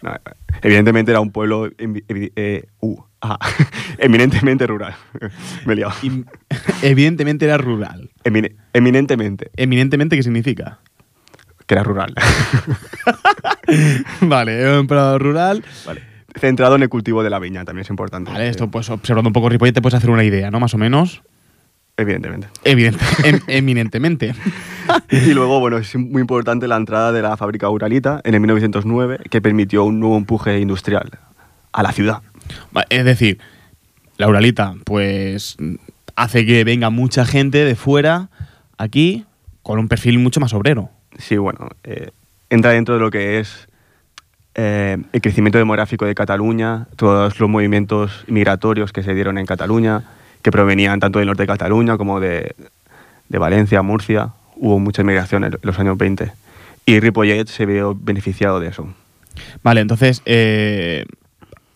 No, 0.01 0.15
evidentemente 0.63 1.11
era 1.11 1.21
un 1.21 1.31
pueblo 1.31 1.69
eh, 1.77 2.65
uh, 2.81 3.03
ah, 3.25 3.39
eminentemente 3.99 4.67
rural. 4.67 4.95
Me 5.67 5.73
he 5.73 5.77
liado. 5.77 5.93
Evidentemente 6.83 7.45
era 7.47 7.57
rural. 7.59 8.11
Emine- 8.25 8.55
eminentemente, 8.73 9.51
Eminentemente, 9.57 10.17
¿qué 10.17 10.23
significa? 10.23 10.79
que 11.67 11.75
era 11.75 11.83
rural. 11.83 12.15
vale, 14.21 14.69
un 14.71 14.79
emperador 14.81 15.23
rural. 15.23 15.65
Vale. 15.87 16.03
Centrado 16.39 16.75
en 16.77 16.83
el 16.83 16.89
cultivo 16.89 17.23
de 17.23 17.31
la 17.31 17.39
viña, 17.39 17.65
también 17.65 17.83
es 17.85 17.91
importante. 17.91 18.31
Vale, 18.31 18.49
esto 18.49 18.71
pues 18.71 18.91
observando 18.91 19.29
un 19.29 19.33
poco 19.33 19.49
Ripollet 19.49 19.73
te 19.75 19.81
puedes 19.81 19.95
hacer 19.95 20.11
una 20.11 20.25
idea, 20.25 20.51
¿no? 20.51 20.61
Más 20.61 20.75
o 20.75 20.79
menos. 20.79 21.23
Evidentemente. 21.97 22.49
Evidente, 22.65 23.05
em- 23.23 23.41
eminentemente. 23.47 24.35
Y 25.11 25.33
luego, 25.33 25.61
bueno, 25.61 25.79
es 25.79 25.95
muy 25.97 26.21
importante 26.21 26.67
la 26.67 26.77
entrada 26.77 27.13
de 27.13 27.23
la 27.23 27.37
fábrica 27.37 27.71
Uralita 27.71 28.21
en 28.25 28.35
el 28.35 28.41
1909, 28.41 29.21
que 29.31 29.41
permitió 29.41 29.85
un 29.85 30.01
nuevo 30.01 30.17
empuje 30.17 30.59
industrial 30.59 31.09
a 31.73 31.83
la 31.85 31.93
ciudad. 31.93 32.21
Es 32.89 33.05
decir, 33.05 33.39
la 34.17 34.29
Uralita, 34.29 34.75
pues 34.85 35.57
hace 36.17 36.47
que 36.47 36.65
venga 36.65 36.91
mucha 36.91 37.25
gente 37.25 37.65
de 37.65 37.75
fuera 37.75 38.29
aquí 38.79 39.25
con 39.63 39.79
un 39.79 39.89
perfil 39.89 40.19
mucho 40.19 40.41
más 40.41 40.53
obrero. 40.53 40.91
Sí, 41.19 41.37
bueno, 41.37 41.69
eh, 41.85 42.11
entra 42.51 42.73
dentro 42.73 42.95
de 42.95 43.01
lo 43.01 43.11
que 43.11 43.41
es 43.41 43.69
eh, 44.55 44.99
el 45.13 45.21
crecimiento 45.21 45.59
demográfico 45.59 46.05
de 46.05 46.15
Cataluña, 46.15 46.87
todos 46.97 47.39
los 47.41 47.49
movimientos 47.49 48.25
migratorios 48.29 48.93
que 48.93 49.03
se 49.03 49.15
dieron 49.15 49.39
en 49.39 49.47
Cataluña, 49.47 50.03
que 50.43 50.51
provenían 50.51 51.01
tanto 51.01 51.19
del 51.19 51.27
norte 51.27 51.43
de 51.43 51.47
Cataluña 51.47 51.97
como 51.97 52.21
de, 52.21 52.55
de 53.29 53.39
Valencia, 53.39 53.83
Murcia. 53.83 54.31
Hubo 54.57 54.79
mucha 54.79 55.03
inmigración 55.03 55.45
en 55.45 55.59
los 55.63 55.79
años 55.79 55.99
20. 55.99 56.31
Y 56.87 57.01
Ripollet 57.01 57.47
se 57.47 57.67
vio 57.67 57.95
beneficiado 57.95 58.61
de 58.61 58.69
eso. 58.69 58.87
Vale, 59.63 59.81
entonces, 59.81 60.23
eh, 60.27 61.07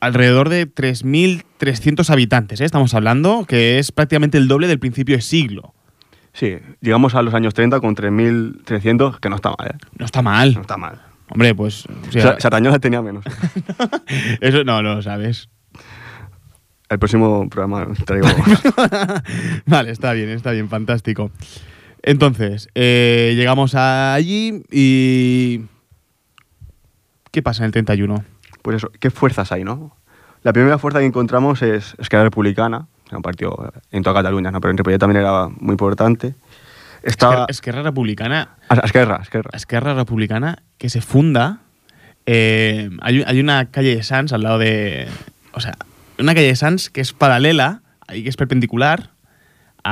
alrededor 0.01 0.49
de 0.49 0.73
3.300 0.73 2.11
habitantes, 2.11 2.61
¿eh? 2.61 2.65
estamos 2.65 2.95
hablando, 2.95 3.45
que 3.47 3.79
es 3.79 3.93
prácticamente 3.93 4.39
el 4.39 4.49
doble 4.49 4.69
del 4.69 4.79
principio 4.79 5.17
de 5.17 5.23
siglo. 5.23 5.75
Sí, 6.33 6.57
llegamos 6.81 7.15
a 7.15 7.23
los 7.23 7.35
años 7.35 7.55
30 7.55 7.81
con 7.81 7.97
3.300, 7.97 9.19
que 9.19 9.29
no 9.29 9.37
está 9.37 9.51
mal, 9.51 9.69
¿eh? 9.69 9.79
No 9.99 10.05
está 10.05 10.23
mal. 10.23 10.55
No 10.55 10.61
está 10.61 10.77
mal. 10.77 11.01
Hombre, 11.31 11.55
pues... 11.55 11.85
o 11.87 12.13
sea, 12.13 12.37
tenía 12.81 13.03
menos. 13.03 13.25
eso 14.41 14.65
no, 14.65 14.83
no 14.83 14.97
lo 14.97 15.03
sabes. 15.03 15.49
El 16.89 16.99
próximo 16.99 17.49
programa 17.51 17.87
traigo... 18.07 18.29
vale, 19.67 19.91
está 19.91 20.13
bien, 20.13 20.31
está 20.31 20.53
bien, 20.53 20.69
fantástico. 20.69 21.31
Entonces, 22.03 22.69
eh, 22.75 23.35
llegamos 23.37 23.75
allí 23.75 24.63
y... 24.71 25.63
¿Qué 27.31 27.43
pasa 27.43 27.63
en 27.63 27.67
el 27.67 27.73
31? 27.73 28.25
Pues 28.63 28.77
eso, 28.79 28.91
¿qué 29.01 29.11
fuerzas 29.11 29.53
hay, 29.53 29.65
no? 29.65 29.97
La 30.43 30.53
primera 30.53 30.79
fuerza 30.79 31.01
que 31.01 31.07
encontramos 31.07 31.63
es 31.63 31.95
Esquerra 31.99 32.25
Republicana, 32.25 32.87
era 33.09 33.17
un 33.17 33.23
partido 33.23 33.73
en 33.91 34.03
toda 34.03 34.17
Cataluña, 34.21 34.51
¿no? 34.51 34.61
pero 34.61 34.71
en 34.71 34.79
Ripollet 34.79 34.99
también 34.99 35.21
era 35.23 35.49
muy 35.49 35.73
importante. 35.73 36.35
Estaba... 37.03 37.47
Esquerra, 37.49 37.83
Republicana, 37.83 38.57
Ah, 38.69 38.81
Esquerra, 38.85 39.21
Esquerra. 39.23 39.51
Esquerra 39.55 39.95
Republicana 39.95 40.63
que 40.79 40.91
se 40.91 41.01
funda. 41.01 41.59
eh, 42.27 42.91
hay, 43.01 43.23
hay 43.27 43.41
una 43.41 43.71
calle 43.71 43.97
de 43.97 44.03
Sans 44.03 44.33
al 44.33 44.43
lado 44.43 44.59
de. 44.59 45.09
O 45.53 45.61
sea, 45.61 45.77
una 46.19 46.35
calle 46.35 46.49
de 46.49 46.57
Sans 46.57 46.91
que 46.91 47.01
es 47.01 47.13
paralela, 47.13 47.83
ahí 48.07 48.23
que 48.25 48.29
es 48.29 48.37
perpendicular 48.37 49.11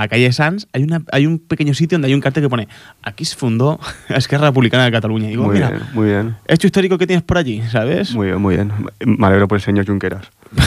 a 0.03 0.09
calle 0.09 0.24
de 0.24 0.32
Sans. 0.32 0.66
Hay, 0.72 0.82
una, 0.82 1.03
hay 1.12 1.26
un 1.26 1.38
pequeño 1.38 1.74
sitio 1.74 1.97
donde 1.97 2.09
hay 2.09 2.14
un 2.14 2.20
cartel 2.20 2.42
que 2.42 2.49
pone: 2.49 2.68
Aquí 3.03 3.24
se 3.24 3.36
fundó 3.36 3.78
Esquerra 4.09 4.49
Republicana 4.49 4.84
de 4.84 4.92
Cataluña. 4.92 5.26
Y 5.26 5.30
digo, 5.30 5.44
muy 5.44 5.55
mira, 5.55 5.70
bien, 5.70 5.82
muy 5.94 6.07
bien. 6.09 6.36
hecho 6.47 6.66
histórico 6.66 6.99
que 6.99 7.07
tienes 7.07 7.22
por 7.24 7.38
allí, 7.38 7.62
¿sabes? 7.70 8.14
Muy 8.14 8.28
bien, 8.28 8.40
muy 8.40 8.55
bien. 8.57 8.72
Me 9.05 9.26
alegro 9.26 9.49
por 9.49 9.57
el 9.57 9.62
señor 9.62 9.86
Junqueras. 9.86 10.30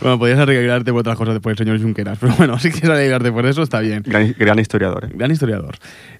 Bueno, 0.00 0.18
podrías 0.18 0.38
arreglarte 0.38 0.90
por 0.90 1.00
otras 1.00 1.16
cosas 1.16 1.34
después 1.34 1.56
del 1.56 1.66
señor 1.66 1.82
Junqueras, 1.82 2.18
pero 2.20 2.34
bueno, 2.36 2.58
si 2.60 2.70
quieres 2.70 2.90
arreglarte 2.90 3.32
por 3.32 3.46
eso, 3.46 3.62
está 3.62 3.80
bien. 3.80 4.02
Gran, 4.06 4.34
gran 4.38 4.58
historiador. 4.58 5.04
¿eh? 5.06 5.08
Gran 5.14 5.30
historiador. 5.30 5.76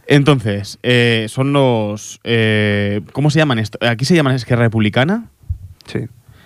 Entonces, 0.07 0.79
eh, 0.83 1.27
son 1.29 1.53
los. 1.53 2.21
eh, 2.25 3.01
¿Cómo 3.13 3.31
se 3.31 3.39
llaman 3.39 3.59
esto? 3.59 3.79
¿Aquí 3.87 4.05
se 4.05 4.15
llaman 4.15 4.35
Esquerra 4.35 4.63
Republicana? 4.63 5.27
Sí. 5.87 6.01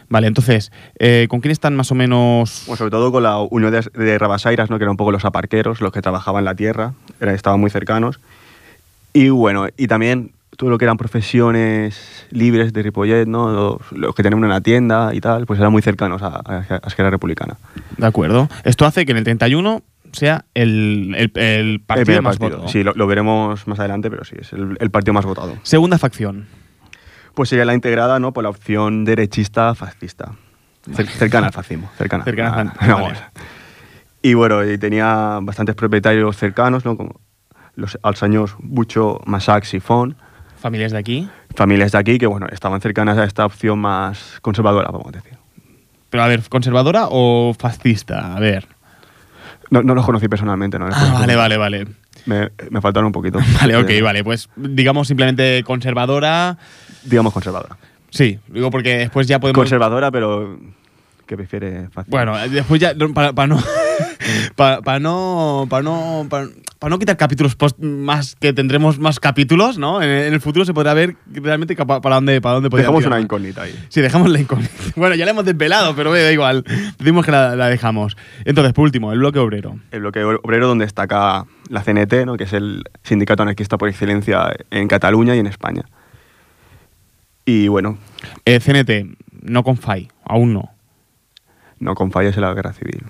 Vale, 0.09 0.27
entonces, 0.27 0.73
eh, 0.99 1.27
¿con 1.29 1.41
quién 1.41 1.53
están 1.53 1.77
más 1.77 1.91
o 1.93 1.95
menos? 1.95 2.63
Bueno, 2.67 2.77
sobre 2.79 2.91
todo 2.91 3.13
con 3.13 3.23
la 3.23 3.39
unión 3.39 3.71
de, 3.73 3.81
de 3.93 4.19
Rabasairas, 4.19 4.71
¿no? 4.71 4.79
que 4.79 4.85
eran 4.85 4.93
un 4.93 4.97
poco 4.97 5.13
los 5.13 5.25
aparqueros, 5.25 5.81
los 5.81 5.93
que 5.93 6.01
trabajaban 6.01 6.45
la 6.45 6.55
tierra, 6.55 6.95
eran- 7.21 7.35
estaban 7.35 7.61
muy 7.61 7.71
cercanos. 7.71 8.19
Y 9.13 9.29
bueno, 9.29 9.67
y 9.77 9.87
también 9.87 10.33
todo 10.57 10.71
lo 10.71 10.79
que 10.79 10.85
eran 10.87 10.97
profesiones 10.97 12.27
libres 12.31 12.73
de 12.73 12.83
Ripollet, 12.83 13.27
¿no? 13.27 13.53
los, 13.53 13.93
los 13.93 14.15
que 14.15 14.23
tenían 14.23 14.43
una 14.43 14.61
tienda 14.61 15.15
y 15.15 15.21
tal, 15.21 15.47
pues 15.47 15.61
eran 15.61 15.73
muy 15.73 15.83
cercanos 15.83 16.23
a, 16.23 16.41
a, 16.45 16.65
a 16.69 16.87
Esquerra 16.89 17.11
Republicana. 17.11 17.57
De 17.97 18.07
acuerdo. 18.07 18.49
Esto 18.65 18.87
hace 18.87 19.05
que 19.07 19.13
en 19.13 19.19
el 19.19 19.25
31 19.25 19.83
sea 20.13 20.47
el, 20.55 21.15
el- 21.17 21.33
el 21.43 21.81
partido 21.81 22.17
El 22.17 22.23
más 22.23 22.39
partido. 22.39 22.59
votado. 22.61 22.73
Sí, 22.73 22.83
lo, 22.83 22.93
lo 22.95 23.07
veremos 23.07 23.67
más 23.69 23.79
adelante, 23.79 24.11
pero 24.11 24.25
sí, 24.25 24.37
es 24.41 24.53
el 24.53 24.91
partido 24.91 25.13
más 25.13 25.27
votado. 25.27 25.55
Segunda 25.63 25.99
facción. 25.99 26.47
Pues 27.39 27.51
sería 27.51 27.65
la 27.65 27.73
integrada 27.75 28.19
¿no? 28.19 28.33
por 28.33 28.43
la 28.43 28.51
opción 28.51 29.05
derechista 29.05 29.73
fascista. 29.77 30.33
Cer- 30.89 31.07
cercana 31.07 31.47
al 31.47 31.53
fascismo. 31.53 31.89
Cercana. 31.97 32.25
Cercana 32.25 32.49
al 32.53 32.67
Ah, 32.67 32.71
fascismo, 32.73 32.95
vamos. 32.97 33.13
vale. 33.13 33.27
Y 34.23 34.35
bueno, 34.35 34.65
y 34.65 34.77
tenía 34.77 35.39
bastantes 35.41 35.77
propietarios 35.77 36.37
cercanos, 36.37 36.85
¿no? 36.85 36.97
como 36.97 37.21
los 37.77 37.97
alsaños 38.03 38.57
Bucho, 38.59 39.21
Massac 39.25 39.73
y 39.73 39.79
Font, 39.79 40.17
Familias 40.61 40.91
de 40.91 40.99
aquí. 40.99 41.29
familias 41.55 41.93
de 41.93 41.99
aquí 41.99 42.19
que 42.19 42.27
bueno, 42.27 42.49
estaban 42.51 42.81
cercanas 42.81 43.17
a 43.19 43.23
esta 43.23 43.47
opción 43.47 43.79
más 43.79 44.41
conservadora, 44.43 44.89
vamos 44.91 45.07
a 45.07 45.13
decir. 45.13 45.39
Pero 46.11 46.25
a 46.25 46.27
ver, 46.27 46.43
¿conservadora 46.49 47.07
o 47.09 47.55
fascista? 47.57 48.35
A 48.35 48.41
ver. 48.41 48.67
No, 49.71 49.83
no 49.85 49.95
los 49.95 50.05
conocí 50.05 50.27
personalmente, 50.27 50.77
¿no? 50.81 50.89
Ah, 50.91 51.11
vale, 51.21 51.37
vale, 51.37 51.57
vale. 51.57 51.87
Me, 52.29 52.51
me 52.71 52.81
faltaron 52.83 53.07
un 53.07 53.13
poquito. 53.13 53.39
Vale, 53.61 53.77
ok, 53.77 53.89
Eh, 53.89 54.03
vale. 54.03 54.23
Pues 54.23 54.51
digamos 54.55 55.09
simplemente 55.09 55.63
conservadora. 55.65 56.59
Digamos 57.05 57.33
conservadora. 57.33 57.79
Sí, 58.11 58.39
digo 58.49 58.71
porque 58.71 58.99
después 58.99 59.27
ya 59.27 59.39
podemos. 59.39 59.57
Conservadora, 59.59 60.11
pero 60.11 60.59
que 61.27 61.37
prefiere 61.37 61.89
fácil. 61.91 62.11
Bueno, 62.11 62.37
después 62.49 62.81
ya, 62.81 62.95
para 62.95 63.47
no, 63.47 63.59
para, 64.57 64.83
para 64.83 64.99
no, 64.99 65.67
para 65.71 65.83
no, 65.83 66.27
para, 66.29 66.49
para 66.79 66.91
no 66.91 66.99
quitar 66.99 67.17
capítulos 67.17 67.57
post- 67.57 67.79
más 67.81 68.37
que 68.37 68.53
tendremos 68.53 68.99
más 69.01 69.19
capítulos, 69.19 69.79
¿no? 69.79 70.01
En, 70.01 70.09
en 70.09 70.33
el 70.33 70.41
futuro 70.41 70.65
se 70.65 70.73
podrá 70.73 70.95
ver 70.95 71.17
realmente 71.33 71.75
capa- 71.75 72.01
para 72.01 72.15
dónde, 72.17 72.41
para 72.41 72.55
dónde 72.55 72.69
Dejamos 72.77 73.01
tirar. 73.01 73.13
una 73.15 73.21
incógnita 73.21 73.63
ahí. 73.63 73.75
Sí, 73.89 74.01
dejamos 74.01 74.31
la 74.31 74.41
incógnita. 74.41 74.73
Bueno, 74.97 75.15
ya 75.17 75.25
la 75.25 75.33
hemos 75.33 75.45
desvelado, 75.45 75.97
pero 75.97 76.13
da 76.13 76.31
igual. 76.33 76.65
Decimos 76.99 77.25
que 77.25 77.33
la, 77.33 77.57
la 77.57 77.69
dejamos. 77.69 78.17
Entonces, 78.45 78.73
por 78.73 78.85
último, 78.85 79.13
el 79.13 79.19
bloque 79.19 79.39
obrero. 79.41 79.79
el 79.91 80.01
bloque 80.01 80.23
obrero 80.25 80.69
donde 80.69 80.85
destaca 80.85 81.47
la 81.69 81.83
CNT, 81.83 82.25
¿no? 82.27 82.37
que 82.37 82.45
es 82.45 82.53
el 82.53 82.85
sindicato 83.03 83.43
anarquista 83.43 83.77
por 83.79 83.89
excelencia 83.89 84.55
en 84.71 84.87
Cataluña 84.89 85.35
y 85.35 85.39
en 85.41 85.47
España. 85.49 85.83
Y 87.45 87.69
bueno, 87.69 87.99
Eh, 88.45 88.61
CNT, 88.61 89.17
no 89.43 89.63
con 89.65 89.77
FAI, 89.79 90.09
aún 90.25 90.53
no. 90.55 90.71
no 91.79 91.95
con 91.95 92.11
fallas 92.13 92.37
en 92.37 92.43
la 92.43 92.55
guerra 92.55 92.73
civil. 92.73 93.03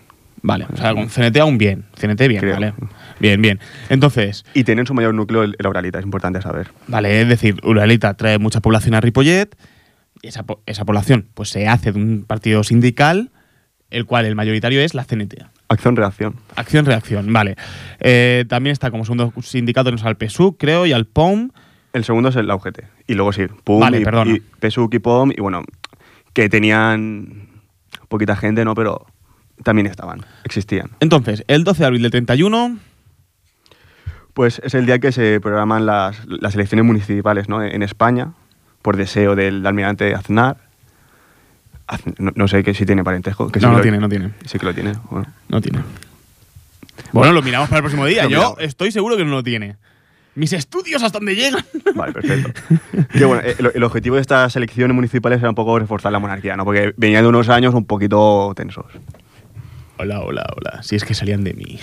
Vale, 0.42 0.66
o 0.72 0.76
sea, 0.76 0.94
con 0.94 1.08
CNT 1.08 1.36
aún 1.38 1.58
bien. 1.58 1.84
CNT 1.98 2.28
bien, 2.28 2.40
Creo. 2.40 2.54
vale. 2.54 2.74
Bien, 3.20 3.40
bien. 3.42 3.58
Entonces, 3.88 4.44
Y 4.54 4.64
tienen 4.64 4.86
su 4.86 4.94
mayor 4.94 5.12
núcleo 5.14 5.42
el, 5.42 5.56
el 5.58 5.66
Auralita, 5.66 5.98
es 5.98 6.04
importante 6.04 6.40
saber. 6.42 6.68
Vale, 6.86 7.20
es 7.22 7.28
decir, 7.28 7.56
Uralita 7.64 8.14
trae 8.14 8.38
mucha 8.38 8.60
población 8.60 8.94
a 8.94 9.00
Ripollet 9.00 9.56
y 10.22 10.28
esa, 10.28 10.44
po- 10.44 10.62
esa 10.66 10.84
población 10.84 11.26
pues 11.34 11.48
se 11.50 11.66
hace 11.68 11.92
de 11.92 11.98
un 12.00 12.24
partido 12.26 12.62
sindical, 12.64 13.30
el 13.90 14.04
cual 14.04 14.26
el 14.26 14.34
mayoritario 14.36 14.80
es 14.80 14.94
la 14.94 15.04
CNT. 15.04 15.34
Acción-reacción. 15.68 16.36
Acción-reacción, 16.56 17.32
vale. 17.32 17.56
Eh, 18.00 18.44
también 18.48 18.72
está 18.72 18.90
como 18.90 19.04
segundo 19.04 19.32
sindicato 19.42 19.90
tenemos 19.90 20.04
al 20.06 20.16
PSUC, 20.16 20.56
creo, 20.58 20.86
y 20.86 20.92
al 20.92 21.04
POM. 21.06 21.50
El 21.92 22.04
segundo 22.04 22.28
es 22.28 22.36
el- 22.36 22.46
la 22.46 22.54
UGT. 22.54 22.80
Y 23.06 23.14
luego 23.14 23.32
sí, 23.32 23.42
PUM 23.64 23.80
Vale, 23.80 24.00
y 24.00 24.40
PSUC 24.60 24.94
y 24.94 24.98
POM. 24.98 25.32
Y 25.36 25.40
bueno, 25.40 25.62
que 26.32 26.48
tenían 26.48 27.48
poquita 28.08 28.36
gente, 28.36 28.64
¿no? 28.64 28.74
Pero 28.74 29.06
también 29.62 29.86
estaban, 29.86 30.24
existían. 30.44 30.90
Entonces, 31.00 31.44
el 31.48 31.64
12 31.64 31.78
de 31.80 31.86
abril 31.86 32.02
del 32.02 32.10
31, 32.10 32.78
Pues 34.34 34.60
es 34.64 34.74
el 34.74 34.86
día 34.86 34.98
que 35.00 35.10
se 35.12 35.40
programan 35.40 35.84
las, 35.86 36.24
las 36.26 36.54
elecciones 36.54 36.84
municipales 36.84 37.48
¿no? 37.48 37.62
en 37.62 37.82
España, 37.82 38.32
por 38.82 38.96
deseo 38.96 39.34
del 39.34 39.66
almirante 39.66 40.14
Aznar. 40.14 40.56
Az- 41.88 42.02
No, 42.18 42.30
no 42.34 42.46
sé 42.48 42.62
que 42.62 42.72
si 42.74 42.86
tiene 42.86 43.02
parentesco. 43.02 43.48
Que 43.50 43.58
no, 43.60 43.68
no 43.72 43.76
lo- 43.78 43.82
tiene, 43.82 43.98
no 43.98 44.08
tiene. 44.08 44.30
Sí 44.46 44.58
que 44.58 44.66
lo 44.66 44.74
tiene. 44.74 44.92
Bueno. 45.10 45.26
No 45.48 45.60
tiene. 45.60 45.80
Bueno, 47.12 47.32
lo 47.32 47.42
miramos 47.42 47.68
para 47.68 47.78
el 47.78 47.82
próximo 47.82 48.06
día. 48.06 48.22
Yo 48.24 48.28
miramos. 48.28 48.56
estoy 48.60 48.92
seguro 48.92 49.16
que 49.16 49.24
no 49.24 49.30
lo 49.32 49.42
tiene. 49.42 49.76
Mis 50.34 50.52
estudios 50.52 51.02
hasta 51.02 51.18
donde 51.18 51.34
llegan. 51.34 51.64
Vale, 51.96 52.12
perfecto. 52.12 52.52
Que 53.12 53.24
bueno, 53.24 53.42
eh, 53.44 53.56
el, 53.58 53.72
el 53.74 53.82
objetivo 53.82 54.14
de 54.16 54.20
estas 54.22 54.54
elecciones 54.54 54.94
municipales 54.94 55.40
era 55.40 55.48
un 55.48 55.54
poco 55.56 55.76
reforzar 55.78 56.12
la 56.12 56.20
monarquía, 56.20 56.56
¿no? 56.56 56.64
Porque 56.64 56.92
venía 56.96 57.20
de 57.22 57.26
unos 57.28 57.48
años 57.48 57.74
un 57.74 57.86
poquito 57.86 58.52
tensos. 58.54 58.86
Hola, 60.00 60.20
hola, 60.20 60.46
hola. 60.56 60.82
Si 60.82 60.94
es 60.96 61.04
que 61.04 61.12
salían 61.14 61.42
de 61.44 61.54
mí. 61.54 61.78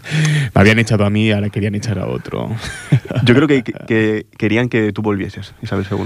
Me 0.54 0.60
habían 0.60 0.78
echado 0.80 1.04
a 1.04 1.10
mí 1.10 1.26
y 1.28 1.32
ahora 1.32 1.48
querían 1.48 1.74
echar 1.76 1.98
a 1.98 2.06
otro. 2.06 2.50
Yo 3.24 3.34
creo 3.34 3.46
que, 3.46 3.62
que- 3.62 3.72
que 3.86 4.26
querían 4.36 4.68
que 4.68 4.92
tú 4.92 5.00
volvieses, 5.02 5.54
Isabel 5.62 5.86
II. 5.90 5.98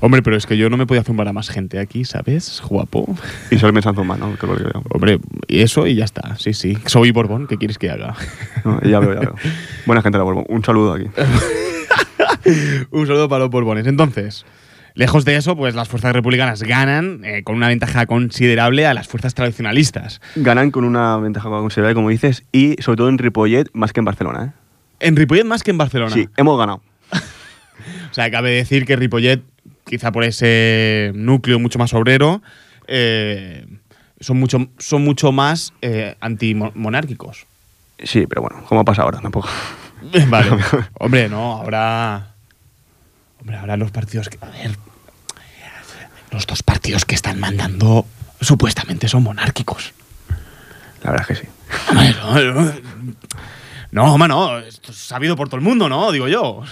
Hombre, 0.00 0.22
pero 0.22 0.36
es 0.36 0.46
que 0.46 0.56
yo 0.56 0.70
no 0.70 0.76
me 0.76 0.86
podía 0.86 1.02
zumbar 1.02 1.26
a 1.26 1.32
más 1.32 1.48
gente 1.48 1.80
aquí, 1.80 2.04
¿sabes? 2.04 2.62
Guapo. 2.68 3.16
Y 3.50 3.58
solo 3.58 3.72
me 3.72 3.82
Sanzuma, 3.82 4.16
¿no? 4.16 4.36
Que 4.38 4.46
lo 4.46 4.56
que 4.56 4.62
veo. 4.62 4.82
Hombre, 4.90 5.18
y 5.48 5.60
eso 5.62 5.88
y 5.88 5.96
ya 5.96 6.04
está. 6.04 6.36
Sí, 6.36 6.52
sí. 6.52 6.78
Soy 6.86 7.10
Borbón, 7.10 7.48
¿qué 7.48 7.56
quieres 7.56 7.78
que 7.78 7.90
haga? 7.90 8.14
No, 8.64 8.80
ya 8.82 9.00
veo, 9.00 9.14
ya 9.14 9.20
veo. 9.20 9.34
Buena 9.86 10.00
gente 10.02 10.16
de 10.16 10.20
la 10.20 10.24
Borbón. 10.24 10.44
Un 10.48 10.62
saludo 10.64 10.92
aquí. 10.92 11.06
Un 12.92 13.06
saludo 13.06 13.28
para 13.28 13.40
los 13.44 13.50
Borbones. 13.50 13.86
Entonces, 13.88 14.44
lejos 14.98 15.24
de 15.24 15.36
eso, 15.36 15.56
pues 15.56 15.76
las 15.76 15.88
fuerzas 15.88 16.12
republicanas 16.12 16.62
ganan 16.64 17.24
eh, 17.24 17.44
con 17.44 17.54
una 17.54 17.68
ventaja 17.68 18.04
considerable 18.06 18.84
a 18.84 18.94
las 18.94 19.06
fuerzas 19.06 19.32
tradicionalistas. 19.32 20.20
Ganan 20.34 20.72
con 20.72 20.84
una 20.84 21.16
ventaja 21.18 21.48
considerable, 21.48 21.94
como 21.94 22.10
dices, 22.10 22.42
y 22.50 22.74
sobre 22.80 22.96
todo 22.96 23.08
en 23.08 23.16
Ripollet 23.16 23.70
más 23.72 23.92
que 23.92 24.00
en 24.00 24.04
Barcelona, 24.04 24.44
¿eh? 24.46 24.58
En 24.98 25.14
Ripollet 25.14 25.44
más 25.44 25.62
que 25.62 25.70
en 25.70 25.78
Barcelona. 25.78 26.12
Sí, 26.12 26.28
hemos 26.36 26.58
ganado. 26.58 26.82
O 28.10 28.14
sea, 28.14 28.30
cabe 28.30 28.50
decir 28.50 28.84
que 28.86 28.96
Ripollet, 28.96 29.42
quizá 29.84 30.10
por 30.10 30.24
ese 30.24 31.12
núcleo 31.14 31.60
mucho 31.60 31.78
más 31.78 31.94
obrero, 31.94 32.42
eh, 32.88 33.66
son, 34.18 34.38
mucho, 34.38 34.66
son 34.78 35.04
mucho 35.04 35.30
más 35.30 35.72
eh, 35.80 36.16
antimonárquicos. 36.20 37.46
Sí, 38.02 38.26
pero 38.26 38.42
bueno, 38.42 38.64
¿cómo 38.66 38.84
pasa 38.84 39.02
ahora? 39.02 39.20
Tampoco. 39.20 39.48
Vale. 40.28 40.50
Hombre, 40.98 41.28
no, 41.28 41.52
ahora. 41.52 42.34
Hombre, 43.40 43.56
ahora 43.58 43.76
los 43.76 43.92
partidos 43.92 44.28
que. 44.28 44.38
A 44.40 44.50
ver. 44.50 44.87
Los 46.32 46.46
dos 46.46 46.62
partidos 46.62 47.04
que 47.04 47.14
están 47.14 47.40
mandando 47.40 48.06
supuestamente 48.40 49.08
son 49.08 49.22
monárquicos. 49.22 49.92
La 51.02 51.10
verdad 51.12 51.26
es 51.30 51.38
que 51.38 51.46
sí. 51.46 51.52
No, 53.90 54.14
hombre, 54.14 54.28
no. 54.28 54.58
Esto 54.58 54.92
es 54.92 54.98
sabido 54.98 55.36
por 55.36 55.48
todo 55.48 55.56
el 55.56 55.62
mundo, 55.64 55.88
¿no? 55.88 56.12
Digo 56.12 56.28
yo. 56.28 56.62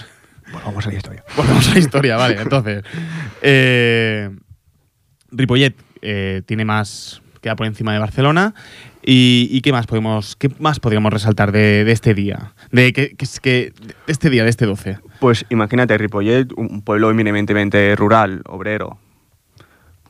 Pues 0.51 0.63
vamos 0.63 0.85
a 0.85 0.89
la 0.91 0.97
historia. 0.97 1.23
Volvemos 1.35 1.67
a 1.69 1.73
la 1.73 1.79
historia, 1.79 2.15
vale. 2.17 2.37
Entonces, 2.41 2.83
eh, 3.41 4.29
Ripollet 5.31 5.75
eh, 6.01 6.41
tiene 6.45 6.63
más, 6.65 7.21
queda 7.41 7.55
por 7.55 7.65
encima 7.67 7.93
de 7.93 7.99
Barcelona. 7.99 8.53
¿Y, 9.03 9.47
y 9.51 9.61
qué 9.61 9.71
más 9.71 9.87
podemos, 9.87 10.35
qué 10.35 10.49
más 10.59 10.79
podríamos 10.79 11.11
resaltar 11.13 11.51
de, 11.51 11.83
de 11.85 11.91
este 11.93 12.13
día? 12.13 12.53
De, 12.71 12.91
que, 12.93 13.15
que- 13.15 13.73
de 13.73 14.11
este 14.11 14.29
día, 14.29 14.43
de 14.43 14.49
este 14.49 14.65
12. 14.65 14.99
Pues 15.19 15.45
imagínate, 15.49 15.97
Ripollet, 15.97 16.47
un 16.57 16.81
pueblo 16.81 17.09
eminentemente 17.09 17.95
rural, 17.95 18.41
obrero. 18.45 18.99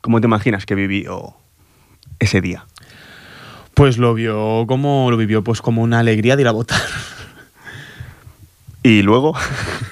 ¿Cómo 0.07 0.21
te 0.21 0.27
imaginas 0.27 0.65
que 0.65 0.73
vivió 0.73 1.33
ese 2.19 2.39
día? 2.39 2.65
Pues 3.73 3.97
lo 3.97 4.13
vio 4.13 4.63
como 4.65 5.11
lo 5.11 5.17
vivió, 5.17 5.43
pues 5.43 5.61
como 5.61 5.81
una 5.81 5.99
alegría 5.99 6.37
de 6.37 6.43
ir 6.43 6.47
a 6.47 6.53
votar. 6.53 6.79
Y 8.83 9.01
luego, 9.01 9.35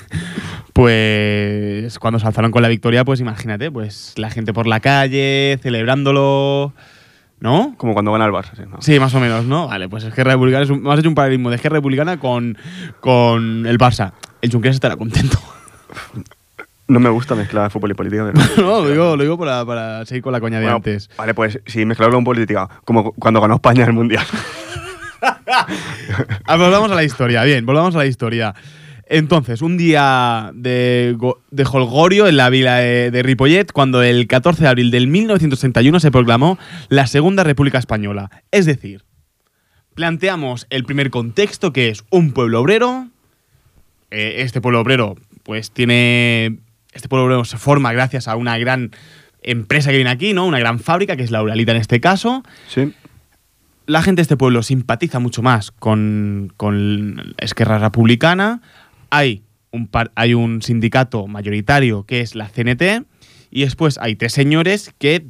Pues 0.72 2.00
cuando 2.00 2.20
se 2.20 2.28
alzaron 2.28 2.52
con 2.52 2.62
la 2.62 2.70
victoria, 2.70 3.04
pues 3.04 3.20
imagínate, 3.20 3.70
pues 3.70 4.14
la 4.16 4.30
gente 4.30 4.54
por 4.54 4.68
la 4.68 4.80
calle, 4.80 5.60
celebrándolo, 5.62 6.72
¿no? 7.42 7.76
como 7.76 7.92
cuando 7.92 8.14
gana 8.14 8.26
el 8.26 8.32
Barça. 8.32 8.56
¿sí? 8.56 8.64
¿no? 8.70 8.82
Sí, 8.82 8.98
más 9.02 9.14
o 9.16 9.20
menos, 9.20 9.44
¿no? 9.44 9.68
Vale, 9.68 9.90
pues 9.90 10.06
Esquerra 10.06 10.32
Republicana 10.32 10.64
es 10.64 10.70
un, 10.70 10.82
me 10.82 10.94
has 10.94 11.00
hecho 11.00 11.10
un 11.10 11.16
paralelismo 11.16 11.50
de 11.50 11.58
Esquerra 11.58 11.76
Republicana 11.76 12.22
con, 12.22 12.58
con 13.02 13.66
el 13.66 13.78
Barça. 13.78 14.14
El 14.42 14.50
Junqueras 14.50 14.76
estará 14.76 14.96
contento. 14.96 15.38
No 16.88 17.00
me 17.00 17.10
gusta 17.10 17.34
mezclar 17.36 17.72
fútbol 17.72 17.92
y 17.92 17.94
política. 17.96 18.32
pero- 18.56 18.62
no, 18.68 18.82
lo 18.84 18.90
digo, 18.90 19.16
lo 19.16 19.24
digo 19.24 19.38
para, 19.38 19.66
para 19.66 20.06
seguir 20.06 20.22
con 20.24 20.32
la 20.34 20.40
coña 20.40 20.58
de 20.60 20.66
Bueno, 20.66 20.78
antes. 20.78 21.10
Vale, 21.18 21.34
pues 21.34 21.60
sí, 21.66 21.86
mezclarlo 21.86 22.16
con 22.16 22.24
política, 22.24 22.70
como 22.84 23.12
cuando 23.14 23.42
ganó 23.42 23.56
España 23.56 23.86
el 23.86 23.94
Mundial. 23.94 24.26
Ah, 26.46 26.56
volvamos 26.58 26.92
a 26.92 26.96
la 26.96 27.04
historia, 27.04 27.44
bien, 27.44 27.66
volvamos 27.66 27.96
a 27.96 28.00
la 28.00 28.06
historia. 28.06 28.54
Entonces, 29.08 29.62
un 29.62 29.78
día 29.78 30.52
de, 30.54 31.16
de 31.52 31.64
holgorio 31.72 32.28
en 32.28 32.38
la 32.38 32.50
vila 32.50 32.76
de, 32.78 33.12
de 33.12 33.24
Ripollet, 33.24 33.72
cuando 33.72 34.04
el 34.04 34.28
14 34.28 34.64
de 34.64 34.68
abril 34.70 34.92
del 34.92 35.08
1961 35.08 36.00
se 36.00 36.12
proclamó 36.12 36.58
la 36.90 37.08
Segunda 37.08 37.44
República 37.44 37.78
Española. 37.78 38.30
Es 38.52 38.66
decir, 38.66 39.04
planteamos 39.94 40.68
el 40.70 40.84
primer 40.84 41.10
contexto, 41.10 41.72
que 41.74 41.90
es 41.90 42.04
un 42.10 42.32
pueblo 42.32 42.62
obrero. 42.62 43.08
Eh, 44.12 44.36
este 44.40 44.62
pueblo 44.62 44.82
obrero, 44.82 45.16
pues 45.44 45.72
tiene. 45.72 46.58
Este 46.96 47.08
pueblo 47.08 47.46
se 47.46 47.58
forma 47.58 47.94
gracias 47.94 48.28
a 48.28 48.36
una 48.36 48.58
gran 48.58 48.90
empresa 49.44 49.92
que 49.92 49.98
viene 49.98 50.10
aquí, 50.10 50.34
¿no? 50.34 50.48
Una 50.48 50.58
gran 50.58 50.80
fábrica, 50.80 51.16
que 51.16 51.22
es 51.24 51.30
la 51.30 51.44
Uralita 51.44 51.72
en 51.74 51.78
este 51.78 52.00
caso 52.02 52.42
Sí. 52.68 52.92
la 53.86 54.02
gente 54.02 54.20
de 54.20 54.24
este 54.24 54.38
pueblo 54.38 54.64
simpatiza 54.64 55.20
mucho 55.20 55.44
más 55.44 55.70
con, 55.72 56.52
con 56.58 57.36
Esquerra 57.38 57.78
Republicana. 57.78 58.62
Hay 59.12 59.44
un, 59.70 59.86
par- 59.88 60.12
hay 60.16 60.34
un 60.34 60.64
sindicato 60.64 61.28
mayoritario 61.28 62.06
que 62.06 62.22
es 62.22 62.34
la 62.34 62.48
CNT 62.50 63.06
y 63.52 63.62
después 63.62 64.00
hay 64.02 64.16
tres 64.16 64.34
señores 64.34 64.92
que 64.98 65.28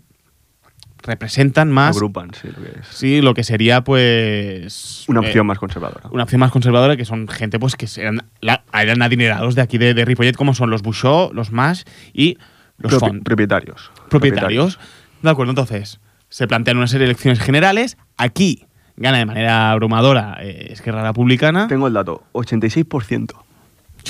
representan 1.05 1.71
más 1.71 1.95
Agrupan, 1.95 2.31
sí, 2.33 2.47
lo 2.49 2.63
que 2.63 2.79
es. 2.79 2.87
sí, 2.89 3.21
lo 3.21 3.33
que 3.33 3.43
sería 3.43 3.83
pues 3.83 5.05
Una 5.07 5.21
eh, 5.21 5.27
opción 5.27 5.45
más 5.47 5.59
conservadora. 5.59 6.09
una 6.11 6.23
opción 6.23 6.39
más 6.39 6.51
conservadora 6.51 6.97
que 6.97 7.05
son 7.05 7.27
gente 7.27 7.59
pues 7.59 7.75
que 7.75 7.87
eran, 8.01 8.23
la- 8.41 8.63
eran 8.73 9.01
adinerados 9.01 9.55
de 9.55 9.61
aquí 9.61 9.77
de, 9.77 9.93
de 9.93 10.03
Ripollet 10.05 10.35
como 10.35 10.53
son 10.53 10.69
los 10.69 10.81
Bouchot, 10.81 11.33
los 11.33 11.51
Mash 11.51 11.83
y 12.13 12.37
los 12.77 12.93
Font 12.95 13.23
propietarios. 13.23 13.91
propietarios. 14.09 14.79
De 15.21 15.29
acuerdo, 15.29 15.51
entonces 15.51 15.99
se 16.29 16.47
plantean 16.47 16.77
una 16.77 16.87
serie 16.87 17.05
de 17.05 17.11
elecciones 17.11 17.39
generales. 17.39 17.97
Aquí 18.17 18.65
gana 18.97 19.17
de 19.19 19.25
manera 19.25 19.71
abrumadora 19.71 20.37
eh, 20.41 20.67
Esquerra 20.71 21.03
Republicana. 21.03 21.67
Tengo 21.67 21.87
el 21.87 21.93
dato, 21.93 22.23
86%. 22.33 23.31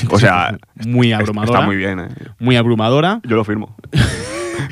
O 0.09 0.19
sea, 0.19 0.57
muy 0.85 1.13
abrumadora. 1.13 1.59
Está 1.59 1.65
muy 1.65 1.77
bien, 1.77 1.99
¿eh? 1.99 2.07
Muy 2.39 2.55
abrumadora. 2.57 3.21
Yo 3.23 3.35
lo 3.35 3.43
firmo. 3.45 3.75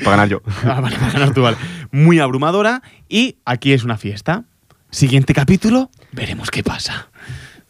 Para 0.04 0.10
ganar 0.16 0.28
yo. 0.28 0.40
Ah, 0.64 0.80
vale, 0.80 0.96
para 0.96 1.12
ganar 1.12 1.34
tú, 1.34 1.42
vale. 1.42 1.56
Muy 1.92 2.18
abrumadora. 2.18 2.82
Y 3.08 3.36
aquí 3.44 3.72
es 3.72 3.84
una 3.84 3.96
fiesta. 3.96 4.44
Siguiente 4.90 5.34
capítulo, 5.34 5.90
veremos 6.12 6.50
qué 6.50 6.62
pasa. 6.62 7.08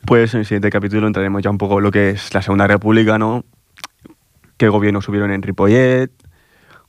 Pues 0.05 0.35
en 0.35 0.41
el 0.41 0.47
siguiente 0.47 0.71
capítulo 0.71 1.07
entraremos 1.07 1.43
ya 1.43 1.51
un 1.51 1.57
poco 1.59 1.79
en 1.79 1.85
lo 1.85 1.91
que 1.91 2.11
es 2.11 2.35
la 2.35 2.43
Segunda 2.43 2.67
República, 2.67 3.19
¿no? 3.19 3.45
Qué 4.59 4.69
gobiernos 4.69 5.07
subieron 5.07 5.31
en 5.33 5.43
Ripollet, 5.43 6.11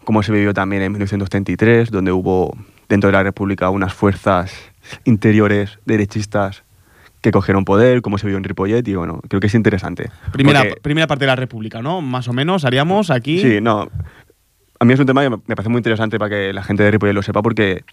cómo 0.04 0.22
se 0.24 0.32
vivió 0.34 0.54
también 0.54 0.82
en 0.84 0.92
1933, 0.92 1.90
donde 1.90 2.12
hubo 2.12 2.56
dentro 2.90 3.08
de 3.08 3.14
la 3.14 3.24
República 3.24 3.70
unas 3.70 3.94
fuerzas 3.94 4.54
interiores 5.06 5.80
derechistas 5.86 6.64
que 7.22 7.32
cogieron 7.32 7.66
poder, 7.66 8.02
cómo 8.04 8.18
se 8.20 8.28
vivió 8.28 8.38
en 8.38 8.44
Ripollet, 8.44 8.88
y 8.88 8.94
bueno, 8.96 9.20
creo 9.30 9.40
que 9.40 9.48
es 9.48 9.56
interesante. 9.56 10.12
Primera, 10.32 10.60
Porque- 10.64 10.82
primera 10.82 11.08
parte 11.08 11.24
de 11.26 11.28
la 11.28 11.36
República, 11.36 11.82
¿no? 11.82 12.02
Más 12.02 12.28
o 12.28 12.34
menos 12.34 12.66
haríamos 12.66 13.10
aquí. 13.10 13.42
Sí, 13.42 13.62
no. 13.62 13.90
A 14.80 14.86
mí 14.86 14.94
es 14.94 15.00
un 15.00 15.06
tema 15.06 15.22
que 15.24 15.30
me 15.30 15.56
parece 15.56 15.70
muy 15.70 15.80
interesante 15.80 16.20
para 16.20 16.30
que 16.30 16.54
la 16.54 16.64
gente 16.64 16.84
de 16.84 16.92
Ripollet 16.92 17.14
lo 17.14 17.22
sepa 17.24 17.42
porque 17.42 17.84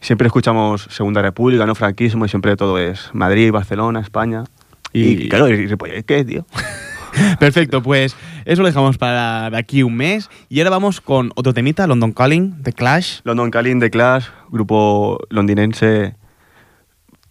siempre 0.00 0.26
escuchamos 0.26 0.86
Segunda 0.90 1.22
República, 1.22 1.66
no 1.66 1.74
franquismo 1.74 2.24
y 2.24 2.28
siempre 2.28 2.56
todo 2.56 2.78
es 2.78 3.10
Madrid, 3.12 3.52
Barcelona, 3.52 4.00
España. 4.00 4.44
Y, 4.92 5.24
Y- 5.24 5.28
claro, 5.28 5.48
¿y 5.48 5.66
Ripollet 5.66 6.04
qué, 6.04 6.24
tío? 6.24 6.46
Perfecto, 7.38 7.82
pues 7.82 8.16
eso 8.44 8.62
lo 8.62 8.68
dejamos 8.68 8.98
para 8.98 9.48
de 9.50 9.56
aquí 9.58 9.82
un 9.82 9.96
mes. 9.96 10.28
Y 10.48 10.58
ahora 10.60 10.70
vamos 10.70 11.00
con 11.00 11.30
otro 11.36 11.54
temita, 11.54 11.86
London 11.86 12.12
Calling, 12.12 12.62
The 12.62 12.72
Clash. 12.72 13.20
London 13.24 13.50
Calling, 13.50 13.78
The 13.80 13.90
Clash, 13.90 14.26
grupo 14.50 15.20
londinense 15.30 16.16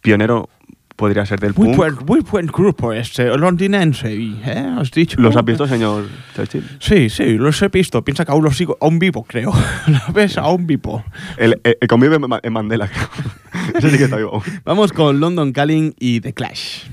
pionero, 0.02 0.50
podría 0.96 1.26
ser 1.26 1.40
del 1.40 1.54
Muy 1.56 1.68
punk. 1.68 1.78
buen, 1.78 1.96
muy 2.06 2.20
buen 2.22 2.46
grupo 2.48 2.94
este, 2.94 3.26
londinense, 3.38 4.14
¿eh? 4.14 4.74
¿Has 4.78 4.92
dicho? 4.92 5.20
¿Los 5.20 5.36
has 5.36 5.44
visto, 5.46 5.68
señor 5.68 6.06
Churchill? 6.36 6.64
Sí, 6.80 7.10
sí, 7.10 7.38
los 7.38 7.62
he 7.62 7.68
visto. 7.70 8.04
Piensa 8.04 8.26
que 8.26 8.32
aún 8.32 8.44
los 8.44 8.56
sigo, 8.58 8.78
aún 8.82 9.00
vivo, 9.00 9.24
creo. 9.24 9.52
¿Lo 9.88 10.14
ves? 10.14 10.38
Aún 10.38 10.68
vivo. 10.68 11.04
El, 11.38 11.60
el, 11.64 11.78
el 11.80 11.88
convive 11.88 12.18
en 12.44 12.54
Mandela, 12.54 12.88
creo. 12.88 13.10
Ese 13.76 13.90
sí 13.90 13.98
que 13.98 14.06
está 14.06 14.18
vivo. 14.18 14.44
Vamos 14.66 14.94
con 14.94 15.20
London 15.20 15.52
Calling 15.52 15.94
y 16.00 16.22
The 16.22 16.34
Clash. 16.34 16.84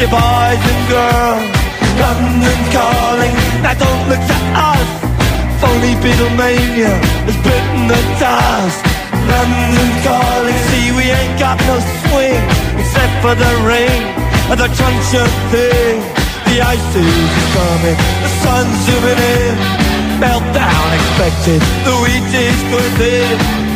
You 0.00 0.08
boys 0.12 0.62
and 0.72 0.82
girls. 0.92 1.44
London 1.96 2.60
calling, 2.68 3.34
now 3.64 3.72
don't 3.72 4.04
look 4.12 4.20
to 4.20 4.38
us. 4.52 4.88
Phony 5.60 5.96
Beatlemania 6.04 6.92
has 7.24 7.38
bitten 7.40 7.88
the 7.88 8.00
dust. 8.20 8.80
London 9.32 9.90
calling, 10.04 10.58
see 10.68 10.92
we 10.92 11.08
ain't 11.08 11.36
got 11.40 11.56
no 11.64 11.80
swing 12.04 12.44
except 12.76 13.14
for 13.24 13.34
the 13.34 13.52
rain 13.64 14.02
and 14.52 14.58
the 14.60 14.68
truncheon 14.76 15.30
thing. 15.48 15.96
The 16.44 16.60
ice 16.60 16.92
is 16.94 17.32
coming, 17.56 17.96
the 17.96 18.30
sun's 18.44 18.76
zooming 18.84 19.20
in. 19.40 19.56
Meltdown 20.20 20.88
expected, 20.96 21.60
the 21.88 21.94
wheat 22.04 22.28
is 22.36 22.60
good 22.68 22.96
in. 23.00 23.75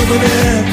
zooming 0.00 0.22
in. 0.22 0.64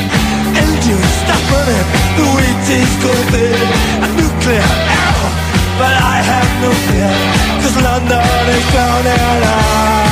Engines 0.55 1.13
stop 1.23 1.43
running, 1.51 1.87
the 2.17 2.25
wheat 2.35 2.67
is 2.79 2.93
going 3.03 3.27
thin. 3.31 3.67
A 4.03 4.07
nuclear 4.15 4.67
error, 4.97 5.31
but 5.79 5.93
I 5.93 6.17
have 6.31 6.51
no 6.63 6.71
fear, 6.87 7.11
cause 7.61 7.75
London 7.81 8.23
is 8.55 8.65
drowning. 8.71 9.43
I, 9.43 10.06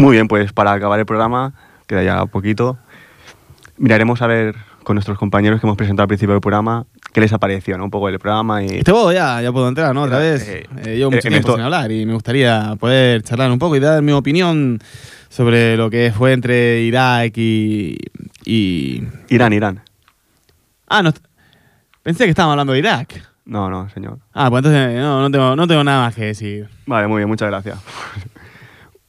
Muy 0.00 0.12
bien, 0.12 0.28
pues 0.28 0.52
para 0.52 0.72
acabar 0.72 0.98
el 0.98 1.06
programa, 1.06 1.52
queda 1.86 2.02
ya 2.02 2.26
poquito, 2.26 2.78
miraremos 3.76 4.22
a 4.22 4.26
ver 4.26 4.54
con 4.82 4.94
nuestros 4.94 5.18
compañeros 5.18 5.60
que 5.60 5.66
hemos 5.66 5.76
presentado 5.76 6.04
al 6.04 6.08
principio 6.08 6.32
del 6.34 6.40
programa 6.40 6.86
qué 7.12 7.20
les 7.20 7.32
ha 7.32 7.38
parecido, 7.38 7.76
¿no? 7.76 7.84
Un 7.84 7.90
poco 7.90 8.08
el 8.08 8.18
programa 8.18 8.62
y... 8.62 8.66
Este 8.78 8.92
puedo 8.92 9.12
ya, 9.12 9.42
ya 9.42 9.52
puedo 9.52 9.68
entrar, 9.68 9.94
¿no? 9.94 10.02
Otra 10.02 10.18
vez. 10.18 10.48
Eh, 10.48 10.66
Eh, 10.84 10.96
llevo 10.96 11.10
eh, 11.12 11.16
mucho 11.16 11.28
tiempo 11.28 11.48
esto- 11.48 11.52
sin 11.56 11.64
hablar 11.64 11.90
y 11.92 12.06
me 12.06 12.14
gustaría 12.14 12.74
poder 12.78 13.22
charlar 13.22 13.50
un 13.50 13.58
poco 13.58 13.76
y 13.76 13.80
dar 13.80 14.00
mi 14.02 14.12
opinión 14.12 14.78
sobre 15.28 15.76
lo 15.76 15.90
que 15.90 16.12
fue 16.16 16.32
entre 16.32 16.80
Irak 16.82 17.36
y. 17.36 17.96
y... 18.44 19.02
Irán, 19.28 19.52
Irán. 19.52 19.80
Ah, 20.88 21.02
no. 21.02 21.12
Pensé 22.02 22.24
que 22.24 22.30
estábamos 22.30 22.52
hablando 22.54 22.72
de 22.72 22.78
Irak. 22.78 23.22
No, 23.44 23.68
no, 23.68 23.88
señor. 23.90 24.18
Ah, 24.32 24.48
pues 24.48 24.64
entonces 24.64 24.96
no, 25.00 25.20
no, 25.20 25.30
tengo, 25.30 25.56
no 25.56 25.66
tengo 25.66 25.82
nada 25.84 26.04
más 26.04 26.14
que 26.14 26.26
decir. 26.26 26.68
Vale, 26.86 27.06
muy 27.08 27.18
bien, 27.18 27.28
muchas 27.28 27.48
gracias. 27.48 27.76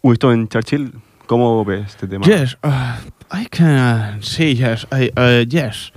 Winston 0.04 0.48
Churchill, 0.48 0.92
¿cómo 1.28 1.64
ves 1.66 1.88
este 1.88 2.08
tema? 2.08 2.26
Yes, 2.26 2.58
uh, 2.64 2.98
I 3.36 3.46
can 3.50 4.22
say 4.24 4.56
yes. 4.56 4.88
I, 4.92 5.12
uh, 5.18 5.46
yes. 5.48 5.92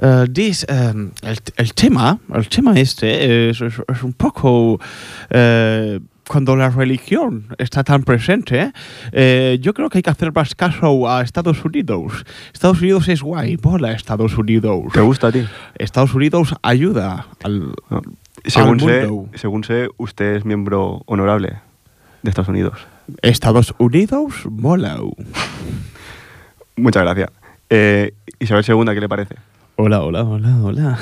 Uh, 0.00 0.26
this, 0.32 0.64
um, 0.68 1.10
el, 1.22 1.36
el 1.56 1.74
tema, 1.74 2.20
el 2.32 2.48
tema 2.48 2.78
este 2.78 3.50
es, 3.50 3.60
es- 3.60 3.82
es 3.88 4.02
un 4.04 4.12
poco 4.12 4.78
eh, 5.30 5.98
cuando 6.28 6.54
la 6.54 6.70
religión 6.70 7.48
está 7.58 7.82
tan 7.82 8.04
presente. 8.04 8.72
eh, 9.10 9.58
yo 9.60 9.74
creo 9.74 9.88
que 9.90 9.98
hay 9.98 10.02
que 10.02 10.10
hacer 10.10 10.32
más 10.32 10.54
caso 10.54 11.08
a 11.10 11.22
Estados 11.22 11.64
Unidos. 11.64 12.24
Estados 12.52 12.80
Unidos 12.80 13.08
es 13.08 13.22
guay, 13.22 13.56
bola 13.56 13.90
Estados 13.90 14.38
Unidos. 14.38 14.84
¿Te 14.92 15.00
gusta 15.00 15.28
a 15.28 15.32
ti? 15.32 15.44
Estados 15.76 16.14
Unidos 16.14 16.54
ayuda 16.62 17.26
al, 17.42 17.74
No. 17.90 18.02
Según, 18.44 18.80
al 18.80 18.86
sé, 18.86 19.08
según 19.38 19.64
sé, 19.64 19.88
usted 19.96 20.36
es 20.36 20.44
miembro 20.44 21.02
honorable 21.06 21.56
de 22.22 22.30
Estados 22.30 22.48
Unidos. 22.50 22.78
Estados 23.22 23.74
Unidos 23.78 24.46
mola. 24.50 24.98
Muchas 26.76 27.02
gracias. 27.02 27.30
Eh, 27.70 28.12
Isabel 28.38 28.64
II, 28.66 28.94
¿qué 28.94 29.00
le 29.00 29.08
parece? 29.08 29.34
Hola, 29.76 30.02
hola, 30.02 30.24
hola, 30.24 30.56
hola. 30.62 30.98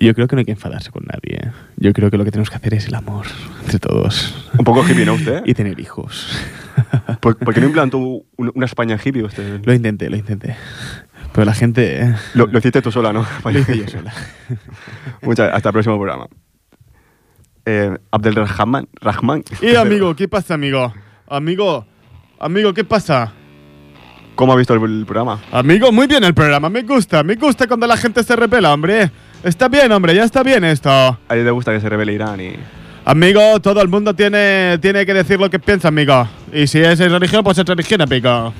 Yo 0.00 0.14
creo 0.14 0.28
que 0.28 0.36
no 0.36 0.40
hay 0.40 0.44
que 0.44 0.52
enfadarse 0.52 0.90
con 0.90 1.04
nadie. 1.04 1.50
Yo 1.76 1.92
creo 1.92 2.10
que 2.10 2.16
lo 2.16 2.24
que 2.24 2.30
tenemos 2.30 2.48
que 2.48 2.56
hacer 2.56 2.74
es 2.74 2.86
el 2.86 2.94
amor 2.94 3.26
entre 3.62 3.78
todos. 3.80 4.48
Un 4.56 4.64
poco 4.64 4.84
hippie, 4.88 5.04
¿no 5.04 5.14
usted? 5.14 5.42
Y 5.46 5.54
tener 5.54 5.80
hijos. 5.80 6.28
¿Por, 7.20 7.36
por 7.36 7.52
qué 7.54 7.60
no 7.60 7.66
implantó 7.66 7.98
un- 7.98 8.24
una 8.54 8.66
España 8.66 8.96
hippie 9.02 9.24
usted? 9.24 9.60
Lo 9.64 9.74
intenté, 9.74 10.08
lo 10.10 10.16
intenté. 10.16 10.54
Pero 11.32 11.44
la 11.44 11.54
gente... 11.54 12.02
eh, 12.02 12.14
Lo, 12.34 12.46
lo 12.46 12.58
hiciste 12.58 12.82
tú 12.82 12.92
sola, 12.92 13.12
¿no? 13.12 13.26
lo 13.44 13.58
hice 13.58 13.76
yo 13.78 13.88
sola. 13.88 14.12
Muchas 15.22 15.52
hasta 15.52 15.70
el 15.70 15.72
próximo 15.72 15.96
programa. 15.96 16.26
Eh, 17.64 17.96
Abdel 18.10 18.34
Rahman. 18.34 18.88
Rahman. 19.00 19.44
Y 19.60 19.74
amigo, 19.76 20.14
¿qué 20.16 20.28
pasa, 20.28 20.54
amigo? 20.54 20.92
Amigo, 21.28 21.86
amigo, 22.38 22.74
¿qué 22.74 22.84
pasa? 22.84 23.32
¿Cómo 24.34 24.52
ha 24.52 24.56
visto 24.56 24.74
el, 24.74 24.82
el 24.82 25.06
programa? 25.06 25.40
Amigo, 25.52 25.92
muy 25.92 26.06
bien 26.06 26.24
el 26.24 26.34
programa, 26.34 26.68
me 26.68 26.82
gusta, 26.82 27.22
me 27.22 27.34
gusta 27.36 27.66
cuando 27.66 27.86
la 27.86 27.96
gente 27.96 28.22
se 28.22 28.34
revela, 28.34 28.72
hombre. 28.72 29.10
Está 29.44 29.68
bien, 29.68 29.90
hombre, 29.92 30.14
ya 30.14 30.24
está 30.24 30.42
bien 30.42 30.64
esto. 30.64 30.90
A 30.90 31.18
ti 31.28 31.42
te 31.42 31.50
gusta 31.50 31.72
que 31.72 31.80
se 31.80 31.88
revele 31.88 32.12
Irán 32.12 32.40
y. 32.40 32.52
Amigo, 33.04 33.58
todo 33.60 33.82
el 33.82 33.88
mundo 33.88 34.14
tiene, 34.14 34.78
tiene 34.80 35.04
que 35.04 35.12
decir 35.12 35.38
lo 35.40 35.50
que 35.50 35.58
piensa, 35.58 35.88
amigo. 35.88 36.28
Y 36.52 36.68
si 36.68 36.78
es 36.78 36.98
religión, 37.00 37.42
pues 37.42 37.58
es 37.58 37.66
religión, 37.66 38.00
amigo. 38.00 38.54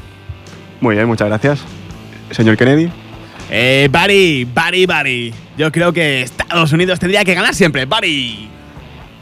Muy 0.80 0.96
bien, 0.96 1.07
muchas 1.07 1.28
gracias. 1.28 1.62
Señor 2.32 2.57
Kennedy. 2.57 2.90
Eh, 3.50 3.88
Barry, 3.90 4.44
Barry, 4.53 4.86
Barry. 4.86 5.34
Yo 5.57 5.70
creo 5.70 5.92
que 5.92 6.22
Estados 6.22 6.72
Unidos 6.72 6.98
tendría 6.98 7.24
que 7.24 7.34
ganar 7.34 7.55
siempre, 7.55 7.84
Barry. 7.84 8.48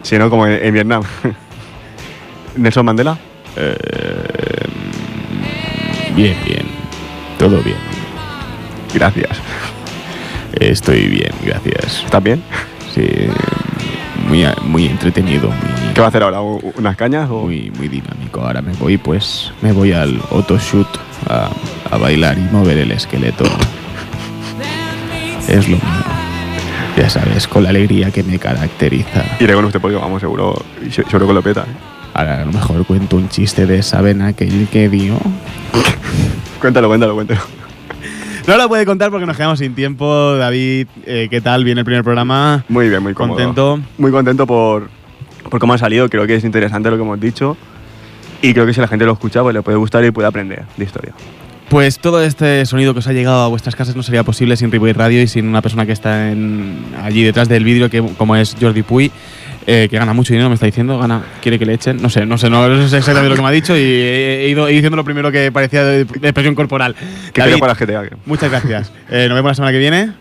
Si 0.03 0.19
no, 0.19 0.31
como 0.31 0.47
en, 0.47 0.65
en 0.65 0.75
Vietnam. 0.75 1.03
Nelson 2.57 2.85
Mandela. 2.87 3.19
Bien, 6.15 6.37
bien. 6.45 6.67
Todo 7.39 7.59
bien. 7.63 7.77
Gracias. 8.95 9.31
Estoy 10.53 11.07
bien, 11.07 11.31
gracias. 11.45 12.03
¿Estás 12.05 12.23
bien? 12.23 12.43
Sí, 12.95 13.07
muy, 14.29 14.45
muy 14.65 14.87
entretenido, 14.87 15.49
muy, 15.49 15.95
¿Qué 15.95 16.01
va 16.01 16.07
a 16.07 16.09
hacer 16.09 16.23
ahora? 16.25 16.43
¿U- 16.43 16.73
¿Unas 16.77 16.97
cañas? 16.97 17.31
O... 17.31 17.45
muy, 17.45 17.71
muy 17.71 17.89
dinámico. 17.89 18.41
Ahora 18.41 18.61
me 18.61 18.73
voy, 18.75 18.99
pues, 18.99 19.53
me 19.63 19.73
voy 19.73 19.93
al 19.93 20.21
autoshoot 20.33 20.89
a, 21.29 21.49
a 21.91 21.97
bailar 21.99 22.37
y 22.37 22.43
mover 22.53 22.79
el 22.79 22.91
esqueleto. 22.93 23.45
Es 25.49 25.69
lo 25.69 25.77
mío. 25.77 25.85
Ya 27.01 27.09
sabes, 27.09 27.49
con 27.49 27.63
la 27.63 27.71
alegría 27.71 28.11
que 28.11 28.23
me 28.23 28.39
caracteriza. 28.39 29.25
Iré 29.41 29.55
con 29.55 29.65
usted 29.65 29.81
porque 29.81 29.97
vamos, 29.97 30.21
seguro, 30.21 30.63
seguro 30.91 31.27
que 31.27 31.33
lo 31.33 31.41
peta. 31.41 31.63
¿eh? 31.63 31.75
Ahora 32.13 32.43
a 32.43 32.45
lo 32.45 32.53
mejor 32.53 32.85
cuento 32.85 33.17
un 33.17 33.31
chiste 33.31 33.65
de 33.65 33.83
saben 33.83 34.21
aquel 34.21 34.69
que 34.71 34.91
dio. 34.91 35.19
Cuéntalo, 36.61 36.89
cuéntalo, 36.89 37.15
cuéntalo. 37.15 37.41
No 38.47 38.55
lo 38.59 38.69
puede 38.69 38.85
contar 38.85 39.11
porque 39.11 39.25
nos 39.25 39.35
quedamos 39.35 39.61
sin 39.61 39.75
tiempo. 39.75 40.35
David, 40.37 40.89
eh, 41.07 41.29
¿qué 41.31 41.41
tal? 41.41 41.65
Viene 41.65 41.81
el 41.81 41.85
primer 41.87 42.05
programa. 42.05 42.65
Muy 42.69 42.91
bien, 42.91 43.03
muy 43.03 43.15
cómodo. 43.15 43.39
Contento. 43.39 43.81
Muy 43.97 44.11
contento 44.11 44.47
por, 44.47 44.91
por 45.49 45.59
cómo 45.59 45.73
ha 45.73 45.79
salido. 45.79 46.07
Creo 46.11 46.27
que 46.27 46.35
es 46.35 46.45
interesante 46.45 46.91
lo 46.91 46.97
que 46.97 47.03
hemos 47.03 47.19
dicho. 47.19 47.57
Y 48.43 48.53
creo 48.53 48.67
que 48.67 48.75
si 48.75 48.81
la 48.83 48.89
gente 48.89 49.07
lo 49.07 49.13
escucha, 49.13 49.43
pues 49.43 49.55
le 49.55 49.63
puede 49.63 49.79
gustar 49.79 50.05
y 50.05 50.11
puede 50.11 50.29
aprender 50.29 50.65
de 50.77 50.85
historia. 50.85 51.15
Pues 51.71 52.01
todo 52.01 52.21
este 52.23 52.66
sonido 52.66 52.93
que 52.95 52.99
os 52.99 53.07
ha 53.07 53.12
llegado 53.12 53.43
a 53.45 53.47
vuestras 53.49 53.77
casas 53.77 53.95
no 53.95 54.03
sería 54.03 54.25
posible 54.25 54.57
sin 54.57 54.73
Ripoll 54.73 54.93
Radio 54.93 55.23
y 55.23 55.29
sin 55.29 55.47
una 55.47 55.62
persona 55.62 55.87
que 55.87 55.93
está 55.93 56.31
en- 56.33 56.79
allí 57.01 57.23
detrás 57.23 57.49
del 57.49 57.62
vídeo, 57.62 57.89
que 57.89 58.03
como 58.18 58.35
es 58.35 58.57
Jordi 58.61 58.83
Puy, 58.83 59.12
eh, 59.68 59.87
que 59.89 59.97
gana 59.97 60.12
mucho 60.12 60.33
dinero, 60.33 60.49
me 60.49 60.55
está 60.55 60.66
diciendo, 60.66 60.99
gana, 60.99 61.23
quiere 61.41 61.61
que 61.61 61.66
le 61.66 61.75
echen, 61.75 62.03
no 62.03 62.11
sé, 62.11 62.27
no 62.27 62.39
sé, 62.39 62.51
no, 62.51 62.68
no 62.68 62.89
sé 62.89 62.97
exactamente 62.99 63.29
lo 63.31 63.37
que 63.37 63.43
me 63.43 63.49
ha 63.49 63.53
dicho 63.53 63.77
y 63.77 63.81
he, 63.83 64.47
he 64.47 64.49
ido 64.49 64.66
he 64.66 64.73
diciendo 64.73 64.97
lo 64.97 65.05
primero 65.05 65.31
que 65.31 65.53
parecía 65.53 65.85
de, 65.85 66.05
de 66.07 66.29
expresión 66.29 66.57
corporal. 66.57 66.97
Que 67.33 67.41
David, 67.41 67.59
para 67.61 67.75
GTA. 67.75 68.16
muchas 68.27 68.51
gracias. 68.51 68.91
Eh, 69.09 69.27
nos 69.29 69.37
vemos 69.37 69.51
la 69.51 69.55
semana 69.55 69.73
que 69.73 69.79
viene. 69.79 70.12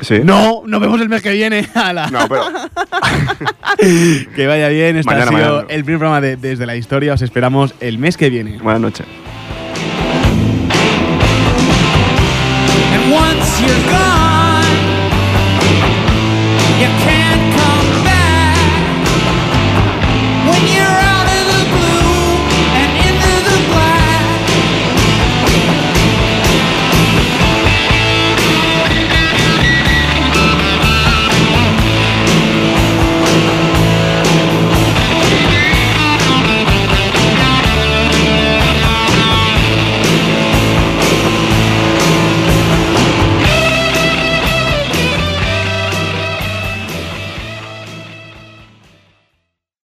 Sí. 0.00 0.20
No, 0.22 0.62
nos 0.64 0.80
vemos 0.80 1.00
el 1.00 1.08
mes 1.08 1.22
que 1.22 1.32
viene. 1.32 1.66
No, 2.12 2.28
pero. 2.28 2.44
Que 4.36 4.46
vaya 4.46 4.68
bien. 4.68 4.96
Este 4.96 5.10
Mañana, 5.12 5.24
ha 5.24 5.28
sido 5.36 5.52
mañana. 5.54 5.66
el 5.74 5.84
primer 5.84 5.98
programa 5.98 6.20
de 6.20 6.36
Desde 6.36 6.66
la 6.66 6.76
Historia. 6.76 7.14
Os 7.14 7.22
esperamos 7.22 7.74
el 7.80 7.98
mes 7.98 8.16
que 8.16 8.30
viene. 8.30 8.58
Buenas 8.62 8.80
noches. 8.80 9.06
you 13.68 13.90
go. 13.90 14.07